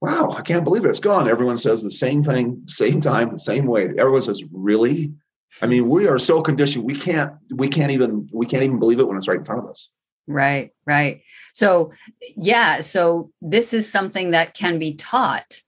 Wow, 0.00 0.34
I 0.36 0.42
can't 0.42 0.64
believe 0.64 0.84
it. 0.84 0.90
It's 0.90 1.00
gone. 1.00 1.28
Everyone 1.28 1.56
says 1.56 1.82
the 1.82 1.90
same 1.90 2.22
thing, 2.22 2.62
same 2.66 3.00
time, 3.00 3.32
the 3.32 3.38
same 3.38 3.66
way. 3.66 3.84
Everyone 3.96 4.22
says, 4.22 4.42
really? 4.52 5.14
I 5.62 5.66
mean, 5.66 5.88
we 5.88 6.06
are 6.06 6.18
so 6.18 6.42
conditioned. 6.42 6.84
We 6.84 6.98
can't, 6.98 7.32
we 7.54 7.68
can't 7.68 7.90
even, 7.90 8.28
we 8.30 8.44
can't 8.44 8.62
even 8.62 8.78
believe 8.78 9.00
it 9.00 9.08
when 9.08 9.16
it's 9.16 9.26
right 9.26 9.38
in 9.38 9.44
front 9.44 9.64
of 9.64 9.70
us. 9.70 9.90
Right, 10.26 10.72
right. 10.86 11.22
So, 11.54 11.92
yeah. 12.36 12.80
So 12.80 13.30
this 13.40 13.72
is 13.72 13.90
something 13.90 14.32
that 14.32 14.52
can 14.52 14.78
be 14.78 14.94
taught, 14.94 15.62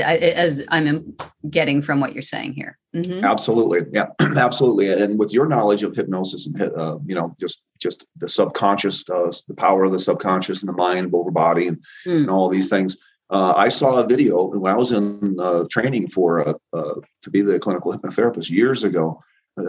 as 0.00 0.62
I'm 0.68 1.16
getting 1.50 1.82
from 1.82 2.00
what 2.00 2.12
you're 2.12 2.22
saying 2.22 2.54
here. 2.54 2.78
Mm-hmm. 2.94 3.24
Absolutely, 3.24 3.80
yeah, 3.92 4.06
absolutely. 4.20 4.92
And 4.92 5.18
with 5.18 5.32
your 5.32 5.46
knowledge 5.46 5.82
of 5.82 5.94
hypnosis 5.96 6.46
and 6.46 6.60
uh, 6.60 6.98
you 7.04 7.14
know 7.14 7.34
just 7.40 7.62
just 7.80 8.06
the 8.16 8.28
subconscious, 8.28 9.08
uh, 9.10 9.30
the 9.48 9.54
power 9.54 9.84
of 9.84 9.92
the 9.92 9.98
subconscious 9.98 10.62
and 10.62 10.68
the 10.68 10.74
mind 10.74 11.12
over 11.12 11.30
body 11.30 11.68
and, 11.68 11.78
mm. 12.06 12.16
and 12.16 12.30
all 12.30 12.48
these 12.48 12.70
things. 12.70 12.96
Uh, 13.30 13.54
I 13.56 13.68
saw 13.68 13.96
a 13.96 14.06
video 14.06 14.44
when 14.44 14.72
I 14.72 14.76
was 14.76 14.92
in 14.92 15.36
uh, 15.40 15.64
training 15.70 16.08
for 16.08 16.48
uh, 16.48 16.54
uh, 16.72 16.94
to 17.22 17.30
be 17.30 17.40
the 17.40 17.58
clinical 17.58 17.92
hypnotherapist 17.92 18.50
years 18.50 18.84
ago. 18.84 19.22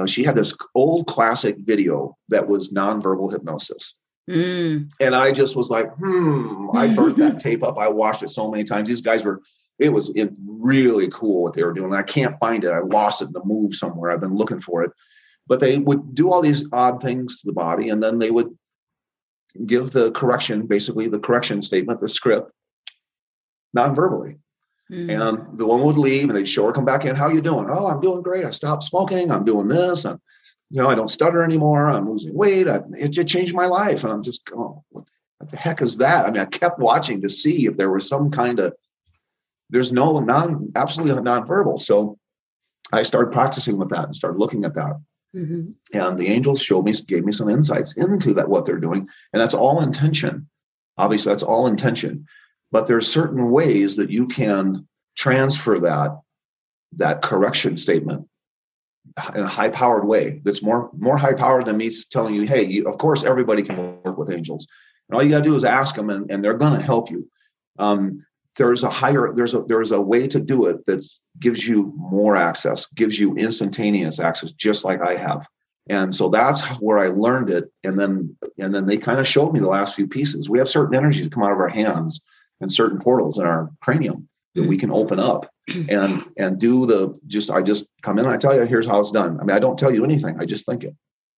she 0.07 0.23
had 0.23 0.35
this 0.35 0.53
old 0.75 1.07
classic 1.07 1.55
video 1.59 2.17
that 2.29 2.47
was 2.47 2.73
nonverbal 2.73 3.31
hypnosis. 3.31 3.95
Mm. 4.29 4.89
And 4.99 5.15
I 5.15 5.31
just 5.31 5.55
was 5.55 5.69
like, 5.69 5.91
hmm, 5.95 6.69
I 6.75 6.87
burned 6.95 7.17
that 7.17 7.39
tape 7.39 7.63
up. 7.63 7.77
I 7.77 7.87
watched 7.87 8.23
it 8.23 8.29
so 8.29 8.49
many 8.49 8.63
times. 8.63 8.89
These 8.89 9.01
guys 9.01 9.23
were 9.23 9.41
it 9.79 9.89
was 9.89 10.09
it 10.15 10.33
really 10.45 11.09
cool 11.09 11.43
what 11.43 11.53
they 11.53 11.63
were 11.63 11.73
doing. 11.73 11.93
I 11.93 12.03
can't 12.03 12.37
find 12.37 12.63
it. 12.63 12.71
I 12.71 12.79
lost 12.79 13.21
it 13.21 13.25
in 13.25 13.33
the 13.33 13.43
move 13.43 13.75
somewhere. 13.75 14.11
I've 14.11 14.21
been 14.21 14.35
looking 14.35 14.61
for 14.61 14.83
it. 14.83 14.91
But 15.47 15.59
they 15.59 15.77
would 15.77 16.15
do 16.15 16.31
all 16.31 16.41
these 16.41 16.65
odd 16.71 17.01
things 17.01 17.41
to 17.41 17.47
the 17.47 17.53
body, 17.53 17.89
and 17.89 18.01
then 18.01 18.17
they 18.17 18.31
would 18.31 18.57
give 19.65 19.91
the 19.91 20.11
correction, 20.11 20.65
basically 20.65 21.07
the 21.07 21.19
correction 21.19 21.61
statement, 21.61 21.99
the 21.99 22.07
script, 22.07 22.51
non-verbally. 23.73 24.37
Mm. 24.91 25.09
And 25.09 25.57
the 25.57 25.65
woman 25.65 25.85
would 25.87 25.97
leave 25.97 26.29
and 26.29 26.37
they'd 26.37 26.47
show 26.47 26.65
her 26.65 26.71
come 26.71 26.85
back 26.85 27.05
in. 27.05 27.15
How 27.15 27.29
you 27.29 27.41
doing? 27.41 27.67
Oh, 27.69 27.87
I'm 27.87 28.01
doing 28.01 28.21
great. 28.21 28.45
I 28.45 28.51
stopped 28.51 28.83
smoking. 28.83 29.31
I'm 29.31 29.45
doing 29.45 29.67
this. 29.67 30.05
And 30.05 30.19
you 30.69 30.81
know, 30.81 30.89
I 30.89 30.95
don't 30.95 31.09
stutter 31.09 31.43
anymore. 31.43 31.87
I'm 31.87 32.09
losing 32.09 32.35
weight. 32.35 32.67
I, 32.67 32.81
it 32.97 33.09
just 33.09 33.27
changed 33.27 33.55
my 33.55 33.65
life. 33.65 34.03
And 34.03 34.13
I'm 34.13 34.23
just 34.23 34.45
going, 34.45 34.79
what, 34.89 35.05
what 35.37 35.49
the 35.49 35.57
heck 35.57 35.81
is 35.81 35.97
that? 35.97 36.25
I 36.25 36.31
mean, 36.31 36.41
I 36.41 36.45
kept 36.45 36.79
watching 36.79 37.21
to 37.21 37.29
see 37.29 37.65
if 37.65 37.77
there 37.77 37.91
was 37.91 38.07
some 38.07 38.29
kind 38.29 38.59
of 38.59 38.73
there's 39.75 39.91
no 39.91 40.21
non 40.21 40.71
absolutely 40.77 41.21
non-verbal. 41.21 41.77
So 41.77 42.17
I 42.93 43.03
started 43.03 43.33
practicing 43.33 43.77
with 43.77 43.89
that 43.89 44.05
and 44.05 44.15
started 44.15 44.39
looking 44.39 44.63
at 44.63 44.73
that. 44.75 44.93
Mm-hmm. 45.35 45.71
And 45.93 46.17
the 46.17 46.27
angels 46.27 46.61
showed 46.61 46.85
me, 46.85 46.93
gave 46.93 47.25
me 47.25 47.33
some 47.33 47.49
insights 47.49 47.97
into 47.97 48.33
that 48.35 48.47
what 48.47 48.65
they're 48.65 48.79
doing, 48.79 49.05
and 49.33 49.41
that's 49.41 49.53
all 49.53 49.81
intention. 49.81 50.47
Obviously, 50.97 51.29
that's 51.29 51.43
all 51.43 51.67
intention. 51.67 52.25
But 52.71 52.87
there's 52.87 53.11
certain 53.11 53.51
ways 53.51 53.97
that 53.97 54.09
you 54.09 54.27
can 54.29 54.87
transfer 55.17 55.77
that 55.81 56.17
that 56.93 57.21
correction 57.21 57.75
statement 57.75 58.25
in 59.35 59.41
a 59.41 59.47
high 59.47 59.67
powered 59.67 60.05
way 60.05 60.41
that's 60.45 60.63
more 60.63 60.89
more 60.97 61.17
high 61.17 61.33
powered 61.33 61.65
than 61.65 61.75
me 61.75 61.91
telling 62.11 62.33
you 62.33 62.43
hey 62.43 62.63
you, 62.63 62.87
of 62.87 62.97
course 62.97 63.23
everybody 63.23 63.61
can 63.61 63.77
work 64.03 64.17
with 64.17 64.31
angels 64.31 64.67
and 65.07 65.15
all 65.15 65.23
you 65.23 65.29
got 65.29 65.39
to 65.39 65.43
do 65.43 65.55
is 65.55 65.63
ask 65.63 65.95
them 65.95 66.09
and, 66.09 66.29
and 66.29 66.43
they're 66.43 66.57
going 66.57 66.77
to 66.77 66.81
help 66.81 67.09
you 67.09 67.29
um, 67.79 68.25
there's 68.57 68.83
a 68.83 68.89
higher 68.89 69.33
there's 69.33 69.53
a 69.53 69.61
there's 69.63 69.91
a 69.91 70.01
way 70.01 70.27
to 70.27 70.39
do 70.39 70.65
it 70.65 70.85
that 70.85 71.05
gives 71.39 71.67
you 71.67 71.93
more 71.97 72.35
access 72.35 72.85
gives 72.87 73.19
you 73.19 73.35
instantaneous 73.35 74.19
access 74.19 74.51
just 74.51 74.85
like 74.85 75.01
i 75.01 75.15
have. 75.15 75.47
And 75.87 76.15
so 76.15 76.29
that's 76.29 76.65
where 76.79 76.97
i 76.97 77.07
learned 77.07 77.49
it. 77.49 77.71
And 77.83 77.99
then 77.99 78.35
and 78.57 78.73
then 78.73 78.85
they 78.85 78.97
kind 78.97 79.19
of 79.19 79.27
showed 79.27 79.53
me 79.53 79.59
the 79.59 79.67
last 79.67 79.95
few 79.95 80.07
pieces. 80.07 80.49
We 80.49 80.59
have 80.59 80.69
certain 80.69 80.95
energies 80.95 81.25
that 81.25 81.33
come 81.33 81.43
out 81.43 81.51
of 81.51 81.59
our 81.59 81.69
hands 81.69 82.21
and 82.59 82.71
certain 82.71 82.99
portals 82.99 83.37
in 83.37 83.45
our 83.45 83.71
cranium 83.81 84.27
that 84.55 84.67
we 84.67 84.77
can 84.77 84.91
open 84.91 85.19
up 85.19 85.51
and 85.67 86.23
and 86.37 86.59
do 86.59 86.85
the 86.85 87.19
just 87.27 87.51
i 87.51 87.61
just 87.61 87.85
come 88.01 88.17
in 88.17 88.25
and 88.25 88.33
i 88.33 88.37
tell 88.37 88.55
you 88.55 88.65
here's 88.65 88.87
how 88.87 88.99
it's 88.99 89.11
done. 89.11 89.39
I 89.39 89.43
mean 89.43 89.55
i 89.55 89.59
don't 89.59 89.77
tell 89.77 89.93
you 89.93 90.03
anything. 90.03 90.39
I 90.39 90.45
just 90.45 90.65
think 90.65 90.83
it. 90.83 90.95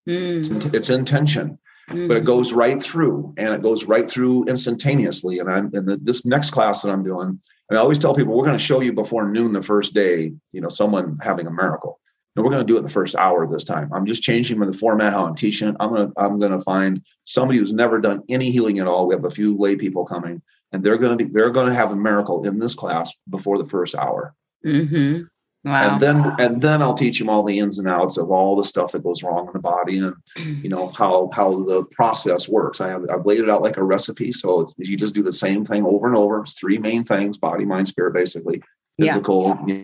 Mm. 0.08 0.74
it's 0.74 0.90
intention 0.90 1.60
mm-hmm. 1.89 2.08
but 2.08 2.17
it 2.17 2.22
mm-hmm. 2.22 2.27
goes 2.27 2.53
right 2.53 2.82
through 2.82 3.34
and 3.38 3.53
it 3.53 3.62
goes 3.62 3.86
right 3.86 4.10
through 4.10 4.46
instantaneously. 4.46 5.39
And 5.39 5.50
I'm 5.50 5.72
in 5.74 5.86
the, 5.86 5.98
this 5.98 6.25
next 6.25 6.51
class 6.51 6.82
that 6.82 6.91
I'm 6.91 7.03
doing, 7.03 7.39
and 7.70 7.77
I 7.77 7.82
always 7.82 8.00
tell 8.00 8.15
people 8.15 8.36
we're 8.36 8.46
going 8.46 8.58
to 8.58 8.63
show 8.63 8.82
you 8.82 8.94
before 8.94 9.29
noon 9.29 9.53
the 9.53 9.62
first 9.62 9.94
day, 9.94 10.34
you 10.51 10.62
know, 10.62 10.70
someone 10.70 11.17
having 11.22 11.48
a 11.48 11.51
miracle. 11.51 12.00
And 12.36 12.46
we're 12.46 12.51
going 12.51 12.65
to 12.65 12.72
do 12.72 12.75
it 12.75 12.79
in 12.79 12.86
the 12.86 12.91
first 12.91 13.15
hour 13.15 13.48
this 13.48 13.63
time. 13.63 13.91
I'm 13.91 14.06
just 14.06 14.22
changing 14.22 14.60
the 14.60 14.72
format 14.72 15.12
how 15.12 15.25
I'm 15.25 15.36
teaching 15.36 15.70
it. 15.70 15.75
I'm 15.79 15.89
going 15.89 16.12
to 16.12 16.22
I'm 16.22 16.39
going 16.39 16.51
to 16.51 16.60
find 16.60 17.01
somebody 17.25 17.58
who's 17.58 17.74
never 17.74 18.00
done 18.00 18.22
any 18.29 18.51
healing 18.51 18.77
at 18.77 18.86
all. 18.86 19.08
We 19.08 19.15
have 19.15 19.25
a 19.25 19.29
few 19.32 19.58
lay 19.58 19.75
people 19.75 20.06
coming, 20.06 20.44
and 20.72 20.84
they're 20.84 20.98
going 20.98 21.17
to 21.17 21.25
be 21.25 21.32
they're 21.32 21.50
going 21.50 21.65
to 21.65 21.74
have 21.74 21.91
a 21.91 21.96
miracle 21.96 22.46
in 22.46 22.60
this 22.60 22.75
class 22.75 23.12
before 23.27 23.58
the 23.58 23.65
first 23.65 23.96
hour. 23.96 24.36
Mm-hmm. 24.63 25.24
Wow. 25.68 25.92
And 25.92 26.02
then 26.02 26.36
and 26.40 26.62
then 26.62 26.82
I'll 26.82 26.94
teach 26.94 27.20
them 27.20 27.28
all 27.28 27.44
the 27.44 27.60
ins 27.60 27.78
and 27.78 27.90
outs 27.90 28.16
of 28.16 28.32
all 28.32 28.56
the 28.56 28.64
stuff 28.64 28.94
that 28.94 29.04
goes 29.04 29.22
wrong 29.22 29.48
in 29.48 29.54
the 29.54 29.60
body 29.60 29.98
and 29.98 30.16
you 30.64 30.70
know 30.70 30.88
how 30.88 31.30
how 31.34 31.62
the 31.66 31.84
process 31.92 32.48
works. 32.48 32.80
I 32.80 32.88
have 32.88 33.04
I've 33.10 33.26
laid 33.26 33.42
it 33.42 33.50
out 33.50 33.62
like 33.62 33.76
a 33.76 33.84
recipe. 33.84 34.32
So 34.32 34.66
you 34.78 34.96
just 34.96 35.14
do 35.14 35.22
the 35.22 35.34
same 35.34 35.66
thing 35.66 35.86
over 35.86 36.08
and 36.08 36.16
over. 36.16 36.40
It's 36.40 36.58
three 36.58 36.78
main 36.78 37.04
things: 37.04 37.38
body, 37.38 37.66
mind, 37.66 37.90
spirit, 37.90 38.14
basically. 38.14 38.62
Physical. 38.98 39.60
Yeah. 39.68 39.82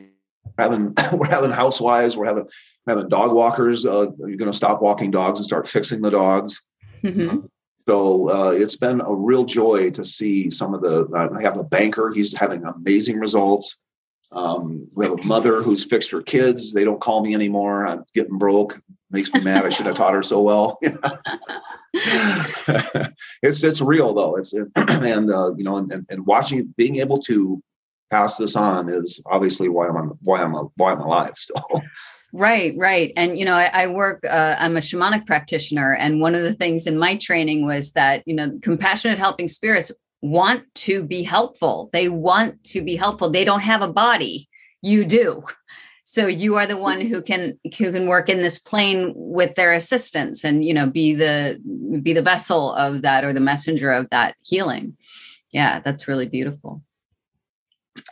having 0.57 0.93
we're 1.11 1.27
having 1.27 1.51
housewives, 1.51 2.15
we're 2.15 2.27
having 2.27 2.45
we're 2.85 2.95
having 2.95 3.09
dog 3.09 3.33
walkers. 3.33 3.85
Uh, 3.85 4.07
you're 4.19 4.37
going 4.37 4.51
to 4.51 4.53
stop 4.53 4.81
walking 4.81 5.11
dogs 5.11 5.39
and 5.39 5.45
start 5.45 5.67
fixing 5.67 6.01
the 6.01 6.11
dogs. 6.11 6.61
Mm-hmm. 7.03 7.47
So 7.89 8.29
uh, 8.29 8.51
it's 8.51 8.77
been 8.77 9.01
a 9.01 9.13
real 9.13 9.43
joy 9.43 9.89
to 9.89 10.05
see 10.05 10.49
some 10.49 10.73
of 10.73 10.79
the. 10.79 11.09
I 11.13 11.41
have 11.41 11.57
a 11.57 11.63
banker; 11.63 12.13
he's 12.13 12.33
having 12.33 12.63
amazing 12.63 13.19
results. 13.19 13.77
Um, 14.33 14.87
we 14.95 15.05
have 15.05 15.19
a 15.19 15.23
mother 15.23 15.61
who's 15.61 15.83
fixed 15.85 16.11
her 16.11 16.21
kids. 16.21 16.73
They 16.73 16.83
don't 16.83 17.01
call 17.01 17.21
me 17.23 17.33
anymore. 17.33 17.85
I'm 17.85 18.03
getting 18.13 18.37
broke. 18.37 18.81
Makes 19.11 19.33
me 19.33 19.41
mad. 19.41 19.65
I 19.65 19.69
should 19.69 19.85
have 19.85 19.95
taught 19.95 20.15
her 20.15 20.23
so 20.23 20.41
well. 20.41 20.79
it's 21.93 23.63
it's 23.63 23.81
real 23.81 24.13
though. 24.13 24.35
It's 24.37 24.53
and 24.75 25.31
uh, 25.31 25.53
you 25.55 25.63
know 25.63 25.77
and, 25.77 26.05
and 26.09 26.25
watching 26.25 26.73
being 26.77 26.95
able 26.97 27.19
to 27.19 27.61
pass 28.09 28.37
this 28.37 28.55
on 28.55 28.89
is 28.89 29.21
obviously 29.27 29.69
why 29.69 29.87
I'm 29.87 30.17
why 30.21 30.41
I'm 30.41 30.53
why 30.53 30.91
I'm 30.91 31.01
alive 31.01 31.33
still. 31.37 31.65
Right, 32.35 32.73
right. 32.75 33.13
And, 33.15 33.37
you 33.37 33.45
know, 33.45 33.53
I, 33.53 33.83
I 33.83 33.87
work, 33.87 34.25
uh, 34.27 34.55
I'm 34.57 34.75
a 34.75 34.79
shamanic 34.79 35.27
practitioner. 35.27 35.93
And 35.93 36.19
one 36.19 36.33
of 36.33 36.41
the 36.41 36.55
things 36.55 36.87
in 36.87 36.97
my 36.97 37.15
training 37.15 37.63
was 37.63 37.91
that, 37.91 38.23
you 38.25 38.33
know, 38.33 38.57
compassionate 38.63 39.19
helping 39.19 39.47
spirits 39.47 39.91
want 40.23 40.73
to 40.73 41.03
be 41.03 41.21
helpful. 41.21 41.89
They 41.91 42.07
want 42.07 42.63
to 42.65 42.81
be 42.81 42.95
helpful. 42.95 43.29
They 43.29 43.43
don't 43.43 43.61
have 43.61 43.81
a 43.81 43.91
body. 43.91 44.47
You 44.81 45.03
do. 45.03 45.43
So 46.05 46.27
you 46.27 46.55
are 46.55 46.65
the 46.65 46.77
one 46.77 47.01
who 47.01 47.21
can 47.21 47.59
who 47.77 47.91
can 47.91 48.07
work 48.07 48.29
in 48.29 48.37
this 48.37 48.57
plane 48.57 49.13
with 49.15 49.55
their 49.55 49.73
assistance 49.73 50.43
and 50.43 50.63
you 50.63 50.73
know 50.73 50.87
be 50.87 51.13
the 51.13 51.59
be 52.01 52.13
the 52.13 52.21
vessel 52.21 52.73
of 52.73 53.01
that 53.01 53.23
or 53.23 53.33
the 53.33 53.39
messenger 53.39 53.91
of 53.91 54.09
that 54.11 54.35
healing. 54.43 54.97
Yeah, 55.51 55.79
that's 55.79 56.07
really 56.07 56.27
beautiful. 56.27 56.81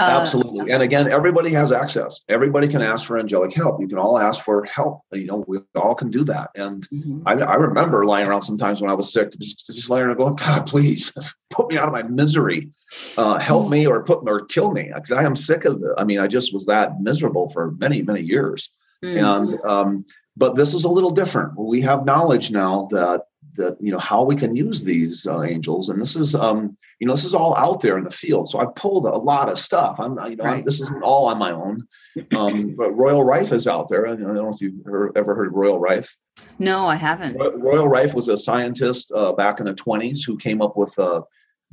Uh, 0.02 0.20
Absolutely. 0.20 0.72
And 0.72 0.82
again, 0.82 1.12
everybody 1.12 1.52
has 1.52 1.72
access. 1.72 2.22
Everybody 2.28 2.68
can 2.68 2.82
ask 2.82 3.06
for 3.06 3.20
angelic 3.20 3.54
help. 3.54 3.80
You 3.80 3.88
can 3.88 4.00
all 4.00 4.18
ask 4.18 4.44
for 4.44 4.64
help. 4.66 5.02
You 5.12 5.28
know, 5.28 5.46
we 5.48 5.60
all 5.76 5.94
can 5.94 6.10
do 6.10 6.24
that. 6.24 6.50
And 6.56 6.90
mm-hmm. 6.90 7.22
I, 7.28 7.34
I, 7.34 7.56
remember 7.56 8.04
lying 8.06 8.28
around 8.28 8.42
sometimes 8.42 8.82
when 8.82 8.90
I 8.90 8.96
was 8.96 9.14
sick, 9.14 9.32
just, 9.38 9.68
just 9.68 9.90
lying 9.92 10.06
around 10.06 10.18
going, 10.18 10.36
God, 10.36 10.66
please 10.66 11.14
put 11.52 11.70
me 11.70 11.78
out 11.78 11.88
of 11.88 11.94
my 11.94 12.02
misery. 12.02 12.72
Uh, 13.16 13.38
help 13.38 13.70
me 13.70 13.86
or 13.86 14.04
put 14.04 14.28
or 14.28 14.46
kill 14.46 14.72
me. 14.72 14.92
Because 14.94 15.12
I 15.12 15.24
am 15.24 15.36
sick 15.36 15.66
of 15.66 15.84
it. 15.84 15.92
I 15.98 16.04
mean, 16.04 16.20
I 16.20 16.28
just 16.28 16.52
was 16.52 16.66
that 16.66 17.00
miserable 17.00 17.50
for 17.50 17.72
many, 17.74 18.02
many 18.02 18.22
years. 18.22 18.72
Mm-hmm. 19.06 19.24
And 19.24 19.66
um, 19.66 20.06
but 20.36 20.56
this 20.56 20.74
is 20.74 20.84
a 20.84 20.90
little 20.90 21.12
different. 21.12 21.58
We 21.60 21.82
have 21.82 22.06
knowledge 22.06 22.52
now 22.52 22.88
that 22.92 23.26
that 23.56 23.78
you 23.80 23.92
know 23.92 24.00
how 24.00 24.24
we 24.24 24.36
can 24.36 24.56
use 24.56 24.84
these 24.84 25.28
uh, 25.28 25.42
angels. 25.42 25.90
And 25.90 26.02
this 26.02 26.16
is 26.16 26.36
um 26.36 26.76
you 27.00 27.08
know 27.08 27.14
this 27.14 27.26
is 27.26 27.34
all 27.34 27.56
out 27.58 27.82
there 27.82 27.98
in 27.98 28.04
the 28.04 28.12
field. 28.12 28.50
So 28.50 28.60
i 28.60 28.66
pulled 28.76 29.06
a 29.06 29.18
lot 29.18 29.50
of 29.50 29.60
stuff. 29.60 30.00
I'm 30.00 30.18
you 30.30 30.36
know 30.36 30.44
right. 30.44 30.60
I'm, 30.60 30.66
this 30.66 30.80
isn't 30.82 31.04
all 31.04 31.28
on 31.28 31.38
my 31.38 31.52
own. 31.52 31.88
Um 32.36 32.76
but 32.76 32.92
royal 32.92 33.24
rife 33.24 33.52
is 33.52 33.68
out 33.68 33.90
there. 33.90 34.08
I 34.08 34.16
don't 34.16 34.34
know 34.34 34.50
if 34.50 34.62
you've 34.62 34.84
heard, 34.86 35.12
ever 35.16 35.36
heard 35.36 35.54
royal 35.54 35.80
rife. 35.80 36.16
No 36.60 36.86
i 36.86 36.96
haven't. 36.96 37.38
Royal 37.38 37.88
rife 37.88 38.14
was 38.14 38.28
a 38.28 38.38
scientist 38.38 39.12
uh, 39.14 39.34
back 39.34 39.60
in 39.60 39.66
the 39.66 39.74
20s 39.74 40.26
who 40.26 40.38
came 40.38 40.62
up 40.62 40.78
with 40.78 40.98
uh, 40.98 41.22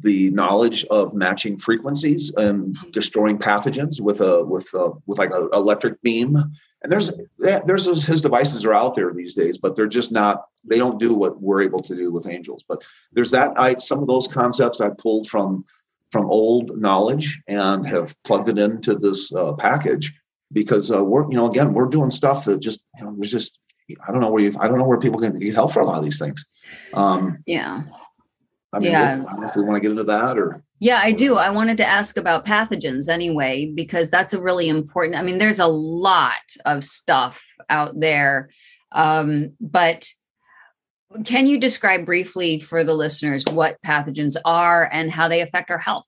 the 0.00 0.30
knowledge 0.30 0.84
of 0.86 1.14
matching 1.14 1.56
frequencies 1.56 2.32
and 2.36 2.76
destroying 2.92 3.38
pathogens 3.38 4.00
with 4.00 4.20
a 4.20 4.44
with 4.44 4.72
a, 4.74 4.92
with 5.06 5.18
like 5.18 5.32
an 5.32 5.48
electric 5.52 6.00
beam. 6.02 6.36
And 6.82 6.92
there's 6.92 7.10
there's 7.38 8.04
his 8.04 8.22
devices 8.22 8.64
are 8.64 8.74
out 8.74 8.94
there 8.94 9.12
these 9.12 9.34
days 9.34 9.58
but 9.58 9.74
they're 9.74 9.88
just 9.88 10.12
not 10.12 10.44
they 10.64 10.78
don't 10.78 11.00
do 11.00 11.12
what 11.14 11.42
we're 11.42 11.62
able 11.62 11.82
to 11.82 11.96
do 11.96 12.12
with 12.12 12.28
angels. 12.28 12.64
But 12.68 12.84
there's 13.12 13.32
that 13.32 13.58
i 13.58 13.74
some 13.76 13.98
of 13.98 14.06
those 14.06 14.28
concepts 14.28 14.80
i 14.80 14.90
pulled 14.90 15.28
from 15.28 15.64
from 16.12 16.26
old 16.26 16.78
knowledge 16.80 17.40
and 17.48 17.86
have 17.86 18.14
plugged 18.22 18.48
it 18.48 18.58
into 18.58 18.94
this 18.94 19.32
uh, 19.34 19.52
package 19.54 20.14
because 20.52 20.90
uh, 20.92 21.02
we're 21.02 21.28
you 21.28 21.36
know 21.36 21.50
again 21.50 21.74
we're 21.74 21.86
doing 21.86 22.10
stuff 22.10 22.44
that 22.44 22.60
just 22.60 22.80
you 22.96 23.04
know 23.04 23.14
there's 23.16 23.32
just 23.32 23.58
i 24.06 24.12
don't 24.12 24.20
know 24.20 24.30
where 24.30 24.42
you 24.42 24.54
i 24.60 24.68
don't 24.68 24.78
know 24.78 24.86
where 24.86 25.00
people 25.00 25.20
can 25.20 25.38
get 25.38 25.54
help 25.54 25.72
for 25.72 25.80
a 25.80 25.84
lot 25.84 25.98
of 25.98 26.04
these 26.04 26.20
things. 26.20 26.46
Um 26.94 27.38
yeah 27.46 27.82
I 28.72 28.80
mean, 28.80 28.92
yeah. 28.92 29.24
I 29.26 29.30
don't 29.32 29.40
know 29.40 29.48
if 29.48 29.56
we 29.56 29.62
want 29.62 29.76
to 29.76 29.80
get 29.80 29.90
into 29.90 30.04
that 30.04 30.38
or. 30.38 30.62
Yeah, 30.80 31.00
I 31.02 31.12
do. 31.12 31.36
I 31.36 31.50
wanted 31.50 31.76
to 31.78 31.86
ask 31.86 32.16
about 32.16 32.44
pathogens 32.44 33.08
anyway, 33.08 33.72
because 33.74 34.10
that's 34.10 34.34
a 34.34 34.40
really 34.40 34.68
important. 34.68 35.16
I 35.16 35.22
mean, 35.22 35.38
there's 35.38 35.58
a 35.58 35.66
lot 35.66 36.34
of 36.64 36.84
stuff 36.84 37.44
out 37.68 37.98
there. 37.98 38.50
Um, 38.92 39.54
but 39.60 40.08
can 41.24 41.46
you 41.46 41.58
describe 41.58 42.04
briefly 42.04 42.60
for 42.60 42.84
the 42.84 42.94
listeners 42.94 43.44
what 43.50 43.80
pathogens 43.84 44.36
are 44.44 44.88
and 44.92 45.10
how 45.10 45.28
they 45.28 45.40
affect 45.40 45.70
our 45.70 45.78
health? 45.78 46.07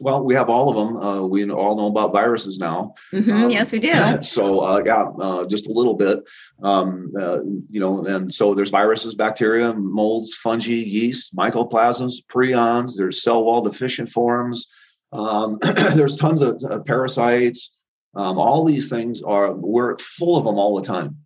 Well, 0.00 0.22
we 0.24 0.34
have 0.34 0.48
all 0.48 0.68
of 0.68 0.76
them. 0.76 0.96
Uh, 0.96 1.22
we 1.22 1.50
all 1.50 1.76
know 1.76 1.86
about 1.86 2.12
viruses 2.12 2.58
now. 2.58 2.94
Mm-hmm, 3.12 3.32
um, 3.32 3.50
yes, 3.50 3.72
we 3.72 3.78
do. 3.78 3.92
So, 4.22 4.60
uh, 4.60 4.82
yeah, 4.84 5.04
uh, 5.18 5.46
just 5.46 5.66
a 5.66 5.72
little 5.72 5.94
bit. 5.94 6.20
Um, 6.62 7.12
uh, 7.18 7.42
you 7.68 7.80
know, 7.80 8.04
and 8.04 8.32
so 8.32 8.54
there's 8.54 8.70
viruses, 8.70 9.14
bacteria, 9.14 9.74
molds, 9.74 10.34
fungi, 10.34 10.72
yeast, 10.72 11.34
mycoplasmas, 11.34 12.24
prions. 12.26 12.92
There's 12.96 13.22
cell 13.22 13.42
wall 13.44 13.62
deficient 13.62 14.08
forms. 14.08 14.68
Um, 15.12 15.58
there's 15.94 16.16
tons 16.16 16.42
of 16.42 16.62
uh, 16.68 16.80
parasites. 16.80 17.72
Um, 18.14 18.38
all 18.38 18.64
these 18.64 18.88
things 18.88 19.22
are 19.22 19.52
we're 19.52 19.96
full 19.96 20.36
of 20.36 20.44
them 20.44 20.58
all 20.58 20.80
the 20.80 20.86
time. 20.86 21.16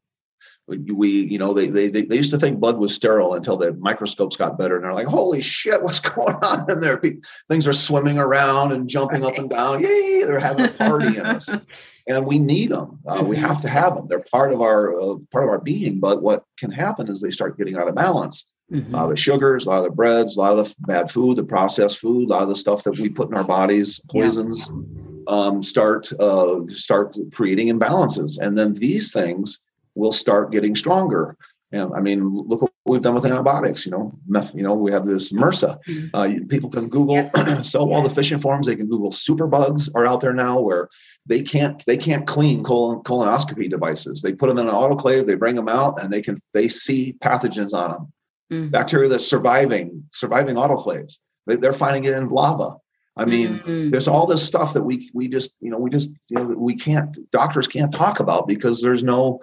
We 0.68 1.08
you 1.08 1.38
know 1.38 1.52
they, 1.52 1.66
they 1.66 1.88
they 1.88 2.16
used 2.16 2.30
to 2.30 2.38
think 2.38 2.60
blood 2.60 2.78
was 2.78 2.94
sterile 2.94 3.34
until 3.34 3.56
the 3.56 3.72
microscopes 3.74 4.36
got 4.36 4.56
better 4.56 4.76
and 4.76 4.84
they're 4.84 4.94
like 4.94 5.06
holy 5.06 5.40
shit 5.40 5.82
what's 5.82 5.98
going 6.14 6.36
on 6.36 6.70
in 6.70 6.80
there 6.80 7.00
things 7.48 7.66
are 7.66 7.72
swimming 7.72 8.18
around 8.18 8.72
and 8.72 8.88
jumping 8.88 9.22
right. 9.22 9.32
up 9.32 9.38
and 9.38 9.50
down 9.50 9.82
yay 9.82 10.22
they're 10.24 10.38
having 10.38 10.66
a 10.66 10.72
party 10.72 11.16
in 11.16 11.26
us 11.26 11.48
and 12.08 12.26
we 12.26 12.38
need 12.38 12.70
them 12.70 12.98
uh, 13.06 13.16
mm-hmm. 13.16 13.28
we 13.28 13.36
have 13.36 13.60
to 13.60 13.68
have 13.68 13.94
them 13.94 14.06
they're 14.08 14.24
part 14.30 14.52
of 14.52 14.60
our 14.60 14.92
uh, 15.00 15.16
part 15.30 15.44
of 15.44 15.50
our 15.50 15.60
being 15.60 15.98
but 15.98 16.22
what 16.22 16.44
can 16.58 16.70
happen 16.70 17.08
is 17.08 17.20
they 17.20 17.30
start 17.30 17.58
getting 17.58 17.76
out 17.76 17.88
of 17.88 17.94
balance 17.94 18.46
mm-hmm. 18.72 18.94
a 18.94 18.96
lot 18.96 19.04
of 19.04 19.10
the 19.10 19.16
sugars 19.16 19.66
a 19.66 19.68
lot 19.68 19.78
of 19.78 19.84
the 19.84 19.90
breads 19.90 20.36
a 20.36 20.40
lot 20.40 20.56
of 20.56 20.68
the 20.68 20.74
bad 20.86 21.10
food 21.10 21.36
the 21.36 21.44
processed 21.44 21.98
food 21.98 22.28
a 22.28 22.32
lot 22.32 22.42
of 22.42 22.48
the 22.48 22.56
stuff 22.56 22.84
that 22.84 22.98
we 22.98 23.08
put 23.08 23.28
in 23.28 23.34
our 23.34 23.44
bodies 23.44 24.00
poisons 24.08 24.70
yeah. 24.70 25.22
um, 25.26 25.60
start 25.60 26.12
uh, 26.20 26.60
start 26.68 27.16
creating 27.32 27.68
imbalances 27.68 28.38
and 28.40 28.56
then 28.56 28.72
these 28.74 29.12
things 29.12 29.58
will 29.94 30.12
start 30.12 30.52
getting 30.52 30.76
stronger. 30.76 31.36
And 31.72 31.94
I 31.94 32.00
mean, 32.00 32.28
look 32.28 32.62
what 32.62 32.72
we've 32.84 33.00
done 33.00 33.14
with 33.14 33.24
antibiotics. 33.24 33.86
You 33.86 33.92
know, 33.92 34.12
meth, 34.26 34.54
you 34.54 34.62
know, 34.62 34.74
we 34.74 34.92
have 34.92 35.06
this 35.06 35.32
MRSA. 35.32 35.78
Mm-hmm. 35.88 36.06
Uh, 36.14 36.46
people 36.48 36.68
can 36.68 36.88
Google 36.88 37.30
cell 37.62 37.88
wall 37.88 38.02
deficient 38.02 38.42
forms. 38.42 38.66
They 38.66 38.76
can 38.76 38.88
Google 38.88 39.10
superbugs 39.10 39.88
are 39.94 40.06
out 40.06 40.20
there 40.20 40.34
now 40.34 40.60
where 40.60 40.88
they 41.26 41.42
can't 41.42 41.82
they 41.86 41.96
can't 41.96 42.26
clean 42.26 42.62
colon, 42.62 43.02
colonoscopy 43.04 43.70
devices. 43.70 44.20
They 44.20 44.34
put 44.34 44.48
them 44.48 44.58
in 44.58 44.68
an 44.68 44.74
autoclave. 44.74 45.26
They 45.26 45.34
bring 45.34 45.56
them 45.56 45.68
out, 45.68 46.02
and 46.02 46.12
they 46.12 46.20
can 46.20 46.38
they 46.52 46.68
see 46.68 47.16
pathogens 47.20 47.72
on 47.72 47.90
them. 47.90 48.12
Mm-hmm. 48.52 48.70
Bacteria 48.70 49.08
that's 49.08 49.26
surviving 49.26 50.04
surviving 50.12 50.56
autoclaves. 50.56 51.14
They, 51.46 51.56
they're 51.56 51.72
finding 51.72 52.04
it 52.04 52.12
in 52.12 52.28
lava. 52.28 52.76
I 53.16 53.26
mean, 53.26 53.58
mm-hmm. 53.58 53.90
there's 53.90 54.08
all 54.08 54.26
this 54.26 54.42
stuff 54.42 54.72
that 54.72 54.82
we 54.82 55.10
we 55.12 55.28
just 55.28 55.52
you 55.60 55.70
know 55.70 55.78
we 55.78 55.90
just 55.90 56.10
you 56.28 56.36
know 56.36 56.44
we 56.44 56.76
can't 56.76 57.16
doctors 57.30 57.68
can't 57.68 57.92
talk 57.94 58.20
about 58.20 58.46
because 58.46 58.80
there's 58.80 59.02
no 59.02 59.40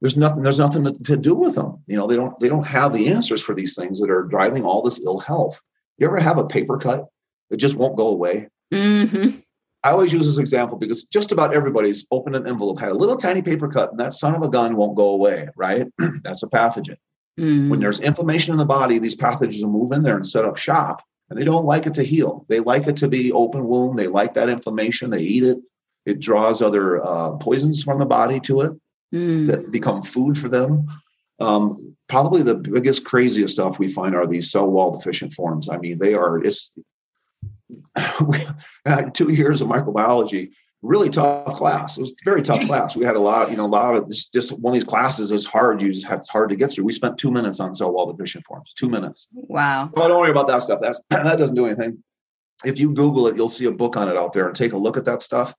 there's 0.00 0.16
nothing 0.16 0.42
there's 0.42 0.58
nothing 0.58 0.84
to, 0.84 0.92
to, 1.04 1.16
do 1.16 1.34
with 1.34 1.54
them. 1.54 1.82
You 1.86 1.96
know 1.96 2.06
they 2.06 2.16
don't 2.16 2.38
they 2.40 2.48
don't 2.48 2.66
have 2.66 2.92
the 2.92 3.08
answers 3.08 3.42
for 3.42 3.54
these 3.54 3.74
things 3.74 4.00
that 4.00 4.10
are 4.10 4.22
driving 4.22 4.64
all 4.64 4.82
this 4.82 5.00
ill 5.00 5.18
health. 5.18 5.60
You 5.98 6.06
ever 6.06 6.20
have 6.20 6.38
a 6.38 6.46
paper 6.46 6.78
cut 6.78 7.06
that 7.50 7.56
just 7.56 7.76
won't 7.76 7.96
go 7.96 8.08
away? 8.08 8.48
Mm-hmm. 8.72 9.38
i 9.82 9.90
always 9.90 10.12
use 10.12 10.26
this 10.26 10.36
example 10.36 10.76
because 10.76 11.04
just 11.04 11.32
about 11.32 11.54
everybody's 11.54 12.04
opened 12.10 12.36
an 12.36 12.46
envelope 12.46 12.78
had 12.78 12.90
a 12.90 12.94
little 12.94 13.16
tiny 13.16 13.40
paper 13.40 13.66
cut 13.66 13.90
and 13.90 13.98
that 13.98 14.12
son 14.12 14.34
of 14.34 14.42
a 14.42 14.48
gun 14.50 14.76
won't 14.76 14.94
go 14.94 15.08
away 15.08 15.48
right? 15.56 15.86
That's 16.22 16.42
a 16.42 16.48
pathogen. 16.48 16.96
Mm-hmm. 17.40 17.70
when 17.70 17.80
there's 17.80 18.00
inflammation 18.00 18.52
in 18.52 18.58
the 18.58 18.66
body 18.66 18.98
these 18.98 19.16
pathogens 19.16 19.62
will 19.62 19.70
move 19.70 19.92
in 19.92 20.02
there 20.02 20.16
and 20.16 20.26
set 20.26 20.44
up 20.44 20.58
shop 20.58 21.02
and 21.30 21.38
they 21.38 21.44
don't 21.44 21.64
like 21.64 21.86
it 21.86 21.94
to 21.94 22.02
heal. 22.02 22.44
They 22.48 22.60
like 22.60 22.86
it 22.86 22.96
to 22.98 23.08
be 23.08 23.32
open 23.32 23.64
wound. 23.64 23.98
They 23.98 24.06
like 24.06 24.34
that 24.34 24.48
inflammation. 24.48 25.10
They 25.10 25.22
eat 25.22 25.44
it. 25.44 25.58
It 26.06 26.20
draws 26.20 26.62
other 26.62 27.04
uh, 27.04 27.32
poisons 27.32 27.82
from 27.82 27.98
the 27.98 28.06
body 28.06 28.40
to 28.40 28.62
it 28.62 28.72
mm. 29.14 29.46
that 29.46 29.70
become 29.70 30.02
food 30.02 30.38
for 30.38 30.48
them. 30.48 30.88
Um, 31.40 31.96
probably 32.08 32.42
the 32.42 32.54
biggest, 32.54 33.04
craziest 33.04 33.54
stuff 33.54 33.78
we 33.78 33.88
find 33.88 34.14
are 34.14 34.26
these 34.26 34.50
cell 34.50 34.66
wall 34.66 34.96
deficient 34.96 35.32
forms. 35.32 35.68
I 35.68 35.78
mean, 35.78 35.98
they 35.98 36.14
are, 36.14 36.42
it's 36.44 36.72
two 39.14 39.32
years 39.32 39.60
of 39.60 39.68
microbiology, 39.68 40.50
really 40.82 41.10
tough 41.10 41.54
class. 41.56 41.96
It 41.96 42.00
was 42.00 42.10
a 42.10 42.14
very 42.24 42.42
tough 42.42 42.62
class. 42.66 42.96
We 42.96 43.04
had 43.04 43.16
a 43.16 43.20
lot, 43.20 43.50
you 43.50 43.56
know, 43.56 43.66
a 43.66 43.68
lot 43.68 43.94
of 43.94 44.08
just, 44.08 44.32
just 44.32 44.52
one 44.52 44.72
of 44.72 44.74
these 44.74 44.88
classes 44.88 45.30
is 45.30 45.46
hard. 45.46 45.80
You 45.80 45.92
just 45.92 46.10
it's 46.10 46.28
hard 46.28 46.50
to 46.50 46.56
get 46.56 46.72
through. 46.72 46.84
We 46.84 46.92
spent 46.92 47.18
two 47.18 47.30
minutes 47.30 47.60
on 47.60 47.74
cell 47.74 47.92
wall 47.92 48.10
deficient 48.10 48.44
forms, 48.44 48.72
two 48.76 48.88
minutes. 48.88 49.28
Wow. 49.32 49.90
Well, 49.92 50.08
don't 50.08 50.20
worry 50.20 50.30
about 50.30 50.48
that 50.48 50.62
stuff. 50.62 50.80
That's, 50.80 51.00
that 51.10 51.38
doesn't 51.38 51.56
do 51.56 51.66
anything. 51.66 52.02
If 52.64 52.80
you 52.80 52.92
Google 52.92 53.28
it, 53.28 53.36
you'll 53.36 53.48
see 53.48 53.66
a 53.66 53.70
book 53.70 53.96
on 53.96 54.08
it 54.08 54.16
out 54.16 54.32
there 54.32 54.48
and 54.48 54.56
take 54.56 54.72
a 54.72 54.78
look 54.78 54.96
at 54.96 55.04
that 55.04 55.22
stuff. 55.22 55.54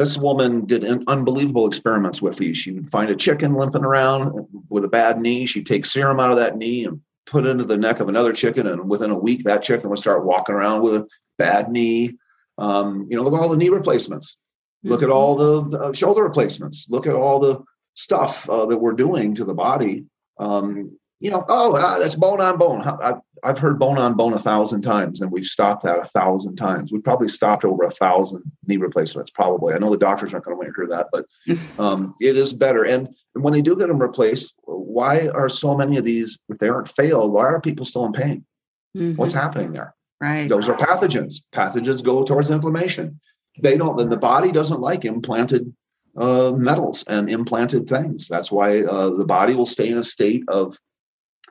This 0.00 0.16
woman 0.16 0.64
did 0.64 0.82
unbelievable 1.08 1.66
experiments 1.66 2.22
with 2.22 2.38
these. 2.38 2.56
She 2.56 2.72
would 2.72 2.88
find 2.88 3.10
a 3.10 3.14
chicken 3.14 3.52
limping 3.52 3.84
around 3.84 4.48
with 4.70 4.82
a 4.82 4.88
bad 4.88 5.20
knee. 5.20 5.44
She'd 5.44 5.66
take 5.66 5.84
serum 5.84 6.18
out 6.18 6.30
of 6.30 6.38
that 6.38 6.56
knee 6.56 6.86
and 6.86 7.02
put 7.26 7.44
it 7.44 7.50
into 7.50 7.64
the 7.64 7.76
neck 7.76 8.00
of 8.00 8.08
another 8.08 8.32
chicken. 8.32 8.66
And 8.66 8.88
within 8.88 9.10
a 9.10 9.18
week, 9.18 9.44
that 9.44 9.62
chicken 9.62 9.90
would 9.90 9.98
start 9.98 10.24
walking 10.24 10.54
around 10.54 10.80
with 10.80 10.94
a 10.94 11.08
bad 11.36 11.68
knee. 11.68 12.16
Um, 12.56 13.08
you 13.10 13.16
know, 13.18 13.22
look 13.22 13.34
at 13.34 13.40
all 13.40 13.50
the 13.50 13.58
knee 13.58 13.68
replacements. 13.68 14.38
Look 14.84 15.00
mm-hmm. 15.00 15.10
at 15.10 15.14
all 15.14 15.36
the 15.36 15.78
uh, 15.78 15.92
shoulder 15.92 16.22
replacements. 16.22 16.86
Look 16.88 17.06
at 17.06 17.14
all 17.14 17.38
the 17.38 17.60
stuff 17.92 18.48
uh, 18.48 18.64
that 18.64 18.78
we're 18.78 18.92
doing 18.92 19.34
to 19.34 19.44
the 19.44 19.52
body. 19.52 20.06
Um, 20.38 20.98
you 21.20 21.30
know, 21.30 21.44
oh, 21.48 21.76
uh, 21.76 21.98
that's 21.98 22.16
bone 22.16 22.40
on 22.40 22.56
bone. 22.56 22.80
I've, 22.80 23.20
I've 23.44 23.58
heard 23.58 23.78
bone 23.78 23.98
on 23.98 24.14
bone 24.14 24.32
a 24.32 24.38
thousand 24.38 24.80
times, 24.80 25.20
and 25.20 25.30
we've 25.30 25.44
stopped 25.44 25.84
that 25.84 26.02
a 26.02 26.06
thousand 26.06 26.56
times. 26.56 26.90
We've 26.90 27.04
probably 27.04 27.28
stopped 27.28 27.64
over 27.64 27.82
a 27.82 27.90
thousand 27.90 28.42
knee 28.66 28.78
replacements, 28.78 29.30
probably. 29.30 29.74
I 29.74 29.78
know 29.78 29.90
the 29.90 29.98
doctors 29.98 30.32
aren't 30.32 30.46
going 30.46 30.54
to 30.54 30.58
want 30.58 30.74
to 30.74 30.80
hear 30.80 30.88
that, 30.88 31.08
but 31.12 31.26
um, 31.82 32.14
it 32.20 32.38
is 32.38 32.54
better. 32.54 32.84
And, 32.84 33.08
and 33.34 33.44
when 33.44 33.52
they 33.52 33.60
do 33.60 33.76
get 33.76 33.88
them 33.88 34.00
replaced, 34.00 34.54
why 34.64 35.28
are 35.28 35.50
so 35.50 35.76
many 35.76 35.98
of 35.98 36.04
these, 36.04 36.38
if 36.48 36.58
they 36.58 36.68
aren't 36.68 36.88
failed, 36.88 37.32
why 37.32 37.44
are 37.44 37.60
people 37.60 37.84
still 37.84 38.06
in 38.06 38.12
pain? 38.12 38.44
Mm-hmm. 38.96 39.16
What's 39.16 39.34
happening 39.34 39.72
there? 39.72 39.94
Right. 40.22 40.48
Those 40.48 40.68
are 40.68 40.76
pathogens. 40.76 41.34
Pathogens 41.52 42.02
go 42.02 42.24
towards 42.24 42.50
inflammation. 42.50 43.20
They 43.60 43.76
don't, 43.76 43.96
then 43.96 44.08
the 44.08 44.16
body 44.16 44.52
doesn't 44.52 44.80
like 44.80 45.04
implanted 45.04 45.74
uh, 46.16 46.52
metals 46.52 47.04
and 47.06 47.30
implanted 47.30 47.88
things. 47.88 48.26
That's 48.26 48.50
why 48.50 48.80
uh, 48.80 49.10
the 49.10 49.24
body 49.24 49.54
will 49.54 49.66
stay 49.66 49.88
in 49.88 49.98
a 49.98 50.04
state 50.04 50.44
of 50.48 50.76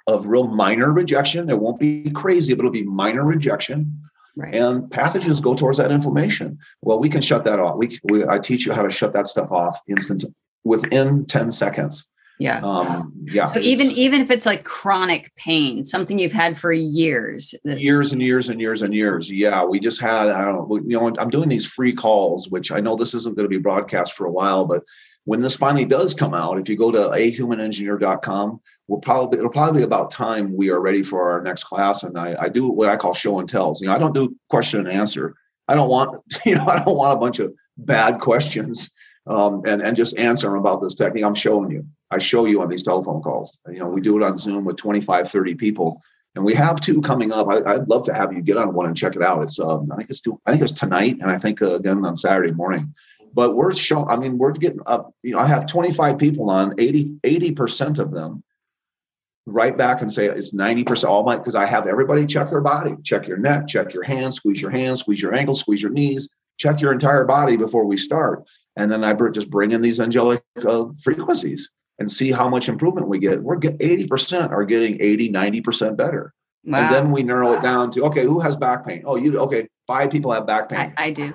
of 0.09 0.25
real 0.25 0.47
minor 0.47 0.91
rejection. 0.91 1.49
It 1.49 1.59
won't 1.59 1.79
be 1.79 2.09
crazy, 2.11 2.53
but 2.53 2.59
it'll 2.59 2.71
be 2.71 2.83
minor 2.83 3.23
rejection. 3.23 4.01
Right. 4.35 4.55
And 4.55 4.83
pathogens 4.89 5.41
go 5.41 5.53
towards 5.53 5.77
that 5.77 5.91
inflammation. 5.91 6.57
Well, 6.81 6.99
we 6.99 7.09
can 7.09 7.21
shut 7.21 7.43
that 7.43 7.59
off. 7.59 7.77
We, 7.77 7.99
we 8.05 8.25
I 8.25 8.39
teach 8.39 8.65
you 8.65 8.73
how 8.73 8.83
to 8.83 8.89
shut 8.89 9.13
that 9.13 9.27
stuff 9.27 9.51
off 9.51 9.79
instant 9.87 10.23
within 10.63 11.25
10 11.25 11.51
seconds. 11.51 12.05
Yeah. 12.39 12.61
Um, 12.63 13.11
yeah. 13.25 13.43
So 13.45 13.59
even 13.59 13.91
even 13.91 14.21
if 14.21 14.31
it's 14.31 14.45
like 14.45 14.63
chronic 14.63 15.35
pain, 15.35 15.83
something 15.83 16.17
you've 16.17 16.31
had 16.31 16.57
for 16.57 16.71
years, 16.71 17.53
years 17.65 18.13
and 18.13 18.21
years 18.21 18.47
and 18.47 18.61
years 18.61 18.81
and 18.81 18.95
years. 18.95 19.29
Yeah, 19.29 19.65
we 19.65 19.81
just 19.81 19.99
had. 19.99 20.29
I 20.29 20.45
don't 20.45 20.55
know. 20.55 20.77
You 20.77 20.97
know, 20.97 21.13
I'm 21.19 21.29
doing 21.29 21.49
these 21.49 21.65
free 21.65 21.91
calls, 21.91 22.47
which 22.47 22.71
I 22.71 22.79
know 22.79 22.95
this 22.95 23.13
isn't 23.13 23.35
going 23.35 23.43
to 23.43 23.49
be 23.49 23.57
broadcast 23.57 24.13
for 24.13 24.25
a 24.25 24.31
while, 24.31 24.63
but 24.63 24.83
when 25.29 25.41
this 25.41 25.55
finally 25.55 25.85
does 25.85 26.15
come 26.15 26.33
out, 26.33 26.57
if 26.57 26.67
you 26.67 26.75
go 26.75 26.89
to 26.89 26.97
ahumanengineer.com, 26.97 28.59
we'll 28.87 28.99
probably 28.99 29.37
it'll 29.37 29.51
probably 29.51 29.81
be 29.81 29.85
about 29.85 30.09
time 30.09 30.57
we 30.57 30.71
are 30.71 30.79
ready 30.79 31.03
for 31.03 31.29
our 31.29 31.39
next 31.39 31.65
class. 31.65 32.01
And 32.01 32.17
I, 32.17 32.35
I 32.39 32.49
do 32.49 32.67
what 32.67 32.89
I 32.89 32.97
call 32.97 33.13
show 33.13 33.39
and 33.39 33.47
tells. 33.47 33.79
You 33.79 33.89
know, 33.89 33.93
I 33.93 33.99
don't 33.99 34.15
do 34.15 34.35
question 34.49 34.79
and 34.79 34.89
answer. 34.89 35.35
I 35.67 35.75
don't 35.75 35.87
want, 35.87 36.17
you 36.47 36.55
know, 36.55 36.65
I 36.65 36.83
don't 36.83 36.97
want 36.97 37.15
a 37.15 37.19
bunch 37.19 37.37
of 37.37 37.53
bad 37.77 38.19
questions 38.19 38.89
um, 39.27 39.61
and 39.67 39.83
and 39.83 39.95
just 39.95 40.17
answer 40.17 40.47
them 40.47 40.57
about 40.57 40.81
this 40.81 40.95
technique. 40.95 41.23
I'm 41.23 41.35
showing 41.35 41.69
you. 41.69 41.85
I 42.09 42.17
show 42.17 42.45
you 42.45 42.63
on 42.63 42.69
these 42.69 42.81
telephone 42.81 43.21
calls. 43.21 43.59
You 43.67 43.77
know, 43.77 43.87
we 43.87 44.01
do 44.01 44.17
it 44.17 44.23
on 44.23 44.39
Zoom 44.39 44.65
with 44.65 44.77
25, 44.77 45.29
30 45.29 45.53
people. 45.53 46.01
And 46.33 46.43
we 46.43 46.55
have 46.55 46.81
two 46.81 47.01
coming 47.01 47.31
up. 47.31 47.47
I, 47.47 47.77
would 47.77 47.87
love 47.87 48.03
to 48.05 48.15
have 48.15 48.33
you 48.33 48.41
get 48.41 48.57
on 48.57 48.73
one 48.73 48.87
and 48.87 48.97
check 48.97 49.15
it 49.15 49.21
out. 49.21 49.43
It's 49.43 49.59
um, 49.59 49.91
I 49.91 49.97
think 49.97 50.09
it's 50.09 50.21
two, 50.21 50.41
I 50.47 50.51
think 50.51 50.63
it's 50.63 50.71
tonight, 50.71 51.17
and 51.21 51.29
I 51.29 51.37
think 51.37 51.61
uh, 51.61 51.75
again 51.75 52.03
on 52.03 52.17
Saturday 52.17 52.53
morning 52.53 52.95
but 53.33 53.55
we're 53.55 53.73
showing 53.73 54.07
i 54.09 54.15
mean 54.15 54.37
we're 54.37 54.51
getting 54.51 54.81
up 54.85 55.13
you 55.23 55.33
know 55.33 55.39
i 55.39 55.45
have 55.45 55.65
25 55.65 56.17
people 56.17 56.49
on 56.49 56.73
80 56.77 57.19
80% 57.23 57.99
of 57.99 58.11
them 58.11 58.43
right 59.45 59.77
back 59.77 60.01
and 60.01 60.11
say 60.11 60.25
it's 60.25 60.53
90% 60.53 61.03
all 61.05 61.23
my 61.23 61.37
because 61.37 61.55
i 61.55 61.65
have 61.65 61.87
everybody 61.87 62.25
check 62.25 62.49
their 62.49 62.61
body 62.61 62.95
check 63.03 63.27
your 63.27 63.37
neck 63.37 63.67
check 63.67 63.93
your 63.93 64.03
hands 64.03 64.35
squeeze 64.35 64.61
your 64.61 64.71
hands 64.71 65.01
squeeze 65.01 65.21
your 65.21 65.33
ankles 65.33 65.59
squeeze 65.59 65.81
your 65.81 65.91
knees 65.91 66.29
check 66.57 66.81
your 66.81 66.91
entire 66.91 67.25
body 67.25 67.57
before 67.57 67.85
we 67.85 67.97
start 67.97 68.43
and 68.75 68.91
then 68.91 69.03
i 69.03 69.13
just 69.31 69.49
bring 69.49 69.71
in 69.71 69.81
these 69.81 69.99
angelic 69.99 70.43
uh, 70.67 70.85
frequencies 71.01 71.69
and 71.99 72.11
see 72.11 72.31
how 72.31 72.47
much 72.47 72.69
improvement 72.69 73.07
we 73.07 73.19
get 73.19 73.41
we're 73.41 73.57
get 73.57 73.77
80% 73.79 74.51
are 74.51 74.65
getting 74.65 74.97
80 75.01 75.31
90% 75.31 75.97
better 75.97 76.33
Wow. 76.65 76.79
And 76.79 76.93
then 76.93 77.11
we 77.11 77.23
narrow 77.23 77.53
it 77.53 77.61
down 77.61 77.91
to 77.91 78.03
okay, 78.05 78.23
who 78.23 78.39
has 78.39 78.57
back 78.57 78.85
pain? 78.85 79.03
Oh, 79.05 79.15
you 79.15 79.39
okay? 79.39 79.67
Five 79.89 80.11
people 80.11 80.31
have 80.31 80.45
back 80.45 80.69
pain. 80.69 80.93
I, 80.95 81.05
I 81.05 81.09
do. 81.09 81.33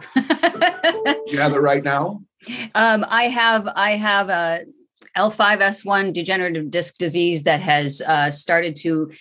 you 1.27 1.41
have 1.41 1.55
it 1.55 1.61
right 1.61 1.83
now. 1.83 2.23
Um, 2.75 3.07
I 3.09 3.23
have 3.23 3.67
I 3.75 3.93
have 3.93 4.29
a 4.29 4.67
L5S1 5.17 6.13
degenerative 6.13 6.71
disc 6.71 6.99
disease 6.99 7.45
that 7.45 7.61
has 7.61 8.03
uh, 8.03 8.31
started 8.31 8.77
to. 8.81 9.13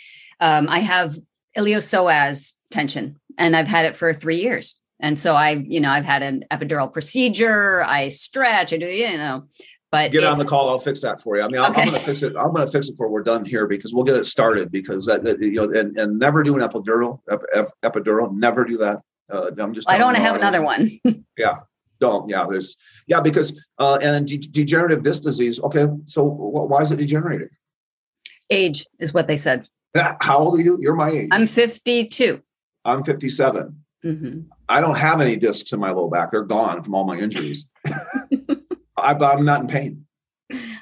Um, 0.42 0.68
I 0.68 0.80
have 0.80 1.18
iliopsoas 1.58 2.52
tension, 2.70 3.18
and 3.38 3.56
I've 3.56 3.70
had 3.70 3.86
it 3.86 3.96
for 3.96 4.12
three 4.12 4.42
years. 4.42 4.78
And 5.00 5.18
so 5.18 5.36
I, 5.38 5.52
you 5.52 5.80
know, 5.80 5.90
I've 5.90 6.04
had 6.04 6.22
an 6.22 6.44
epidural 6.52 6.92
procedure. 6.92 7.82
I 7.82 8.10
stretch. 8.10 8.74
I 8.74 8.78
do, 8.78 8.88
you 8.88 9.18
know, 9.18 9.46
but 9.90 10.12
get 10.12 10.26
on 10.26 10.38
the 10.38 10.44
call. 10.44 10.70
I'll 10.70 10.80
fix 10.80 11.00
that 11.00 11.22
for 11.22 11.38
you. 11.38 11.44
I 11.44 11.48
mean, 11.48 11.62
okay. 11.62 11.84
I'm, 11.84 11.88
going 11.88 12.00
to 12.00 12.06
fix 12.06 12.24
it. 12.24 12.36
I'm 12.38 12.52
going 12.52 12.66
to 12.66 12.72
fix 12.72 12.90
it 12.90 12.92
before 12.92 13.08
we're 13.08 13.24
done 13.24 13.46
here 13.46 13.68
because 13.68 13.94
we'll 13.94 14.04
get 14.04 14.18
it 14.18 14.26
started. 14.26 14.70
Because 14.70 15.06
that, 15.06 15.24
that 15.24 15.40
you 15.40 15.54
know, 15.54 15.80
and, 15.80 15.96
and 15.96 16.20
never 16.20 16.44
do 16.44 16.60
an 16.60 16.68
epidural. 16.68 17.20
Ep, 17.32 17.70
epidural. 17.84 18.34
Never 18.36 18.66
do 18.66 18.78
that. 18.80 19.02
Uh, 19.32 19.52
I'm 19.58 19.74
just. 19.74 19.90
I 19.90 19.98
don't 19.98 20.08
want 20.08 20.18
to 20.18 20.24
have 20.24 20.36
another 20.36 20.62
one. 20.62 20.92
yeah. 21.38 21.60
Don't. 22.00 22.30
Yeah. 22.30 22.46
There's. 22.50 22.76
Yeah. 23.08 23.22
Because 23.22 23.54
uh, 23.80 24.00
and 24.02 24.28
de- 24.28 24.38
degenerative 24.38 25.04
disc 25.04 25.24
disease. 25.24 25.60
Okay. 25.60 25.88
So 26.06 26.24
why 26.26 26.82
is 26.82 26.92
it 26.92 26.98
degenerating? 26.98 27.50
Age 28.50 28.86
is 29.00 29.14
what 29.14 29.28
they 29.28 29.38
said. 29.38 29.68
How 30.22 30.38
old 30.38 30.60
are 30.60 30.62
you? 30.62 30.78
You're 30.80 30.96
my 30.96 31.10
age. 31.10 31.30
I'm 31.32 31.48
52. 31.48 32.42
I'm 32.86 33.04
57. 33.04 33.84
Mm-hmm. 34.04 34.42
I 34.68 34.82
don't 34.82 34.96
have 34.96 35.22
any 35.22 35.36
discs 35.38 35.72
in 35.72 35.80
my 35.80 35.92
low 35.92 36.10
back. 36.10 36.32
They're 36.32 36.44
gone 36.44 36.84
from 36.84 36.96
all 36.96 37.06
my 37.06 37.18
injuries. 37.18 37.66
I, 38.98 39.14
I'm 39.14 39.46
not 39.46 39.62
in 39.62 39.68
pain. 39.68 40.06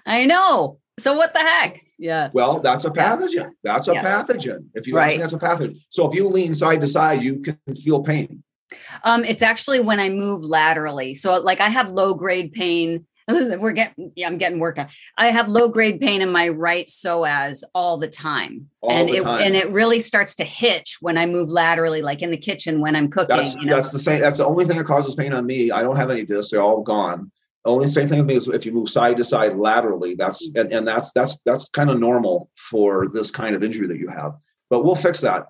I 0.05 0.25
know. 0.25 0.79
So 1.01 1.13
what 1.13 1.33
the 1.33 1.39
heck? 1.39 1.83
Yeah. 1.97 2.29
Well, 2.33 2.59
that's 2.59 2.85
a 2.85 2.89
pathogen. 2.89 3.51
That's 3.63 3.87
a 3.87 3.93
pathogen. 3.93 4.65
If 4.73 4.87
you 4.87 4.95
right. 4.95 5.19
that's 5.19 5.33
a 5.33 5.37
pathogen. 5.37 5.81
So 5.89 6.09
if 6.09 6.15
you 6.15 6.27
lean 6.27 6.53
side 6.53 6.81
to 6.81 6.87
side, 6.87 7.21
you 7.21 7.39
can 7.41 7.57
feel 7.75 8.03
pain. 8.03 8.43
Um, 9.03 9.23
it's 9.25 9.41
actually 9.41 9.79
when 9.79 9.99
I 9.99 10.09
move 10.09 10.43
laterally. 10.43 11.15
So 11.15 11.39
like 11.39 11.59
I 11.59 11.69
have 11.69 11.89
low 11.89 12.13
grade 12.13 12.53
pain. 12.53 13.05
Listen, 13.27 13.59
we're 13.61 13.71
getting 13.71 14.11
yeah, 14.15 14.27
I'm 14.27 14.37
getting 14.37 14.59
work 14.59 14.79
on. 14.79 14.87
I 15.17 15.27
have 15.27 15.49
low 15.49 15.67
grade 15.67 15.99
pain 15.99 16.21
in 16.21 16.31
my 16.31 16.49
right 16.49 16.87
psoas 16.87 17.63
all 17.73 17.97
the 17.97 18.07
time. 18.07 18.69
All 18.81 18.91
and 18.91 19.09
the 19.09 19.17
it 19.17 19.23
time. 19.23 19.41
and 19.43 19.55
it 19.55 19.71
really 19.71 19.99
starts 19.99 20.35
to 20.35 20.43
hitch 20.43 20.97
when 21.01 21.17
I 21.17 21.25
move 21.25 21.49
laterally, 21.49 22.01
like 22.01 22.21
in 22.21 22.31
the 22.31 22.37
kitchen 22.37 22.79
when 22.79 22.95
I'm 22.95 23.09
cooking. 23.09 23.35
That's, 23.35 23.55
you 23.55 23.65
know? 23.65 23.75
that's 23.75 23.91
the 23.91 23.99
same. 23.99 24.21
That's 24.21 24.37
the 24.37 24.45
only 24.45 24.65
thing 24.65 24.77
that 24.77 24.85
causes 24.85 25.15
pain 25.15 25.33
on 25.33 25.45
me. 25.45 25.71
I 25.71 25.81
don't 25.81 25.97
have 25.97 26.11
any 26.11 26.25
discs; 26.25 26.51
they're 26.51 26.61
all 26.61 26.81
gone. 26.81 27.31
The 27.63 27.71
only 27.71 27.87
same 27.87 28.07
thing 28.07 28.17
with 28.19 28.27
me 28.27 28.35
is 28.35 28.47
if 28.47 28.65
you 28.65 28.71
move 28.71 28.89
side 28.89 29.17
to 29.17 29.23
side 29.23 29.53
laterally. 29.53 30.15
That's 30.15 30.49
and, 30.55 30.71
and 30.71 30.87
that's 30.87 31.11
that's 31.13 31.37
that's 31.45 31.69
kind 31.69 31.89
of 31.89 31.99
normal 31.99 32.49
for 32.55 33.07
this 33.07 33.29
kind 33.29 33.55
of 33.55 33.63
injury 33.63 33.87
that 33.87 33.97
you 33.97 34.07
have. 34.07 34.33
But 34.69 34.83
we'll 34.83 34.95
fix 34.95 35.21
that. 35.21 35.47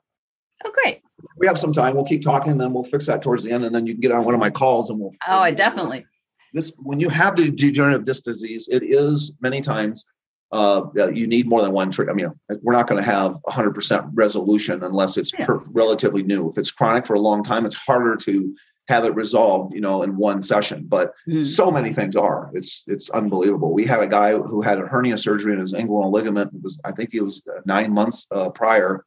Oh, 0.65 0.71
great 0.71 1.01
we 1.37 1.47
have 1.47 1.57
some 1.57 1.73
time. 1.73 1.95
We'll 1.95 2.05
keep 2.05 2.21
talking, 2.21 2.51
and 2.51 2.61
then 2.61 2.73
we'll 2.73 2.83
fix 2.83 3.05
that 3.07 3.21
towards 3.21 3.43
the 3.43 3.51
end, 3.51 3.65
and 3.65 3.73
then 3.73 3.85
you 3.85 3.93
can 3.93 4.01
get 4.01 4.11
on 4.11 4.23
one 4.25 4.33
of 4.33 4.39
my 4.39 4.49
calls, 4.49 4.89
and 4.89 4.99
we'll. 4.99 5.11
Oh, 5.27 5.39
I 5.39 5.51
definitely. 5.51 6.05
This 6.53 6.71
when 6.77 6.99
you 6.99 7.09
have 7.09 7.35
the 7.35 7.49
degenerative 7.49 8.05
disc 8.05 8.23
disease, 8.23 8.67
it 8.69 8.83
is 8.83 9.35
many 9.41 9.61
times 9.61 10.05
uh, 10.51 10.83
you 11.13 11.27
need 11.27 11.47
more 11.47 11.61
than 11.61 11.71
one 11.71 11.91
treatment. 11.91 12.19
I 12.19 12.55
mean, 12.55 12.59
we're 12.61 12.73
not 12.73 12.87
going 12.87 13.01
to 13.01 13.09
have 13.09 13.37
100% 13.47 14.11
resolution 14.13 14.83
unless 14.83 15.15
it's 15.15 15.31
yeah. 15.37 15.45
per- 15.45 15.61
relatively 15.69 16.23
new. 16.23 16.49
If 16.49 16.57
it's 16.57 16.71
chronic 16.71 17.05
for 17.05 17.13
a 17.13 17.19
long 17.19 17.41
time, 17.41 17.65
it's 17.65 17.75
harder 17.75 18.17
to 18.17 18.53
have 18.87 19.05
it 19.05 19.15
resolved, 19.15 19.73
you 19.73 19.81
know, 19.81 20.03
in 20.03 20.17
one 20.17 20.41
session. 20.41 20.85
But 20.87 21.13
mm. 21.27 21.45
so 21.45 21.71
many 21.71 21.93
things 21.93 22.15
are. 22.15 22.51
It's 22.53 22.83
it's 22.87 23.09
unbelievable. 23.09 23.73
We 23.73 23.85
had 23.85 24.01
a 24.01 24.07
guy 24.07 24.33
who 24.33 24.61
had 24.61 24.79
a 24.79 24.87
hernia 24.87 25.17
surgery 25.17 25.53
in 25.53 25.59
his 25.59 25.73
inguinal 25.73 26.11
ligament. 26.11 26.53
It 26.53 26.61
was 26.63 26.79
I 26.83 26.91
think 26.91 27.13
it 27.13 27.21
was 27.21 27.41
nine 27.65 27.93
months 27.93 28.25
uh, 28.31 28.49
prior, 28.49 29.05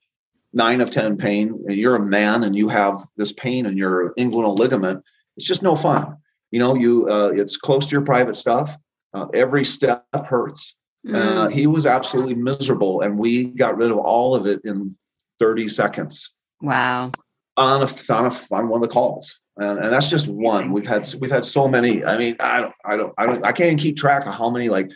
nine 0.55 0.81
of 0.81 0.91
10 0.91 1.17
pain, 1.17 1.63
you're 1.69 1.97
a 1.97 2.01
man 2.01 2.45
and 2.45 2.57
you 2.57 2.69
have 2.69 2.97
this 3.17 3.33
pain 3.33 3.67
in 3.67 3.77
your 3.77 4.15
inguinal 4.15 4.57
ligament, 4.57 5.03
it's 5.37 5.47
just 5.47 5.63
no 5.63 5.77
fun. 5.77 6.17
You 6.53 6.61
know, 6.61 6.77
you 6.77 7.11
uh, 7.11 7.33
it's 7.35 7.57
close 7.57 7.87
to 7.87 7.93
your 7.93 8.03
private 8.03 8.37
stuff. 8.37 8.77
Uh, 9.13 9.27
every 9.35 9.65
step 9.65 10.07
hurts. 10.25 10.77
Mm. 11.07 11.15
Uh, 11.15 11.49
he 11.49 11.67
was 11.67 11.85
absolutely 11.85 12.35
miserable, 12.35 13.03
and 13.03 13.19
we 13.19 13.47
got 13.47 13.77
rid 13.77 13.91
of 13.91 13.99
all 13.99 14.35
of 14.35 14.47
it 14.47 14.61
in 14.65 14.97
30 15.41 15.69
seconds. 15.69 16.33
Wow! 16.63 17.11
On 17.57 17.83
a 17.83 18.13
on 18.13 18.27
a 18.27 18.55
on 18.55 18.69
one 18.69 18.83
of 18.83 18.89
the 18.89 18.93
calls, 18.93 19.41
and, 19.57 19.79
and 19.79 19.93
that's 19.93 20.11
just 20.11 20.27
one. 20.27 20.73
We've 20.73 20.87
had 20.87 21.12
we've 21.21 21.31
had 21.31 21.45
so 21.45 21.69
many. 21.69 22.05
I 22.05 22.19
mean, 22.19 22.37
I 22.40 22.61
don't 22.61 22.75
I 22.85 22.97
don't 22.97 23.14
I 23.19 23.27
don't 23.27 23.45
I 23.45 23.53
can't 23.53 23.79
keep 23.79 23.97
track 23.97 24.27
of 24.27 24.35
how 24.35 24.51
many 24.51 24.69
like 24.69 24.90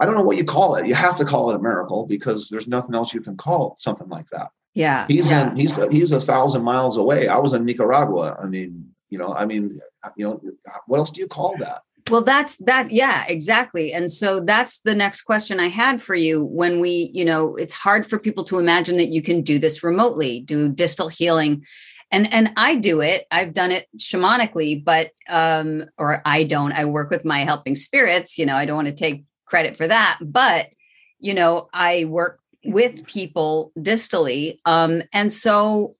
I 0.00 0.06
don't 0.06 0.14
know 0.14 0.22
what 0.22 0.36
you 0.36 0.44
call 0.44 0.74
it. 0.76 0.86
You 0.86 0.94
have 0.94 1.16
to 1.18 1.24
call 1.24 1.50
it 1.50 1.56
a 1.56 1.62
miracle 1.62 2.06
because 2.06 2.48
there's 2.48 2.66
nothing 2.66 2.94
else 2.94 3.14
you 3.14 3.20
can 3.20 3.36
call 3.36 3.76
something 3.78 4.08
like 4.08 4.28
that. 4.30 4.50
Yeah. 4.74 5.06
He's 5.06 5.30
yeah. 5.30 5.50
in 5.50 5.56
he's 5.56 5.76
he's 5.90 6.12
a 6.12 6.20
thousand 6.20 6.62
miles 6.62 6.96
away. 6.96 7.28
I 7.28 7.38
was 7.38 7.52
in 7.52 7.64
Nicaragua. 7.64 8.36
I 8.42 8.46
mean, 8.46 8.92
you 9.10 9.18
know, 9.18 9.32
I 9.34 9.44
mean, 9.44 9.78
you 10.16 10.24
know, 10.24 10.40
what 10.86 10.98
else 10.98 11.10
do 11.10 11.20
you 11.20 11.28
call 11.28 11.56
that? 11.58 11.82
Well, 12.10 12.22
that's 12.22 12.56
that. 12.56 12.90
Yeah, 12.90 13.24
exactly. 13.28 13.92
And 13.92 14.10
so 14.10 14.40
that's 14.40 14.80
the 14.80 14.94
next 14.94 15.22
question 15.22 15.60
I 15.60 15.68
had 15.68 16.02
for 16.02 16.14
you. 16.14 16.44
When 16.44 16.80
we, 16.80 17.10
you 17.14 17.24
know, 17.24 17.54
it's 17.54 17.74
hard 17.74 18.06
for 18.06 18.18
people 18.18 18.44
to 18.44 18.58
imagine 18.58 18.96
that 18.96 19.10
you 19.10 19.22
can 19.22 19.42
do 19.42 19.58
this 19.58 19.84
remotely, 19.84 20.40
do 20.40 20.68
distal 20.68 21.08
healing. 21.08 21.64
And 22.12 22.32
and 22.32 22.52
I 22.56 22.76
do 22.76 23.00
it. 23.00 23.26
I've 23.30 23.52
done 23.52 23.72
it 23.72 23.88
shamanically, 23.98 24.84
but 24.84 25.10
um, 25.28 25.86
or 25.98 26.22
I 26.24 26.44
don't. 26.44 26.72
I 26.72 26.84
work 26.84 27.10
with 27.10 27.24
my 27.24 27.40
helping 27.40 27.74
spirits. 27.74 28.38
You 28.38 28.46
know, 28.46 28.54
I 28.54 28.66
don't 28.66 28.76
want 28.76 28.88
to 28.88 28.94
take 28.94 29.24
credit 29.46 29.76
for 29.76 29.88
that, 29.88 30.18
but 30.20 30.68
you 31.18 31.34
know, 31.34 31.68
I 31.72 32.04
work 32.04 32.38
with 32.64 33.06
people 33.06 33.72
distally 33.78 34.58
um, 34.64 35.02
and 35.12 35.32
so 35.32 35.94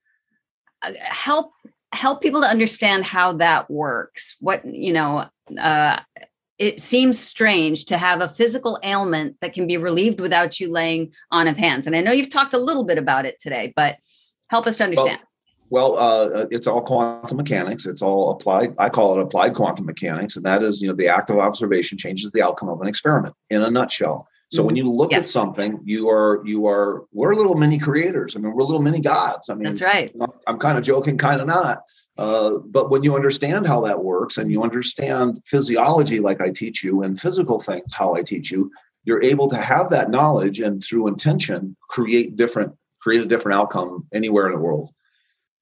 uh, 0.83 0.93
help 1.01 1.53
help 1.93 2.23
people 2.23 2.41
to 2.41 2.47
understand 2.47 3.05
how 3.05 3.33
that 3.33 3.71
works 3.71 4.37
what 4.41 4.65
you 4.65 4.93
know 4.93 5.27
uh, 5.59 5.99
it 6.59 6.81
seems 6.81 7.19
strange 7.19 7.87
to 7.87 7.99
have 7.99 8.21
a 8.21 8.29
physical 8.29 8.79
ailment 8.85 9.37
that 9.41 9.53
can 9.53 9.67
be 9.67 9.77
relieved 9.77 10.21
without 10.21 10.61
you 10.61 10.71
laying 10.71 11.13
on 11.31 11.49
of 11.49 11.57
hands 11.57 11.87
and 11.87 11.97
i 11.97 12.01
know 12.01 12.13
you've 12.13 12.33
talked 12.33 12.55
a 12.55 12.59
little 12.59 12.85
bit 12.85 12.99
about 12.99 13.27
it 13.27 13.39
today 13.41 13.73
but 13.75 13.97
help 14.49 14.67
us 14.67 14.77
to 14.77 14.85
understand 14.85 15.19
well, 15.21 15.32
well 15.73 15.99
uh, 15.99 16.47
it's 16.51 16.67
all 16.67 16.83
quantum 16.83 17.37
mechanics 17.37 17.87
it's 17.87 18.03
all 18.03 18.31
applied 18.31 18.75
i 18.79 18.89
call 18.89 19.19
it 19.19 19.23
applied 19.23 19.55
quantum 19.55 19.87
mechanics 19.87 20.37
and 20.37 20.45
that 20.45 20.63
is 20.63 20.81
you 20.81 20.89
know 20.89 20.95
the 20.95 21.09
act 21.09 21.31
of 21.31 21.39
observation 21.39 21.99
changes 21.99 22.31
the 22.31 22.43
outcome 22.43 22.69
of 22.69 22.81
an 22.81 22.87
experiment 22.87 23.35
in 23.51 23.63
a 23.63 23.71
nutshell 23.71 24.29
so 24.53 24.63
when 24.63 24.75
mm-hmm. 24.75 24.87
you 24.87 24.93
look 24.93 25.13
yes. 25.13 25.21
at 25.21 25.29
something, 25.29 25.81
you 25.83 26.11
are 26.11 26.43
you 26.45 26.67
are 26.67 27.07
we're 27.11 27.35
little 27.35 27.55
mini 27.55 27.79
creators. 27.79 28.37
I 28.37 28.39
mean, 28.39 28.53
we're 28.53 28.65
little 28.65 28.83
mini 28.83 29.01
gods. 29.01 29.49
I 29.49 29.55
mean, 29.55 29.65
that's 29.65 29.81
right. 29.81 30.15
I'm 30.47 30.59
kind 30.59 30.77
of 30.77 30.85
joking, 30.85 31.17
kind 31.17 31.41
of 31.41 31.47
not. 31.47 31.85
Uh, 32.19 32.59
but 32.67 32.91
when 32.91 33.03
you 33.03 33.17
understand 33.17 33.67
how 33.67 33.81
that 33.81 34.05
works 34.05 34.37
and 34.37 34.53
you 34.53 34.63
understand 34.63 35.41
physiology, 35.47 36.21
like 36.21 36.43
I 36.43 36.51
teach 36.51 36.85
you, 36.85 37.03
and 37.03 37.19
physical 37.19 37.59
things, 37.59 37.95
how 37.95 38.15
I 38.15 38.23
teach 38.23 38.51
you, 38.51 38.71
you're 39.05 39.23
able 39.23 39.49
to 39.49 39.57
have 39.57 39.89
that 39.89 40.11
knowledge 40.11 40.61
and 40.61 40.85
through 40.85 41.07
intention 41.07 41.75
create 41.89 42.37
different 42.37 42.77
create 43.01 43.23
a 43.23 43.27
different 43.27 43.59
outcome 43.59 44.07
anywhere 44.13 44.47
in 44.49 44.53
the 44.53 44.61
world. 44.61 44.91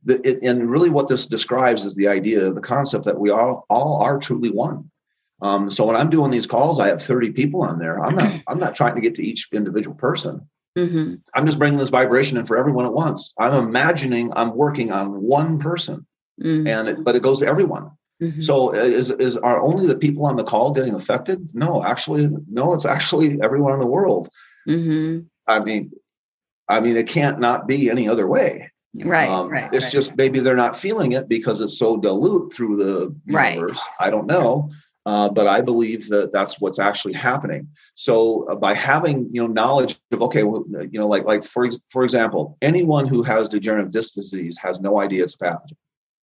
The, 0.05 0.27
it, 0.27 0.43
and 0.43 0.71
really, 0.71 0.91
what 0.91 1.09
this 1.09 1.27
describes 1.27 1.85
is 1.85 1.95
the 1.95 2.09
idea, 2.09 2.53
the 2.53 2.61
concept 2.61 3.05
that 3.05 3.19
we 3.19 3.31
all 3.31 3.67
all 3.69 4.03
are 4.03 4.19
truly 4.19 4.51
one. 4.51 4.91
Um, 5.43 5.71
so 5.71 5.87
when 5.87 5.97
I'm 5.97 6.11
doing 6.11 6.31
these 6.31 6.47
calls, 6.47 6.81
I 6.81 6.89
have 6.89 7.03
30 7.03 7.31
people 7.31 7.63
on 7.63 7.79
there. 7.79 7.99
I'm 7.99 8.15
not 8.15 8.41
I'm 8.49 8.59
not 8.59 8.75
trying 8.75 8.95
to 8.95 9.01
get 9.01 9.15
to 9.17 9.27
each 9.27 9.49
individual 9.53 9.97
person. 9.97 10.49
Mm-hmm. 10.79 11.15
I'm 11.35 11.47
just 11.47 11.59
bringing 11.59 11.79
this 11.79 11.89
vibration 11.89 12.37
in 12.37 12.47
for 12.47 12.57
everyone 12.57 12.87
at 12.87 12.93
once. 12.93 13.33
I'm 13.39 13.55
imagining 13.55 14.33
I'm 14.37 14.55
working 14.55 14.93
on 14.93 15.21
one 15.21 15.59
person, 15.59 16.07
mm-hmm. 16.41 16.67
and 16.67 16.89
it, 16.89 17.05
but 17.05 17.17
it 17.17 17.23
goes 17.23 17.41
to 17.41 17.47
everyone. 17.47 17.91
Mm-hmm. 18.23 18.41
So 18.41 18.73
is 18.75 19.11
is 19.11 19.37
are 19.39 19.61
only 19.61 19.87
the 19.87 19.97
people 19.97 20.27
on 20.27 20.37
the 20.37 20.45
call 20.45 20.73
getting 20.73 20.95
affected? 20.95 21.49
No, 21.55 21.83
actually, 21.85 22.29
no. 22.49 22.75
It's 22.75 22.85
actually 22.85 23.41
everyone 23.43 23.73
in 23.73 23.81
the 23.81 23.87
world. 23.87 24.29
Mm-hmm. 24.69 25.27
I 25.47 25.61
mean, 25.61 25.91
I 26.69 26.81
mean, 26.81 26.97
it 26.97 27.09
can't 27.09 27.41
not 27.41 27.67
be 27.67 27.91
any 27.91 28.09
other 28.09 28.27
way. 28.27 28.71
Right, 28.95 29.29
um, 29.29 29.49
right. 29.49 29.73
It's 29.73 29.85
right. 29.85 29.93
just 29.93 30.17
maybe 30.17 30.41
they're 30.41 30.57
not 30.57 30.77
feeling 30.77 31.13
it 31.13 31.29
because 31.29 31.61
it's 31.61 31.79
so 31.79 31.97
dilute 31.97 32.53
through 32.53 32.77
the 32.77 33.15
universe. 33.25 33.79
Right. 33.79 34.07
I 34.07 34.11
don't 34.11 34.27
know. 34.27 34.71
Uh, 35.07 35.29
but 35.29 35.47
I 35.47 35.61
believe 35.61 36.09
that 36.09 36.33
that's 36.33 36.61
what's 36.61 36.79
actually 36.79 37.15
happening. 37.15 37.69
So 37.95 38.43
uh, 38.45 38.55
by 38.55 38.75
having 38.75 39.29
you 39.33 39.41
know 39.41 39.47
knowledge 39.47 39.99
of 40.13 40.23
okay, 40.23 40.43
well, 40.43 40.65
you 40.69 40.99
know 40.99 41.09
like 41.09 41.25
like 41.25 41.43
for 41.43 41.69
for 41.91 42.05
example, 42.05 42.59
anyone 42.61 43.07
who 43.07 43.23
has 43.23 43.49
degenerative 43.49 43.93
disc 43.93 44.15
disease 44.15 44.59
has 44.59 44.81
no 44.81 45.01
idea 45.01 45.25
it's 45.25 45.35
a 45.35 45.39
pathogen. 45.39 45.77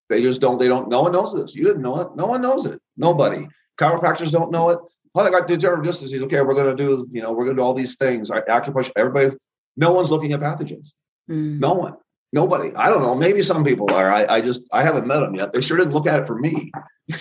They 0.09 0.21
just 0.21 0.41
don't. 0.41 0.59
They 0.59 0.67
don't. 0.67 0.89
No 0.89 1.01
one 1.01 1.11
knows 1.11 1.33
this. 1.33 1.55
You 1.55 1.63
didn't 1.63 1.81
know 1.81 1.99
it. 1.99 2.15
No 2.15 2.27
one 2.27 2.41
knows 2.41 2.65
it. 2.65 2.79
Nobody. 2.95 3.47
Chiropractors 3.79 4.31
don't 4.31 4.51
know 4.51 4.69
it. 4.69 4.79
Oh, 5.15 5.21
I 5.21 5.31
got 5.31 5.47
degenerative 5.47 5.85
disc 5.85 5.99
disease. 5.99 6.21
Okay, 6.23 6.41
we're 6.41 6.53
going 6.53 6.75
to 6.75 6.83
do 6.83 7.07
you 7.11 7.21
know 7.21 7.31
we're 7.31 7.45
going 7.45 7.57
to 7.57 7.61
do 7.61 7.65
all 7.65 7.73
these 7.73 7.95
things. 7.95 8.29
Acupuncture. 8.29 8.91
Everybody. 8.95 9.35
No 9.75 9.91
one's 9.93 10.11
looking 10.11 10.33
at 10.33 10.39
pathogens. 10.39 10.93
Mm. 11.29 11.59
No 11.59 11.73
one. 11.73 11.95
Nobody. 12.33 12.75
I 12.75 12.89
don't 12.89 13.01
know. 13.01 13.15
Maybe 13.15 13.41
some 13.41 13.63
people 13.63 13.93
are. 13.93 14.11
I, 14.11 14.25
I 14.25 14.41
just 14.41 14.61
I 14.71 14.83
haven't 14.83 15.07
met 15.07 15.21
them 15.21 15.35
yet. 15.35 15.53
They 15.53 15.61
sure 15.61 15.77
didn't 15.77 15.93
look 15.93 16.07
at 16.07 16.19
it 16.19 16.27
for 16.27 16.37
me. 16.37 16.71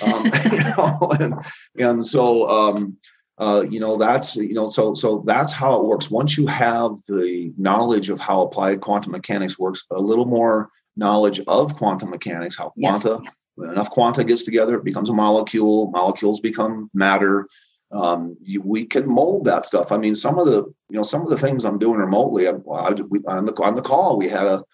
Um, 0.02 0.24
you 0.50 0.58
know, 0.58 1.12
and, 1.20 1.34
and 1.78 2.04
so 2.06 2.48
um, 2.50 2.96
uh, 3.38 3.64
you 3.70 3.78
know 3.78 3.96
that's 3.96 4.34
you 4.34 4.54
know 4.54 4.68
so 4.68 4.94
so 4.94 5.22
that's 5.24 5.52
how 5.52 5.78
it 5.78 5.86
works. 5.86 6.10
Once 6.10 6.36
you 6.36 6.46
have 6.48 6.96
the 7.06 7.52
knowledge 7.56 8.10
of 8.10 8.18
how 8.18 8.42
applied 8.42 8.80
quantum 8.80 9.12
mechanics 9.12 9.58
works, 9.58 9.84
a 9.92 10.00
little 10.00 10.24
more 10.24 10.70
knowledge 10.96 11.40
of 11.46 11.76
quantum 11.76 12.10
mechanics, 12.10 12.56
how 12.56 12.70
quanta 12.70 13.20
yes. 13.22 13.32
when 13.54 13.70
enough 13.70 13.90
quanta 13.90 14.24
gets 14.24 14.44
together, 14.44 14.76
it 14.76 14.84
becomes 14.84 15.08
a 15.08 15.12
molecule. 15.12 15.88
Molecules 15.92 16.40
become 16.40 16.90
matter. 16.94 17.46
Um, 17.92 18.36
you, 18.42 18.60
we 18.60 18.84
can 18.84 19.08
mold 19.08 19.44
that 19.44 19.66
stuff. 19.66 19.92
I 19.92 19.98
mean, 19.98 20.16
some 20.16 20.40
of 20.40 20.46
the 20.46 20.64
you 20.88 20.96
know 20.96 21.04
some 21.04 21.22
of 21.22 21.30
the 21.30 21.38
things 21.38 21.64
I'm 21.64 21.78
doing 21.78 22.00
remotely. 22.00 22.48
I, 22.48 22.52
I, 22.72 22.90
we, 22.92 23.20
on 23.28 23.44
the 23.44 23.52
on 23.62 23.76
the 23.76 23.82
call 23.82 24.16
we 24.16 24.28
had 24.28 24.46
a 24.46 24.64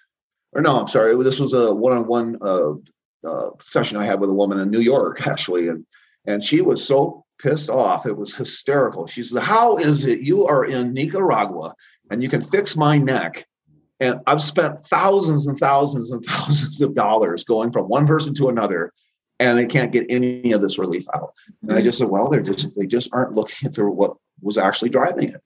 or 0.52 0.62
no, 0.62 0.78
I'm 0.78 0.88
sorry. 0.88 1.20
This 1.22 1.40
was 1.40 1.52
a 1.52 1.74
one-on-one 1.74 2.38
uh, 2.42 2.72
uh, 3.26 3.50
session 3.60 3.96
I 3.96 4.06
had 4.06 4.20
with 4.20 4.30
a 4.30 4.34
woman 4.34 4.58
in 4.60 4.70
New 4.70 4.80
York, 4.80 5.26
actually, 5.26 5.68
and 5.68 5.86
and 6.26 6.44
she 6.44 6.60
was 6.60 6.86
so 6.86 7.24
pissed 7.40 7.70
off. 7.70 8.06
It 8.06 8.16
was 8.16 8.34
hysterical. 8.34 9.06
She 9.06 9.22
said, 9.22 9.42
"How 9.42 9.76
is 9.76 10.06
it 10.06 10.20
you 10.20 10.46
are 10.46 10.64
in 10.64 10.92
Nicaragua 10.92 11.74
and 12.10 12.22
you 12.22 12.28
can 12.28 12.40
fix 12.40 12.76
my 12.76 12.98
neck?" 12.98 13.46
And 14.00 14.20
I've 14.26 14.42
spent 14.42 14.80
thousands 14.80 15.46
and 15.46 15.58
thousands 15.58 16.10
and 16.10 16.22
thousands 16.24 16.80
of 16.80 16.94
dollars 16.94 17.44
going 17.44 17.70
from 17.70 17.88
one 17.88 18.06
person 18.06 18.34
to 18.34 18.48
another, 18.48 18.92
and 19.38 19.58
they 19.58 19.66
can't 19.66 19.92
get 19.92 20.06
any 20.08 20.52
of 20.52 20.60
this 20.60 20.78
relief 20.78 21.06
out. 21.14 21.32
And 21.62 21.72
I 21.72 21.80
mm. 21.80 21.84
just 21.84 21.98
said, 21.98 22.08
"Well, 22.08 22.28
they're 22.28 22.42
just 22.42 22.76
they 22.76 22.86
just 22.86 23.08
aren't 23.12 23.34
looking 23.34 23.68
at 23.76 23.78
what 23.78 24.16
was 24.40 24.58
actually 24.58 24.90
driving 24.90 25.30
it." 25.30 25.40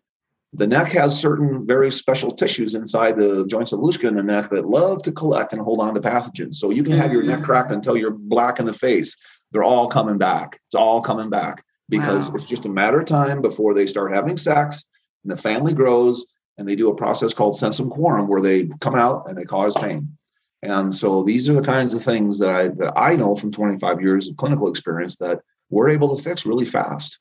The 0.57 0.67
neck 0.67 0.91
has 0.93 1.21
certain 1.21 1.67
very 1.67 1.93
special 1.93 2.31
tissues 2.31 2.75
inside 2.75 3.19
the 3.19 3.47
joints 3.47 3.73
of 3.73 3.81
Luschka 3.81 4.09
in 4.09 4.15
the 4.15 4.23
neck 4.23 4.49
that 4.51 4.67
love 4.67 5.03
to 5.03 5.13
collect 5.13 5.53
and 5.53 5.61
hold 5.61 5.81
on 5.81 5.95
to 5.95 6.01
pathogens. 6.01 6.55
So 6.55 6.71
you 6.71 6.83
can 6.83 6.97
have 6.97 7.13
your 7.13 7.23
neck 7.23 7.41
mm. 7.41 7.45
cracked 7.45 7.73
until 7.73 7.95
you're 7.95 8.11
black 8.11 8.59
in 8.59 8.65
the 8.65 8.73
face. 8.73 9.15
They're 9.53 9.65
all 9.65 9.87
coming 9.87 10.17
back. 10.17 10.59
It's 10.67 10.75
all 10.75 11.03
coming 11.03 11.29
back 11.29 11.63
because 11.91 12.31
wow. 12.31 12.37
it's 12.37 12.45
just 12.45 12.65
a 12.65 12.71
matter 12.71 13.01
of 13.01 13.07
time 13.07 13.43
before 13.43 13.75
they 13.75 13.87
start 13.87 14.13
having 14.13 14.39
sex. 14.39 14.83
and 15.25 15.31
the 15.31 15.37
family 15.37 15.75
grows 15.75 16.25
and 16.57 16.67
they 16.67 16.75
do 16.75 16.91
a 16.91 16.97
process 16.97 17.35
called 17.35 17.59
sensing 17.59 17.91
quorum 17.91 18.27
where 18.27 18.41
they 18.41 18.67
come 18.81 18.95
out 18.95 19.29
and 19.29 19.37
they 19.37 19.45
cause 19.45 19.77
pain. 19.77 20.17
And 20.63 20.95
so 20.95 21.23
these 21.23 21.51
are 21.51 21.55
the 21.55 21.63
kinds 21.63 21.93
of 21.93 22.03
things 22.03 22.39
that 22.39 22.49
I 22.49 22.69
that 22.69 22.95
I 22.97 23.15
know 23.15 23.37
from 23.37 23.53
25 23.53 24.01
years 24.01 24.29
of 24.29 24.37
clinical 24.37 24.69
experience 24.69 25.19
that 25.19 25.41
we're 25.69 25.91
able 25.91 26.17
to 26.17 26.23
fix 26.23 26.47
really 26.47 26.65
fast. 26.65 27.19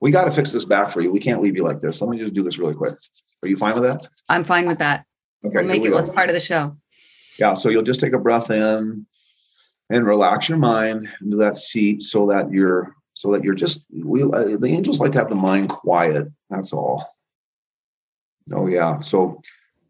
We 0.00 0.10
got 0.10 0.24
to 0.24 0.30
fix 0.30 0.52
this 0.52 0.64
back 0.64 0.90
for 0.90 1.00
you. 1.00 1.10
We 1.10 1.20
can't 1.20 1.40
leave 1.40 1.56
you 1.56 1.64
like 1.64 1.80
this. 1.80 2.00
Let 2.00 2.10
me 2.10 2.18
just 2.18 2.34
do 2.34 2.42
this 2.42 2.58
really 2.58 2.74
quick. 2.74 2.94
Are 3.42 3.48
you 3.48 3.56
fine 3.56 3.74
with 3.74 3.84
that? 3.84 4.06
I'm 4.28 4.44
fine 4.44 4.66
with 4.66 4.78
that. 4.78 5.06
Okay, 5.44 5.56
we'll 5.56 5.66
make 5.66 5.84
it 5.84 5.92
one 5.92 6.12
part 6.12 6.28
of 6.28 6.34
the 6.34 6.40
show. 6.40 6.76
Yeah. 7.38 7.54
So 7.54 7.68
you'll 7.68 7.82
just 7.82 8.00
take 8.00 8.12
a 8.12 8.18
breath 8.18 8.50
in 8.50 9.06
and 9.90 10.06
relax 10.06 10.48
your 10.48 10.58
mind 10.58 11.08
into 11.22 11.36
that 11.36 11.56
seat 11.56 12.02
so 12.02 12.26
that 12.26 12.50
you're 12.50 12.94
so 13.14 13.32
that 13.32 13.42
you're 13.42 13.54
just 13.54 13.84
we 13.92 14.22
uh, 14.22 14.56
the 14.58 14.68
angels 14.68 15.00
like 15.00 15.12
to 15.12 15.18
have 15.18 15.30
the 15.30 15.34
mind 15.34 15.70
quiet. 15.70 16.28
That's 16.50 16.72
all. 16.72 17.16
Oh 18.52 18.66
yeah. 18.66 19.00
So 19.00 19.40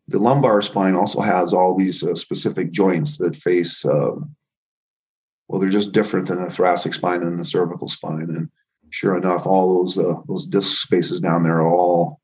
the 0.08 0.18
lumbar 0.18 0.62
spine 0.62 0.94
also 0.94 1.20
has 1.20 1.52
all 1.52 1.76
these 1.76 2.02
uh, 2.02 2.14
specific 2.14 2.70
joints 2.70 3.18
that 3.18 3.34
face. 3.34 3.84
Um, 3.84 4.34
well, 5.48 5.60
they're 5.60 5.70
just 5.70 5.92
different 5.92 6.28
than 6.28 6.42
the 6.42 6.50
thoracic 6.50 6.94
spine 6.94 7.22
and 7.22 7.38
the 7.38 7.44
cervical 7.44 7.88
spine, 7.88 8.22
and 8.30 8.48
sure 8.90 9.16
enough, 9.16 9.46
all 9.46 9.82
those 9.82 9.98
uh, 9.98 10.20
those 10.26 10.46
disc 10.46 10.82
spaces 10.82 11.20
down 11.20 11.42
there 11.42 11.60
are 11.60 11.66
all. 11.66 12.20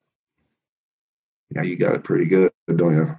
Yeah, 1.54 1.62
you 1.62 1.76
got 1.76 1.94
it 1.94 2.04
pretty 2.04 2.24
good, 2.24 2.50
don't 2.74 2.96
you? 2.96 3.14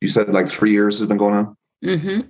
You 0.00 0.08
said 0.08 0.28
like 0.28 0.48
three 0.48 0.70
years 0.70 0.98
has 1.00 1.08
been 1.08 1.16
going 1.16 1.34
on. 1.34 1.56
Mm-hmm. 1.84 2.28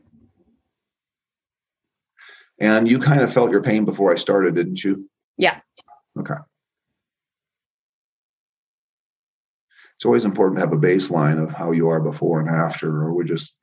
And 2.58 2.90
you 2.90 2.98
kind 2.98 3.20
of 3.20 3.32
felt 3.32 3.50
your 3.50 3.62
pain 3.62 3.84
before 3.84 4.12
I 4.12 4.14
started, 4.14 4.54
didn't 4.54 4.82
you? 4.82 5.08
Yeah. 5.36 5.60
Okay. 6.18 6.36
It's 9.96 10.04
always 10.04 10.24
important 10.24 10.58
to 10.58 10.66
have 10.66 10.72
a 10.72 10.80
baseline 10.80 11.42
of 11.42 11.52
how 11.52 11.72
you 11.72 11.88
are 11.88 12.00
before 12.00 12.40
and 12.40 12.48
after, 12.48 12.88
or 12.88 13.12
we 13.12 13.24
just 13.24 13.54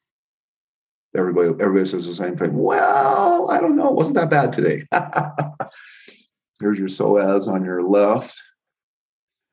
everybody 1.15 1.50
everybody 1.50 1.86
says 1.86 2.08
the 2.08 2.13
same 2.13 2.38
thing. 2.38 2.54
Well, 2.54 3.50
I 3.50 3.60
don't 3.60 3.76
know. 3.76 3.89
It 3.89 3.95
wasn't 3.95 4.15
that 4.15 4.30
bad 4.30 4.54
today. 4.54 4.84
Here's 6.60 6.80
your 6.80 6.89
psoas 6.89 7.47
on 7.47 7.65
your 7.65 7.84
left. 7.84 8.39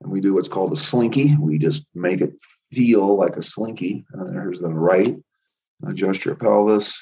And 0.01 0.13
we 0.13 0.21
do 0.21 0.35
what's 0.35 0.49
called 0.49 0.73
a 0.73 0.77
slinky. 0.77 1.37
We 1.37 1.59
just 1.59 1.87
make 1.95 2.21
it 2.21 2.33
feel 2.73 3.17
like 3.17 3.37
a 3.37 3.43
slinky. 3.43 4.05
And 4.13 4.35
there's 4.35 4.61
the 4.61 4.73
right. 4.73 5.17
Adjust 5.87 6.25
your 6.25 6.35
pelvis. 6.35 6.97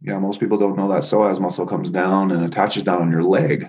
Yeah, 0.00 0.18
most 0.18 0.40
people 0.40 0.58
don't 0.58 0.76
know 0.76 0.88
that 0.88 1.02
psoas 1.02 1.38
muscle 1.38 1.66
comes 1.66 1.90
down 1.90 2.32
and 2.32 2.44
attaches 2.44 2.82
down 2.82 3.02
on 3.02 3.12
your 3.12 3.22
leg. 3.22 3.68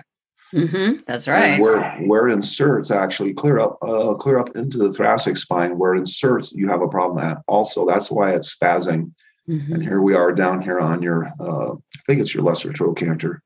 Mm-hmm, 0.52 1.02
that's 1.06 1.26
right. 1.26 1.44
And 1.44 1.62
where 1.62 1.82
where 2.06 2.28
it 2.28 2.32
inserts 2.32 2.90
actually 2.90 3.34
clear 3.34 3.58
up 3.58 3.78
uh, 3.82 4.14
clear 4.14 4.38
up 4.38 4.56
into 4.56 4.78
the 4.78 4.92
thoracic 4.92 5.36
spine. 5.36 5.78
Where 5.78 5.94
it 5.94 5.98
inserts, 5.98 6.52
you 6.52 6.68
have 6.68 6.82
a 6.82 6.88
problem 6.88 7.24
at. 7.24 7.38
Also, 7.48 7.86
that's 7.86 8.10
why 8.10 8.34
it's 8.34 8.54
spazzing. 8.54 9.12
Mm-hmm. 9.48 9.74
And 9.74 9.82
here 9.82 10.00
we 10.00 10.14
are 10.14 10.32
down 10.32 10.62
here 10.62 10.80
on 10.80 11.02
your, 11.02 11.32
uh, 11.38 11.72
I 11.72 12.00
think 12.06 12.20
it's 12.20 12.32
your 12.32 12.42
lesser 12.42 12.72
trochanter. 12.72 13.42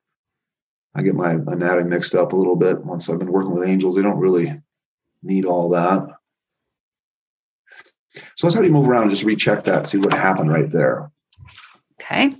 I 0.94 1.02
get 1.02 1.14
my 1.14 1.32
anatomy 1.32 1.88
mixed 1.88 2.14
up 2.14 2.32
a 2.32 2.36
little 2.36 2.56
bit. 2.56 2.84
Once 2.84 3.08
I've 3.08 3.18
been 3.18 3.32
working 3.32 3.52
with 3.52 3.68
angels, 3.68 3.96
they 3.96 4.02
don't 4.02 4.18
really 4.18 4.60
need 5.22 5.44
all 5.44 5.70
that. 5.70 6.06
So 8.36 8.46
let's 8.46 8.54
have 8.54 8.64
you 8.64 8.70
move 8.70 8.88
around 8.88 9.02
and 9.02 9.10
just 9.10 9.24
recheck 9.24 9.64
that, 9.64 9.86
see 9.86 9.98
what 9.98 10.12
happened 10.12 10.52
right 10.52 10.70
there. 10.70 11.10
Okay. 12.00 12.34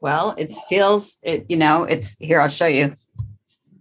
Well, 0.00 0.34
it 0.38 0.52
feels 0.68 1.18
it, 1.22 1.46
you 1.48 1.56
know, 1.56 1.84
it's 1.84 2.16
here, 2.18 2.40
I'll 2.40 2.48
show 2.48 2.66
you. 2.66 2.96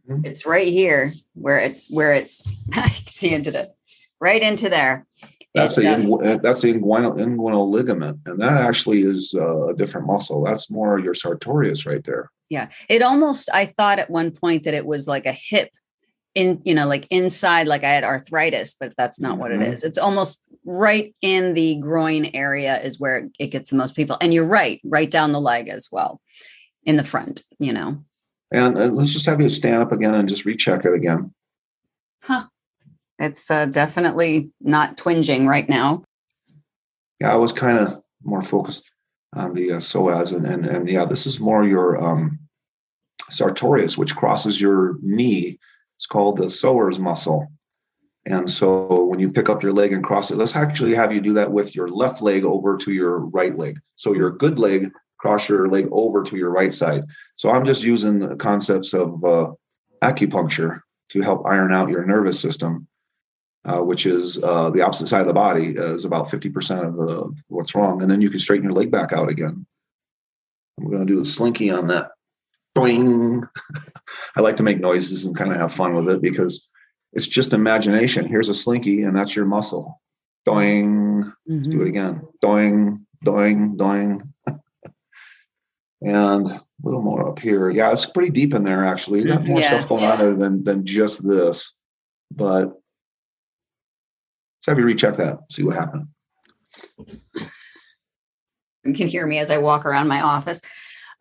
Mm-hmm. 0.10 0.26
It's 0.26 0.46
right 0.46 0.68
here 0.68 1.14
where 1.34 1.60
it's 1.60 1.90
where 1.90 2.14
it's 2.14 2.46
you 2.48 2.74
can 2.74 2.90
see 2.90 3.34
into 3.34 3.52
the 3.52 3.72
right 4.20 4.42
into 4.42 4.70
there. 4.70 5.06
That's 5.56 5.76
the 5.76 6.40
that's 6.44 6.62
the 6.62 6.74
inguinal, 6.74 7.18
inguinal 7.18 7.68
ligament, 7.68 8.20
and 8.28 8.40
that 8.40 8.62
actually 8.62 9.02
is 9.02 9.34
uh, 9.36 9.70
a 9.70 9.76
different 9.76 10.06
muscle. 10.06 10.44
That's 10.44 10.70
more 10.70 11.00
your 11.00 11.16
sartorius 11.16 11.88
right 11.88 12.04
there. 12.04 12.32
Yeah, 12.50 12.70
it 12.88 13.02
almost. 13.02 13.50
I 13.52 13.66
thought 13.66 13.98
at 13.98 14.12
one 14.12 14.32
point 14.32 14.66
that 14.66 14.76
it 14.76 14.86
was 14.86 15.08
like 15.08 15.26
a 15.26 15.32
hip 15.32 15.72
in 16.36 16.62
you 16.64 16.74
know 16.74 16.88
like 16.88 17.08
inside 17.10 17.68
like 17.68 17.84
i 17.84 17.90
had 17.90 18.04
arthritis 18.04 18.76
but 18.80 18.94
that's 18.98 19.20
not 19.20 19.32
mm-hmm. 19.32 19.40
what 19.40 19.52
it 19.52 19.60
mm-hmm. 19.60 19.88
it's 19.88 19.98
almost 19.98 20.42
right 20.64 21.16
in 21.22 21.54
the 21.54 21.76
groin 21.78 22.30
area 22.34 22.80
is 22.82 23.00
where 23.00 23.30
it 23.40 23.48
gets 23.48 23.72
the 23.72 23.76
most 23.76 23.96
people 23.96 24.18
and 24.22 24.34
you're 24.34 24.46
right 24.46 24.80
right 24.84 25.10
down 25.10 25.32
the 25.32 25.42
leg 25.42 25.68
as 25.70 25.90
well 25.92 26.22
in 26.84 26.98
the 26.98 27.04
front 27.04 27.44
you 27.58 27.74
know 27.74 28.04
and, 28.52 28.78
and 28.78 28.96
let's 28.96 29.14
just 29.14 29.26
have 29.26 29.42
you 29.42 29.50
stand 29.50 29.82
up 29.82 29.92
again 29.92 30.14
and 30.14 30.30
just 30.30 30.46
recheck 30.46 30.86
it 30.86 30.94
again 30.94 31.34
huh 32.24 32.46
it's 33.20 33.52
uh, 33.52 33.66
definitely 33.66 34.50
not 34.62 34.98
twinging 34.98 35.48
right 35.48 35.70
now 35.70 36.04
yeah 37.20 37.34
i 37.34 37.36
was 37.36 37.52
kind 37.52 37.78
of 37.78 38.02
more 38.24 38.42
focused 38.42 38.84
on 39.34 39.54
the 39.54 39.74
uh, 39.74 39.78
psoas 39.78 40.36
and, 40.36 40.46
and 40.46 40.66
and 40.66 40.90
yeah 40.90 41.06
this 41.06 41.26
is 41.28 41.40
more 41.40 41.64
your 41.64 42.02
um 42.04 42.40
sartorius 43.30 43.98
which 43.98 44.16
crosses 44.16 44.60
your 44.60 44.98
knee 45.02 45.60
it's 46.00 46.06
called 46.06 46.38
the 46.38 46.46
psoas 46.46 46.98
muscle. 46.98 47.46
And 48.26 48.50
so 48.50 49.04
when 49.04 49.20
you 49.20 49.30
pick 49.30 49.50
up 49.50 49.62
your 49.62 49.74
leg 49.74 49.92
and 49.92 50.02
cross 50.02 50.32
it, 50.32 50.38
let's 50.38 50.56
actually 50.56 50.96
have 50.96 51.14
you 51.14 51.20
do 51.20 51.34
that 51.34 51.52
with 51.52 51.76
your 51.76 51.90
left 51.90 52.22
leg 52.22 52.46
over 52.46 52.78
to 52.78 52.94
your 52.94 53.20
right 53.20 53.58
leg. 53.58 53.78
So 53.98 54.14
your 54.14 54.32
good 54.32 54.58
leg, 54.58 54.92
cross 55.18 55.50
your 55.50 55.68
leg 55.68 55.90
over 55.92 56.24
to 56.24 56.38
your 56.38 56.52
right 56.52 56.74
side. 56.74 57.04
So 57.36 57.50
I'm 57.50 57.66
just 57.66 57.84
using 57.84 58.20
the 58.20 58.38
concepts 58.38 58.94
of 58.94 59.22
uh, 59.26 59.52
acupuncture 60.02 60.80
to 61.10 61.22
help 61.22 61.46
iron 61.46 61.74
out 61.74 61.90
your 61.90 62.06
nervous 62.06 62.40
system, 62.40 62.88
uh, 63.66 63.82
which 63.82 64.06
is 64.06 64.42
uh, 64.44 64.70
the 64.70 64.82
opposite 64.82 65.08
side 65.08 65.22
of 65.22 65.28
the 65.28 65.34
body, 65.34 65.78
uh, 65.78 65.94
is 65.94 66.06
about 66.06 66.28
50% 66.28 66.88
of 66.88 66.96
the, 66.96 67.34
what's 67.48 67.76
wrong. 67.76 68.02
And 68.02 68.10
then 68.10 68.22
you 68.22 68.30
can 68.30 68.40
straighten 68.40 68.64
your 68.64 68.74
leg 68.74 68.92
back 68.92 69.14
out 69.14 69.30
again. 69.30 69.66
I'm 70.80 70.90
going 70.90 71.06
to 71.06 71.14
do 71.14 71.22
a 71.22 71.26
slinky 71.26 71.70
on 71.70 71.88
that 71.88 72.12
boing. 72.78 73.48
I 74.36 74.42
like 74.42 74.58
to 74.58 74.64
make 74.64 74.80
noises 74.80 75.26
and 75.26 75.36
kind 75.36 75.52
of 75.52 75.58
have 75.58 75.74
fun 75.74 75.96
with 75.96 76.10
it 76.10 76.22
because 76.22 76.68
it's 77.14 77.28
just 77.28 77.54
imagination. 77.54 78.26
Here's 78.26 78.50
a 78.50 78.56
slinky, 78.56 79.04
and 79.04 79.16
that's 79.16 79.36
your 79.36 79.46
muscle. 79.46 80.02
Doing. 80.46 81.24
Mm-hmm. 81.50 81.70
Do 81.70 81.82
it 81.82 81.88
again. 81.88 82.22
Doing, 82.42 83.06
doing, 83.24 83.76
doing. 83.76 84.34
and 86.02 86.48
a 86.48 86.62
little 86.84 87.02
more 87.02 87.28
up 87.28 87.40
here. 87.40 87.70
Yeah, 87.70 87.92
it's 87.92 88.06
pretty 88.06 88.30
deep 88.30 88.54
in 88.54 88.64
there 88.64 88.86
actually. 88.86 89.24
Got 89.24 89.46
more 89.46 89.60
yeah, 89.60 89.68
stuff 89.68 89.90
going 89.90 90.04
yeah. 90.04 90.22
on 90.22 90.40
than 90.40 90.64
than 90.64 90.86
just 90.86 91.28
this. 91.28 91.74
But 92.32 92.79
let's 94.60 94.68
have 94.68 94.78
you 94.78 94.86
recheck 94.86 95.16
that, 95.16 95.40
see 95.52 95.64
what 95.64 95.76
happened. 95.76 96.08
You 98.86 98.94
can 98.94 99.08
hear 99.08 99.28
me 99.28 99.40
as 99.40 99.52
I 99.52 99.58
walk 99.58 99.86
around 99.86 100.08
my 100.08 100.22
office 100.22 100.62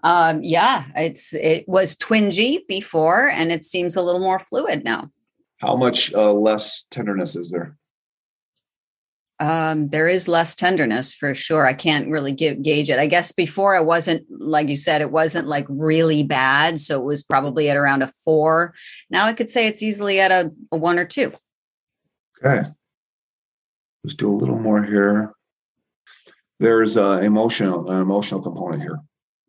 um, 0.02 0.42
yeah, 0.42 0.84
it's 0.96 1.34
it 1.34 1.68
was 1.68 1.96
twingy 1.96 2.60
before, 2.68 3.28
and 3.28 3.50
it 3.50 3.64
seems 3.64 3.96
a 3.96 4.02
little 4.02 4.20
more 4.20 4.38
fluid 4.38 4.84
now. 4.84 5.10
How 5.58 5.76
much 5.76 6.12
uh, 6.14 6.32
less 6.32 6.84
tenderness 6.90 7.34
is 7.34 7.50
there? 7.50 7.76
Um, 9.40 9.88
there 9.88 10.08
is 10.08 10.28
less 10.28 10.54
tenderness 10.54 11.14
for 11.14 11.34
sure. 11.34 11.66
I 11.66 11.72
can't 11.72 12.10
really 12.10 12.32
give, 12.32 12.60
gauge 12.62 12.90
it. 12.90 12.98
I 12.98 13.06
guess 13.06 13.30
before 13.30 13.76
it 13.76 13.84
wasn't 13.84 14.24
like 14.30 14.68
you 14.68 14.76
said, 14.76 15.00
it 15.00 15.10
wasn't 15.10 15.48
like 15.48 15.66
really 15.68 16.22
bad, 16.22 16.80
so 16.80 17.00
it 17.00 17.04
was 17.04 17.24
probably 17.24 17.68
at 17.68 17.76
around 17.76 18.02
a 18.02 18.08
four. 18.08 18.74
Now 19.10 19.26
I 19.26 19.32
could 19.32 19.50
say 19.50 19.66
it's 19.66 19.82
easily 19.82 20.20
at 20.20 20.30
a, 20.30 20.52
a 20.70 20.76
one 20.76 20.98
or 20.98 21.04
two. 21.04 21.32
Okay, 22.44 22.68
let's 24.08 24.16
do 24.16 24.32
a 24.32 24.34
little 24.34 24.58
more 24.58 24.82
here. 24.82 25.34
There's 26.60 26.96
a 26.96 27.20
emotional 27.20 27.90
an 27.90 28.00
emotional 28.00 28.40
component 28.40 28.80
here. 28.80 29.00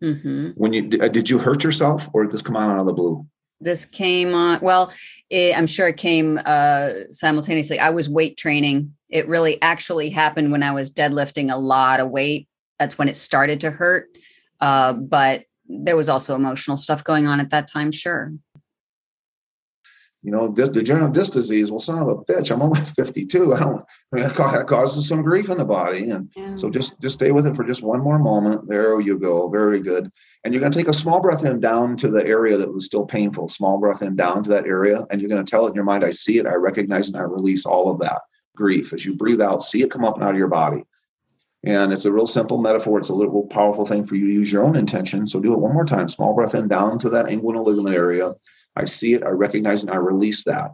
Mm-hmm. 0.03 0.49
When 0.55 0.73
you 0.73 0.99
uh, 1.01 1.07
did 1.07 1.29
you 1.29 1.39
hurt 1.39 1.63
yourself, 1.63 2.09
or 2.13 2.23
did 2.23 2.33
this 2.33 2.41
come 2.41 2.57
on 2.57 2.69
out 2.69 2.79
of 2.79 2.85
the 2.85 2.93
blue? 2.93 3.25
This 3.61 3.85
came 3.85 4.33
on. 4.33 4.59
Well, 4.61 4.91
it, 5.29 5.57
I'm 5.57 5.65
sure 5.65 5.87
it 5.87 5.97
came 5.97 6.39
uh, 6.43 6.89
simultaneously. 7.09 7.79
I 7.79 7.89
was 7.91 8.09
weight 8.09 8.35
training. 8.35 8.95
It 9.09 9.29
really 9.29 9.61
actually 9.61 10.09
happened 10.09 10.51
when 10.51 10.63
I 10.63 10.71
was 10.71 10.93
deadlifting 10.93 11.51
a 11.51 11.57
lot 11.57 12.01
of 12.01 12.09
weight. 12.09 12.49
That's 12.79 12.97
when 12.97 13.07
it 13.07 13.15
started 13.15 13.61
to 13.61 13.71
hurt. 13.71 14.09
Uh, 14.59 14.91
but 14.93 15.45
there 15.69 15.95
was 15.95 16.09
also 16.09 16.35
emotional 16.35 16.77
stuff 16.77 17.03
going 17.03 17.27
on 17.27 17.39
at 17.39 17.51
that 17.51 17.67
time. 17.67 17.93
Sure 17.93 18.33
you 20.21 20.31
know, 20.31 20.49
this, 20.49 20.69
degenerative 20.69 21.13
disc 21.13 21.31
disease. 21.31 21.71
Well, 21.71 21.79
son 21.79 22.01
of 22.01 22.07
a 22.09 22.15
bitch, 22.17 22.51
I'm 22.51 22.61
only 22.61 22.81
52. 22.97 23.53
I 23.53 23.59
don't. 23.59 23.85
I 24.11 24.15
mean, 24.15 24.27
that 24.27 24.65
causes 24.67 25.07
some 25.07 25.21
grief 25.21 25.49
in 25.49 25.57
the 25.57 25.65
body, 25.65 26.09
and 26.09 26.29
yeah. 26.35 26.55
so 26.55 26.69
just 26.69 26.99
just 27.01 27.15
stay 27.15 27.31
with 27.31 27.47
it 27.47 27.55
for 27.55 27.63
just 27.63 27.83
one 27.83 28.01
more 28.01 28.19
moment. 28.19 28.67
There 28.67 28.99
you 28.99 29.17
go. 29.17 29.47
Very 29.49 29.79
good. 29.79 30.11
And 30.43 30.53
you're 30.53 30.61
going 30.61 30.71
to 30.71 30.77
take 30.77 30.87
a 30.87 30.93
small 30.93 31.21
breath 31.21 31.45
in 31.45 31.59
down 31.59 31.95
to 31.97 32.09
the 32.09 32.25
area 32.25 32.57
that 32.57 32.73
was 32.73 32.85
still 32.85 33.05
painful. 33.05 33.47
Small 33.47 33.77
breath 33.77 34.01
in 34.01 34.15
down 34.15 34.43
to 34.43 34.49
that 34.49 34.65
area, 34.65 35.05
and 35.09 35.21
you're 35.21 35.29
going 35.29 35.43
to 35.43 35.49
tell 35.49 35.65
it 35.65 35.69
in 35.69 35.75
your 35.75 35.85
mind, 35.85 36.03
"I 36.03 36.11
see 36.11 36.37
it. 36.37 36.45
I 36.45 36.55
recognize, 36.55 37.07
and 37.07 37.17
I 37.17 37.21
release 37.21 37.65
all 37.65 37.89
of 37.89 37.99
that 37.99 38.21
grief." 38.55 38.91
As 38.91 39.05
you 39.05 39.15
breathe 39.15 39.41
out, 39.41 39.63
see 39.63 39.83
it 39.83 39.91
come 39.91 40.03
up 40.03 40.15
and 40.15 40.23
out 40.23 40.31
of 40.31 40.37
your 40.37 40.47
body. 40.47 40.83
And 41.63 41.91
it's 41.91 42.05
a 42.05 42.11
real 42.11 42.27
simple 42.27 42.57
metaphor. 42.57 42.99
It's 42.99 43.09
a 43.09 43.13
little 43.13 43.45
powerful 43.47 43.85
thing 43.85 44.05
for 44.05 44.15
you 44.15 44.27
to 44.27 44.33
use 44.33 44.51
your 44.51 44.63
own 44.63 44.77
intention. 44.77 45.27
So 45.27 45.41
do 45.41 45.53
it 45.53 45.59
one 45.59 45.73
more 45.73 45.83
time. 45.83 46.07
Small 46.07 46.33
breath 46.33 46.55
in 46.55 46.69
down 46.69 46.99
to 46.99 47.09
that 47.09 47.25
inguinal 47.25 47.65
ligament 47.65 47.95
area 47.95 48.33
I 48.79 48.85
see 48.85 49.13
it, 49.13 49.23
I 49.23 49.29
recognize 49.29 49.83
it, 49.83 49.89
and 49.89 49.95
I 49.95 49.99
release 49.99 50.43
that. 50.45 50.71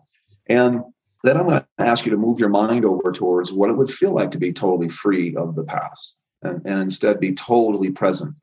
And 0.47 0.83
then 1.23 1.37
I'm 1.37 1.47
going 1.47 1.59
to 1.59 1.67
ask 1.79 2.05
you 2.05 2.11
to 2.11 2.17
move 2.17 2.39
your 2.39 2.49
mind 2.49 2.85
over 2.85 3.11
towards 3.11 3.51
what 3.51 3.69
it 3.69 3.73
would 3.73 3.89
feel 3.89 4.13
like 4.13 4.31
to 4.31 4.37
be 4.37 4.53
totally 4.53 4.89
free 4.89 5.35
of 5.35 5.55
the 5.55 5.63
past 5.63 6.15
and, 6.43 6.61
and 6.65 6.79
instead 6.79 7.19
be 7.19 7.33
totally 7.33 7.89
present. 7.89 8.35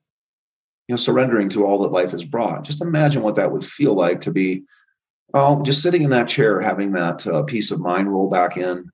You 0.88 0.94
know, 0.94 0.96
surrendering 0.96 1.48
to 1.50 1.64
all 1.64 1.78
that 1.82 1.92
life 1.92 2.10
has 2.10 2.24
brought. 2.24 2.64
Just 2.64 2.82
imagine 2.82 3.22
what 3.22 3.36
that 3.36 3.52
would 3.52 3.64
feel 3.64 3.94
like 3.94 4.20
to 4.22 4.32
be, 4.32 4.64
oh, 5.32 5.62
just 5.62 5.80
sitting 5.80 6.02
in 6.02 6.10
that 6.10 6.28
chair, 6.28 6.60
having 6.60 6.90
that 6.92 7.24
uh, 7.26 7.44
peace 7.44 7.70
of 7.70 7.80
mind 7.80 8.12
roll 8.12 8.28
back 8.28 8.56
in, 8.56 8.90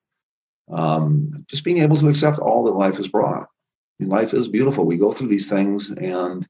um, 0.69 1.45
just 1.49 1.63
being 1.63 1.79
able 1.79 1.97
to 1.97 2.09
accept 2.09 2.37
all 2.37 2.63
that 2.65 2.73
life 2.73 2.97
has 2.97 3.07
brought. 3.07 3.41
I 3.41 3.47
mean, 4.03 4.09
life 4.09 4.35
is 4.35 4.47
beautiful. 4.47 4.85
We 4.85 4.97
go 4.97 5.11
through 5.11 5.29
these 5.29 5.49
things, 5.49 5.89
and 5.89 6.47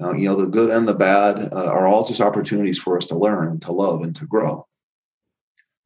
uh, 0.00 0.14
you 0.14 0.28
know, 0.28 0.36
the 0.36 0.46
good 0.46 0.70
and 0.70 0.86
the 0.86 0.94
bad 0.94 1.52
uh, 1.52 1.66
are 1.66 1.86
all 1.86 2.06
just 2.06 2.20
opportunities 2.20 2.78
for 2.78 2.96
us 2.96 3.06
to 3.06 3.16
learn 3.16 3.48
and 3.48 3.62
to 3.62 3.72
love 3.72 4.02
and 4.02 4.14
to 4.16 4.26
grow. 4.26 4.66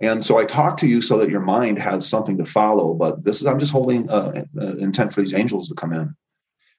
And 0.01 0.23
so 0.23 0.39
I 0.39 0.45
talk 0.45 0.79
to 0.79 0.89
you 0.89 1.01
so 1.01 1.17
that 1.19 1.31
your 1.31 1.41
mind 1.41 1.79
has 1.79 2.09
something 2.09 2.37
to 2.39 2.45
follow. 2.45 2.93
But 2.93 3.25
this 3.25 3.41
is 3.41 3.47
I'm 3.47 3.61
just 3.61 3.73
holding 3.73 4.11
uh, 4.11 4.45
uh, 4.61 4.77
intent 4.77 5.13
for 5.13 5.21
these 5.21 5.33
angels 5.33 5.69
to 5.69 5.75
come 5.75 5.93
in, 5.93 6.01
and 6.01 6.15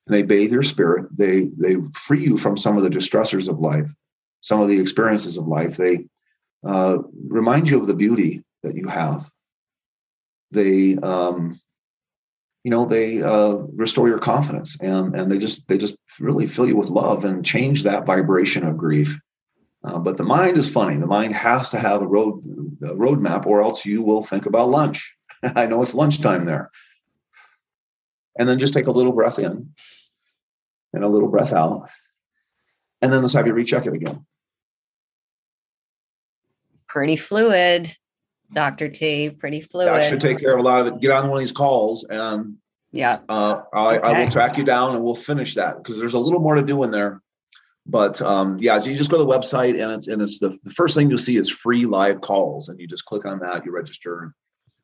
they 0.08 0.24
bathe 0.24 0.52
your 0.52 0.62
spirit. 0.62 1.08
They 1.18 1.48
they 1.58 1.78
free 1.94 2.22
you 2.22 2.38
from 2.38 2.58
some 2.58 2.76
of 2.78 2.84
the 2.84 2.90
distressors 2.90 3.48
of 3.48 3.60
life, 3.60 3.90
some 4.42 4.62
of 4.62 4.68
the 4.68 4.80
experiences 4.80 5.38
of 5.38 5.48
life. 5.48 5.78
They 5.78 6.06
uh, 6.66 6.98
remind 7.28 7.70
you 7.70 7.80
of 7.80 7.88
the 7.88 7.96
beauty 7.96 8.44
that 8.62 8.76
you 8.76 8.88
have. 8.90 9.30
They 10.52 10.98
um, 10.98 11.58
you 12.64 12.72
know 12.72 12.86
they 12.86 13.22
uh, 13.22 13.56
restore 13.76 14.08
your 14.08 14.20
confidence 14.20 14.78
and 14.80 15.16
and 15.16 15.32
they 15.32 15.38
just 15.38 15.68
they 15.68 15.78
just 15.78 15.96
really 16.20 16.48
fill 16.48 16.68
you 16.68 16.78
with 16.78 16.90
love 16.90 17.26
and 17.26 17.46
change 17.46 17.84
that 17.84 18.06
vibration 18.06 18.64
of 18.64 18.78
grief. 18.78 19.20
Uh, 19.84 20.00
but 20.00 20.16
the 20.16 20.24
mind 20.24 20.58
is 20.58 20.70
funny. 20.70 20.96
The 20.96 21.06
mind 21.06 21.34
has 21.34 21.70
to 21.72 21.80
have 21.80 22.02
a 22.02 22.08
road 22.08 22.42
a 22.82 22.96
roadmap 22.96 23.46
or 23.46 23.62
else 23.62 23.86
you 23.86 24.02
will 24.02 24.24
think 24.24 24.46
about 24.46 24.70
lunch. 24.70 25.14
I 25.44 25.66
know 25.66 25.82
it's 25.82 25.94
lunchtime 25.94 26.46
there. 26.46 26.72
And 28.40 28.50
then 28.50 28.60
just 28.60 28.74
take 28.74 28.88
a 28.88 28.92
little 28.92 29.12
breath 29.12 29.40
in 29.40 29.74
and 30.94 31.04
a 31.04 31.08
little 31.08 31.30
breath 31.30 31.54
out. 31.54 31.90
And 33.02 33.12
then 33.12 33.22
let's 33.22 33.34
have 33.34 33.46
you 33.46 33.54
recheck 33.54 33.86
it 33.86 33.94
again. 33.94 34.26
Pretty 36.88 37.18
fluid 37.18 37.96
Dr. 38.54 38.90
T. 38.90 39.30
Pretty 39.30 39.62
fluid. 39.62 39.90
I 39.90 40.08
should 40.08 40.22
take 40.22 40.40
care 40.40 40.54
of 40.54 40.60
a 40.60 40.64
lot 40.64 40.82
of 40.82 40.88
it. 40.88 41.02
Get 41.02 41.12
on 41.12 41.28
one 41.28 41.38
of 41.38 41.40
these 41.40 41.52
calls 41.52 42.06
and 42.06 42.58
yeah, 42.94 43.20
uh, 43.28 43.62
I, 43.74 43.98
okay. 43.98 44.08
I, 44.08 44.24
will 44.24 44.32
track 44.32 44.56
you 44.56 44.64
down 44.64 44.94
and 44.94 45.04
we'll 45.04 45.16
finish 45.16 45.56
that 45.56 45.78
because 45.78 45.98
there's 45.98 46.14
a 46.14 46.20
little 46.20 46.40
more 46.40 46.54
to 46.54 46.62
do 46.62 46.84
in 46.84 46.92
there. 46.92 47.22
But 47.88 48.22
um, 48.22 48.58
yeah, 48.60 48.82
you 48.82 48.96
just 48.96 49.10
go 49.10 49.18
to 49.18 49.24
the 49.24 49.30
website 49.30 49.82
and 49.82 49.92
it's 49.92 50.08
and 50.08 50.22
it's 50.22 50.40
the, 50.40 50.58
the 50.64 50.70
first 50.70 50.96
thing 50.96 51.10
you'll 51.10 51.18
see 51.18 51.36
is 51.36 51.50
free 51.50 51.86
live 51.86 52.22
calls 52.22 52.70
and 52.70 52.80
you 52.80 52.88
just 52.88 53.06
click 53.06 53.26
on 53.26 53.40
that, 53.40 53.66
you 53.66 53.72
register. 53.72 54.34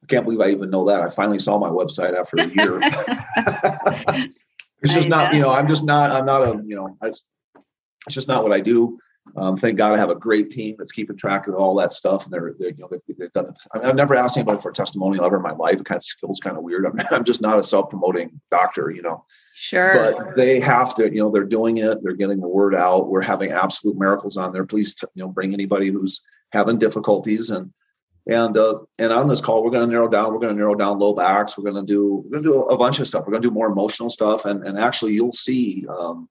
I 0.04 0.08
can't 0.08 0.26
believe 0.26 0.42
I 0.42 0.50
even 0.50 0.72
know 0.72 0.86
that. 0.86 1.02
I 1.02 1.10
finally 1.10 1.40
saw 1.40 1.60
my 1.60 1.70
website 1.70 2.18
after 2.18 2.38
a 2.38 2.48
year. 2.48 2.80
it's 4.82 4.94
just 4.94 5.06
I 5.06 5.10
not, 5.10 5.32
know. 5.32 5.38
you 5.38 5.44
know, 5.44 5.52
I'm 5.52 5.68
just 5.68 5.84
not, 5.84 6.12
I'm 6.12 6.26
not 6.26 6.42
a, 6.42 6.64
you 6.66 6.76
know, 6.76 6.98
I, 7.02 7.10
it's 7.10 7.24
just 8.10 8.28
not 8.28 8.44
what 8.44 8.54
I 8.54 8.60
do. 8.60 8.98
Um, 9.36 9.58
thank 9.58 9.78
God 9.78 9.94
I 9.94 9.98
have 9.98 10.10
a 10.10 10.16
great 10.16 10.52
team 10.52 10.76
that's 10.78 10.92
keeping 10.92 11.18
track 11.18 11.48
of 11.48 11.56
all 11.56 11.76
that 11.76 11.94
stuff. 11.94 12.26
And 12.26 12.34
they're, 12.34 12.56
they're 12.58 12.70
you 12.70 12.78
know, 12.80 12.90
they've, 12.90 13.18
they've 13.18 13.34
done. 13.34 13.54
I 13.74 13.80
mean, 13.80 13.88
I've 13.88 13.96
never 13.96 14.16
asked 14.16 14.38
anybody 14.38 14.62
for 14.62 14.70
a 14.70 14.74
testimonial 14.74 15.26
ever 15.26 15.38
in 15.38 15.42
my 15.42 15.52
life. 15.52 15.80
It 15.80 15.86
kind 15.86 15.98
of 15.98 16.06
feels 16.20 16.40
kind 16.40 16.58
of 16.58 16.64
weird. 16.64 16.86
I'm, 16.86 17.00
I'm 17.12 17.24
just 17.24 17.42
not 17.42 17.60
a 17.60 17.64
self-promoting 17.64 18.40
doctor, 18.52 18.92
you 18.92 19.02
know. 19.02 19.26
Sure. 19.56 19.94
But 19.94 20.36
they 20.36 20.60
have 20.60 20.96
to, 20.96 21.06
you 21.06 21.22
know, 21.22 21.30
they're 21.30 21.44
doing 21.44 21.78
it. 21.78 22.04
They're 22.04 22.14
getting 22.14 22.40
the 22.40 22.48
word 22.48 22.76
out. 22.76 23.10
We're 23.10 23.22
having 23.22 23.52
absolute 23.52 23.98
miracles 23.98 24.38
on 24.38 24.54
there. 24.54 24.66
Please, 24.66 24.96
t- 24.96 25.08
you 25.16 25.24
know, 25.24 25.30
bring 25.30 25.54
anybody 25.54 25.90
who's 25.90 26.22
having 26.52 26.78
difficulties 26.78 27.50
and 27.50 27.72
and 28.28 28.56
uh, 28.58 28.80
and 29.00 29.12
on 29.12 29.28
this 29.28 29.42
call, 29.42 29.64
we're 29.64 29.72
going 29.72 29.88
to 29.88 29.92
narrow 29.92 30.08
down. 30.08 30.32
We're 30.32 30.40
going 30.40 30.54
to 30.54 30.58
narrow 30.58 30.76
down 30.76 31.00
low 31.00 31.14
backs. 31.14 31.58
We're 31.58 31.70
going 31.70 31.86
to 31.86 31.92
do 31.92 32.24
we're 32.26 32.40
going 32.40 32.44
to 32.44 32.50
do 32.50 32.62
a 32.64 32.78
bunch 32.78 33.00
of 33.00 33.08
stuff. 33.08 33.26
We're 33.26 33.32
going 33.32 33.42
to 33.42 33.48
do 33.48 33.54
more 33.54 33.68
emotional 33.68 34.10
stuff, 34.10 34.46
and 34.46 34.66
and 34.66 34.78
actually, 34.78 35.14
you'll 35.14 35.32
see 35.32 35.86
um, 35.90 36.30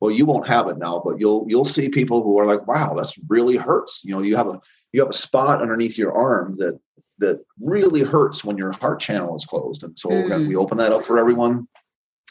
well 0.00 0.10
you 0.10 0.24
won't 0.24 0.46
have 0.46 0.68
it 0.68 0.78
now 0.78 1.00
but 1.04 1.18
you'll 1.18 1.44
you'll 1.48 1.64
see 1.64 1.88
people 1.88 2.22
who 2.22 2.38
are 2.38 2.46
like 2.46 2.66
wow 2.66 2.94
that's 2.94 3.18
really 3.28 3.56
hurts 3.56 4.02
you 4.04 4.12
know 4.12 4.22
you 4.22 4.36
have 4.36 4.48
a 4.48 4.60
you 4.92 5.00
have 5.00 5.10
a 5.10 5.14
spot 5.14 5.62
underneath 5.62 5.98
your 5.98 6.12
arm 6.12 6.56
that 6.58 6.78
that 7.18 7.44
really 7.60 8.02
hurts 8.02 8.44
when 8.44 8.56
your 8.56 8.72
heart 8.72 9.00
channel 9.00 9.34
is 9.34 9.44
closed 9.44 9.82
and 9.82 9.98
so 9.98 10.08
mm. 10.08 10.48
we 10.48 10.56
open 10.56 10.78
that 10.78 10.92
up 10.92 11.02
for 11.02 11.18
everyone 11.18 11.66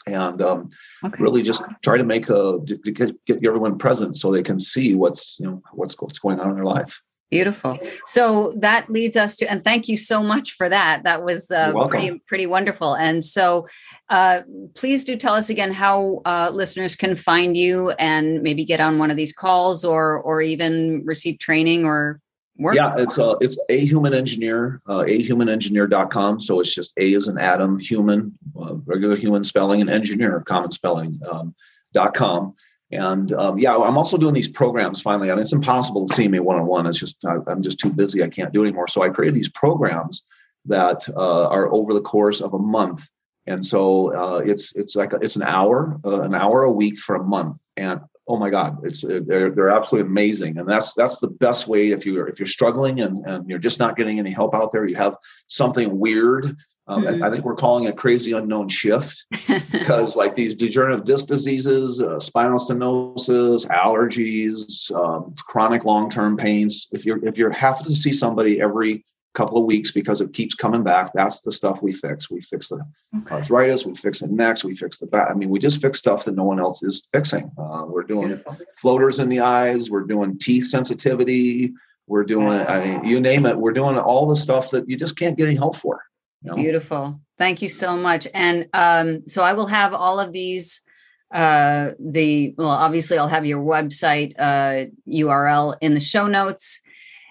and 0.06 0.40
um, 0.40 0.70
okay. 1.04 1.22
really 1.22 1.42
just 1.42 1.62
try 1.82 1.98
to 1.98 2.04
make 2.04 2.28
a 2.30 2.58
to 2.66 2.92
get, 2.92 3.24
get 3.26 3.44
everyone 3.44 3.76
present 3.78 4.16
so 4.16 4.30
they 4.30 4.42
can 4.42 4.58
see 4.58 4.94
what's 4.94 5.36
you 5.38 5.46
know 5.46 5.62
what's 5.72 5.94
what's 6.00 6.18
going 6.18 6.40
on 6.40 6.50
in 6.50 6.56
their 6.56 6.64
life 6.64 7.00
Beautiful. 7.30 7.78
So 8.06 8.54
that 8.56 8.88
leads 8.88 9.14
us 9.14 9.36
to, 9.36 9.50
and 9.50 9.62
thank 9.62 9.86
you 9.86 9.98
so 9.98 10.22
much 10.22 10.52
for 10.52 10.66
that. 10.68 11.02
That 11.04 11.22
was 11.22 11.50
uh, 11.50 11.74
pretty 11.88 12.22
pretty 12.26 12.46
wonderful. 12.46 12.94
And 12.94 13.22
so, 13.22 13.68
uh, 14.08 14.40
please 14.74 15.04
do 15.04 15.14
tell 15.14 15.34
us 15.34 15.50
again 15.50 15.72
how 15.72 16.22
uh, 16.24 16.50
listeners 16.50 16.96
can 16.96 17.16
find 17.16 17.54
you 17.54 17.90
and 17.98 18.42
maybe 18.42 18.64
get 18.64 18.80
on 18.80 18.98
one 18.98 19.10
of 19.10 19.18
these 19.18 19.34
calls 19.34 19.84
or 19.84 20.18
or 20.22 20.40
even 20.40 21.04
receive 21.04 21.38
training 21.38 21.84
or 21.84 22.18
work. 22.56 22.76
Yeah, 22.76 22.94
it's 22.96 23.18
uh, 23.18 23.34
it's 23.42 23.58
a 23.68 23.84
human 23.84 24.14
engineer, 24.14 24.80
uh, 24.86 25.00
ahumanengineer.com. 25.00 26.40
So 26.40 26.60
it's 26.60 26.74
just 26.74 26.94
a 26.98 27.12
as 27.12 27.28
an 27.28 27.36
atom, 27.36 27.78
human, 27.78 28.38
uh, 28.58 28.76
regular 28.86 29.16
human 29.16 29.44
spelling, 29.44 29.82
and 29.82 29.90
engineer, 29.90 30.40
common 30.46 30.70
spelling. 30.70 31.20
Um, 31.30 31.54
dot 31.94 32.12
com 32.12 32.54
and 32.90 33.32
um, 33.32 33.58
yeah, 33.58 33.74
I'm 33.76 33.98
also 33.98 34.16
doing 34.16 34.34
these 34.34 34.48
programs 34.48 35.02
finally, 35.02 35.28
and 35.28 35.38
it's 35.38 35.52
impossible 35.52 36.06
to 36.06 36.14
see 36.14 36.26
me 36.26 36.40
one 36.40 36.58
on 36.58 36.66
one. 36.66 36.86
It's 36.86 36.98
just 36.98 37.22
I, 37.24 37.36
am 37.50 37.62
just 37.62 37.78
too 37.78 37.90
busy. 37.90 38.22
I 38.22 38.28
can't 38.28 38.52
do 38.52 38.62
anymore. 38.62 38.88
So 38.88 39.02
I 39.02 39.10
created 39.10 39.34
these 39.34 39.50
programs 39.50 40.24
that 40.64 41.06
uh, 41.14 41.48
are 41.48 41.70
over 41.72 41.92
the 41.92 42.00
course 42.00 42.40
of 42.40 42.54
a 42.54 42.58
month, 42.58 43.06
and 43.46 43.64
so 43.64 44.14
uh, 44.14 44.38
it's 44.38 44.74
it's 44.74 44.96
like 44.96 45.12
a, 45.12 45.16
it's 45.16 45.36
an 45.36 45.42
hour, 45.42 46.00
uh, 46.04 46.22
an 46.22 46.34
hour 46.34 46.62
a 46.62 46.72
week 46.72 46.98
for 46.98 47.16
a 47.16 47.22
month, 47.22 47.58
and 47.76 48.00
oh 48.26 48.38
my 48.38 48.48
God, 48.48 48.78
it's 48.82 49.04
uh, 49.04 49.20
they're 49.26 49.50
they're 49.50 49.70
absolutely 49.70 50.08
amazing, 50.08 50.56
and 50.56 50.66
that's 50.66 50.94
that's 50.94 51.18
the 51.18 51.28
best 51.28 51.68
way 51.68 51.90
if 51.90 52.06
you're 52.06 52.26
if 52.26 52.38
you're 52.38 52.46
struggling 52.46 53.00
and 53.00 53.18
and 53.26 53.50
you're 53.50 53.58
just 53.58 53.78
not 53.78 53.96
getting 53.96 54.18
any 54.18 54.30
help 54.30 54.54
out 54.54 54.72
there, 54.72 54.86
you 54.86 54.96
have 54.96 55.14
something 55.48 55.98
weird 55.98 56.56
um, 56.88 57.04
mm-hmm. 57.04 57.22
I 57.22 57.30
think 57.30 57.44
we're 57.44 57.54
calling 57.54 57.84
it 57.84 57.96
crazy 57.96 58.32
unknown 58.32 58.68
shift 58.68 59.26
because, 59.70 60.16
like 60.16 60.34
these 60.34 60.54
degenerative 60.54 61.04
disc 61.04 61.26
diseases, 61.26 62.00
uh, 62.00 62.18
spinal 62.18 62.58
stenosis, 62.58 63.66
allergies, 63.66 64.90
um, 64.94 65.34
chronic 65.38 65.84
long-term 65.84 66.38
pains. 66.38 66.88
If 66.92 67.04
you're 67.04 67.24
if 67.26 67.36
you're 67.36 67.50
having 67.50 67.84
to 67.84 67.94
see 67.94 68.12
somebody 68.12 68.60
every 68.60 69.04
couple 69.34 69.58
of 69.58 69.66
weeks 69.66 69.92
because 69.92 70.22
it 70.22 70.32
keeps 70.32 70.54
coming 70.54 70.82
back, 70.82 71.12
that's 71.12 71.42
the 71.42 71.52
stuff 71.52 71.82
we 71.82 71.92
fix. 71.92 72.30
We 72.30 72.40
fix 72.40 72.68
the 72.68 72.80
okay. 73.18 73.36
arthritis, 73.36 73.84
we 73.84 73.94
fix 73.94 74.20
the 74.20 74.28
necks, 74.28 74.64
we 74.64 74.74
fix 74.74 74.98
the 74.98 75.06
back. 75.06 75.30
I 75.30 75.34
mean, 75.34 75.50
we 75.50 75.58
just 75.58 75.82
fix 75.82 75.98
stuff 75.98 76.24
that 76.24 76.34
no 76.34 76.44
one 76.44 76.58
else 76.58 76.82
is 76.82 77.06
fixing. 77.12 77.50
Uh, 77.58 77.84
we're 77.86 78.02
doing 78.02 78.28
Beautiful. 78.28 78.56
floaters 78.80 79.18
in 79.18 79.28
the 79.28 79.40
eyes. 79.40 79.90
We're 79.90 80.04
doing 80.04 80.38
teeth 80.38 80.66
sensitivity. 80.66 81.74
We're 82.06 82.24
doing, 82.24 82.66
I 82.66 82.80
mean, 82.82 83.04
you 83.04 83.20
name 83.20 83.44
it. 83.44 83.58
We're 83.58 83.72
doing 83.72 83.98
all 83.98 84.26
the 84.26 84.34
stuff 84.34 84.70
that 84.70 84.88
you 84.88 84.96
just 84.96 85.18
can't 85.18 85.36
get 85.36 85.46
any 85.46 85.56
help 85.56 85.76
for. 85.76 86.00
You 86.42 86.50
know? 86.50 86.56
Beautiful. 86.56 87.20
Thank 87.36 87.62
you 87.62 87.68
so 87.68 87.96
much. 87.96 88.26
And 88.34 88.68
um, 88.72 89.26
so 89.26 89.42
I 89.44 89.52
will 89.52 89.66
have 89.66 89.94
all 89.94 90.20
of 90.20 90.32
these. 90.32 90.82
Uh, 91.30 91.90
the 91.98 92.54
well, 92.56 92.68
obviously, 92.68 93.18
I'll 93.18 93.28
have 93.28 93.44
your 93.44 93.62
website 93.62 94.32
uh, 94.38 94.86
URL 95.06 95.76
in 95.80 95.94
the 95.94 96.00
show 96.00 96.26
notes. 96.26 96.80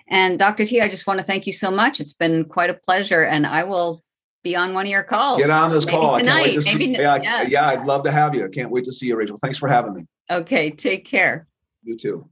And 0.10 0.40
Dr. 0.40 0.66
T, 0.66 0.80
I 0.80 0.88
just 0.88 1.08
want 1.08 1.20
to 1.20 1.26
thank 1.26 1.48
you 1.48 1.54
so 1.54 1.72
much. 1.72 2.00
It's 2.00 2.14
been 2.14 2.46
quite 2.46 2.70
a 2.70 2.76
pleasure, 2.76 3.24
and 3.24 3.46
I 3.46 3.64
will 3.64 4.04
be 4.44 4.56
on 4.56 4.74
one 4.74 4.86
of 4.86 4.92
your 4.92 5.04
calls. 5.04 5.40
Get 5.40 5.50
on 5.50 5.72
this 5.72 5.86
maybe 5.86 5.98
call 5.98 6.20
tonight. 6.20 6.54
To 6.54 6.64
maybe, 6.64 6.86
yeah, 6.86 7.18
yeah, 7.22 7.42
yeah, 7.42 7.68
I'd 7.68 7.86
love 7.86 8.04
to 8.04 8.12
have 8.12 8.36
you. 8.36 8.46
I 8.46 8.50
can't 8.50 8.70
wait 8.70 8.86
to 8.86 8.94
see 8.94 9.08
you, 9.08 9.16
Rachel. 9.16 9.38
Thanks 9.42 9.58
for 9.58 9.68
having 9.68 9.94
me. 9.94 10.06
Okay, 10.30 10.70
take 10.70 11.06
care. 11.06 11.48
You 11.84 11.98
too. 11.98 12.30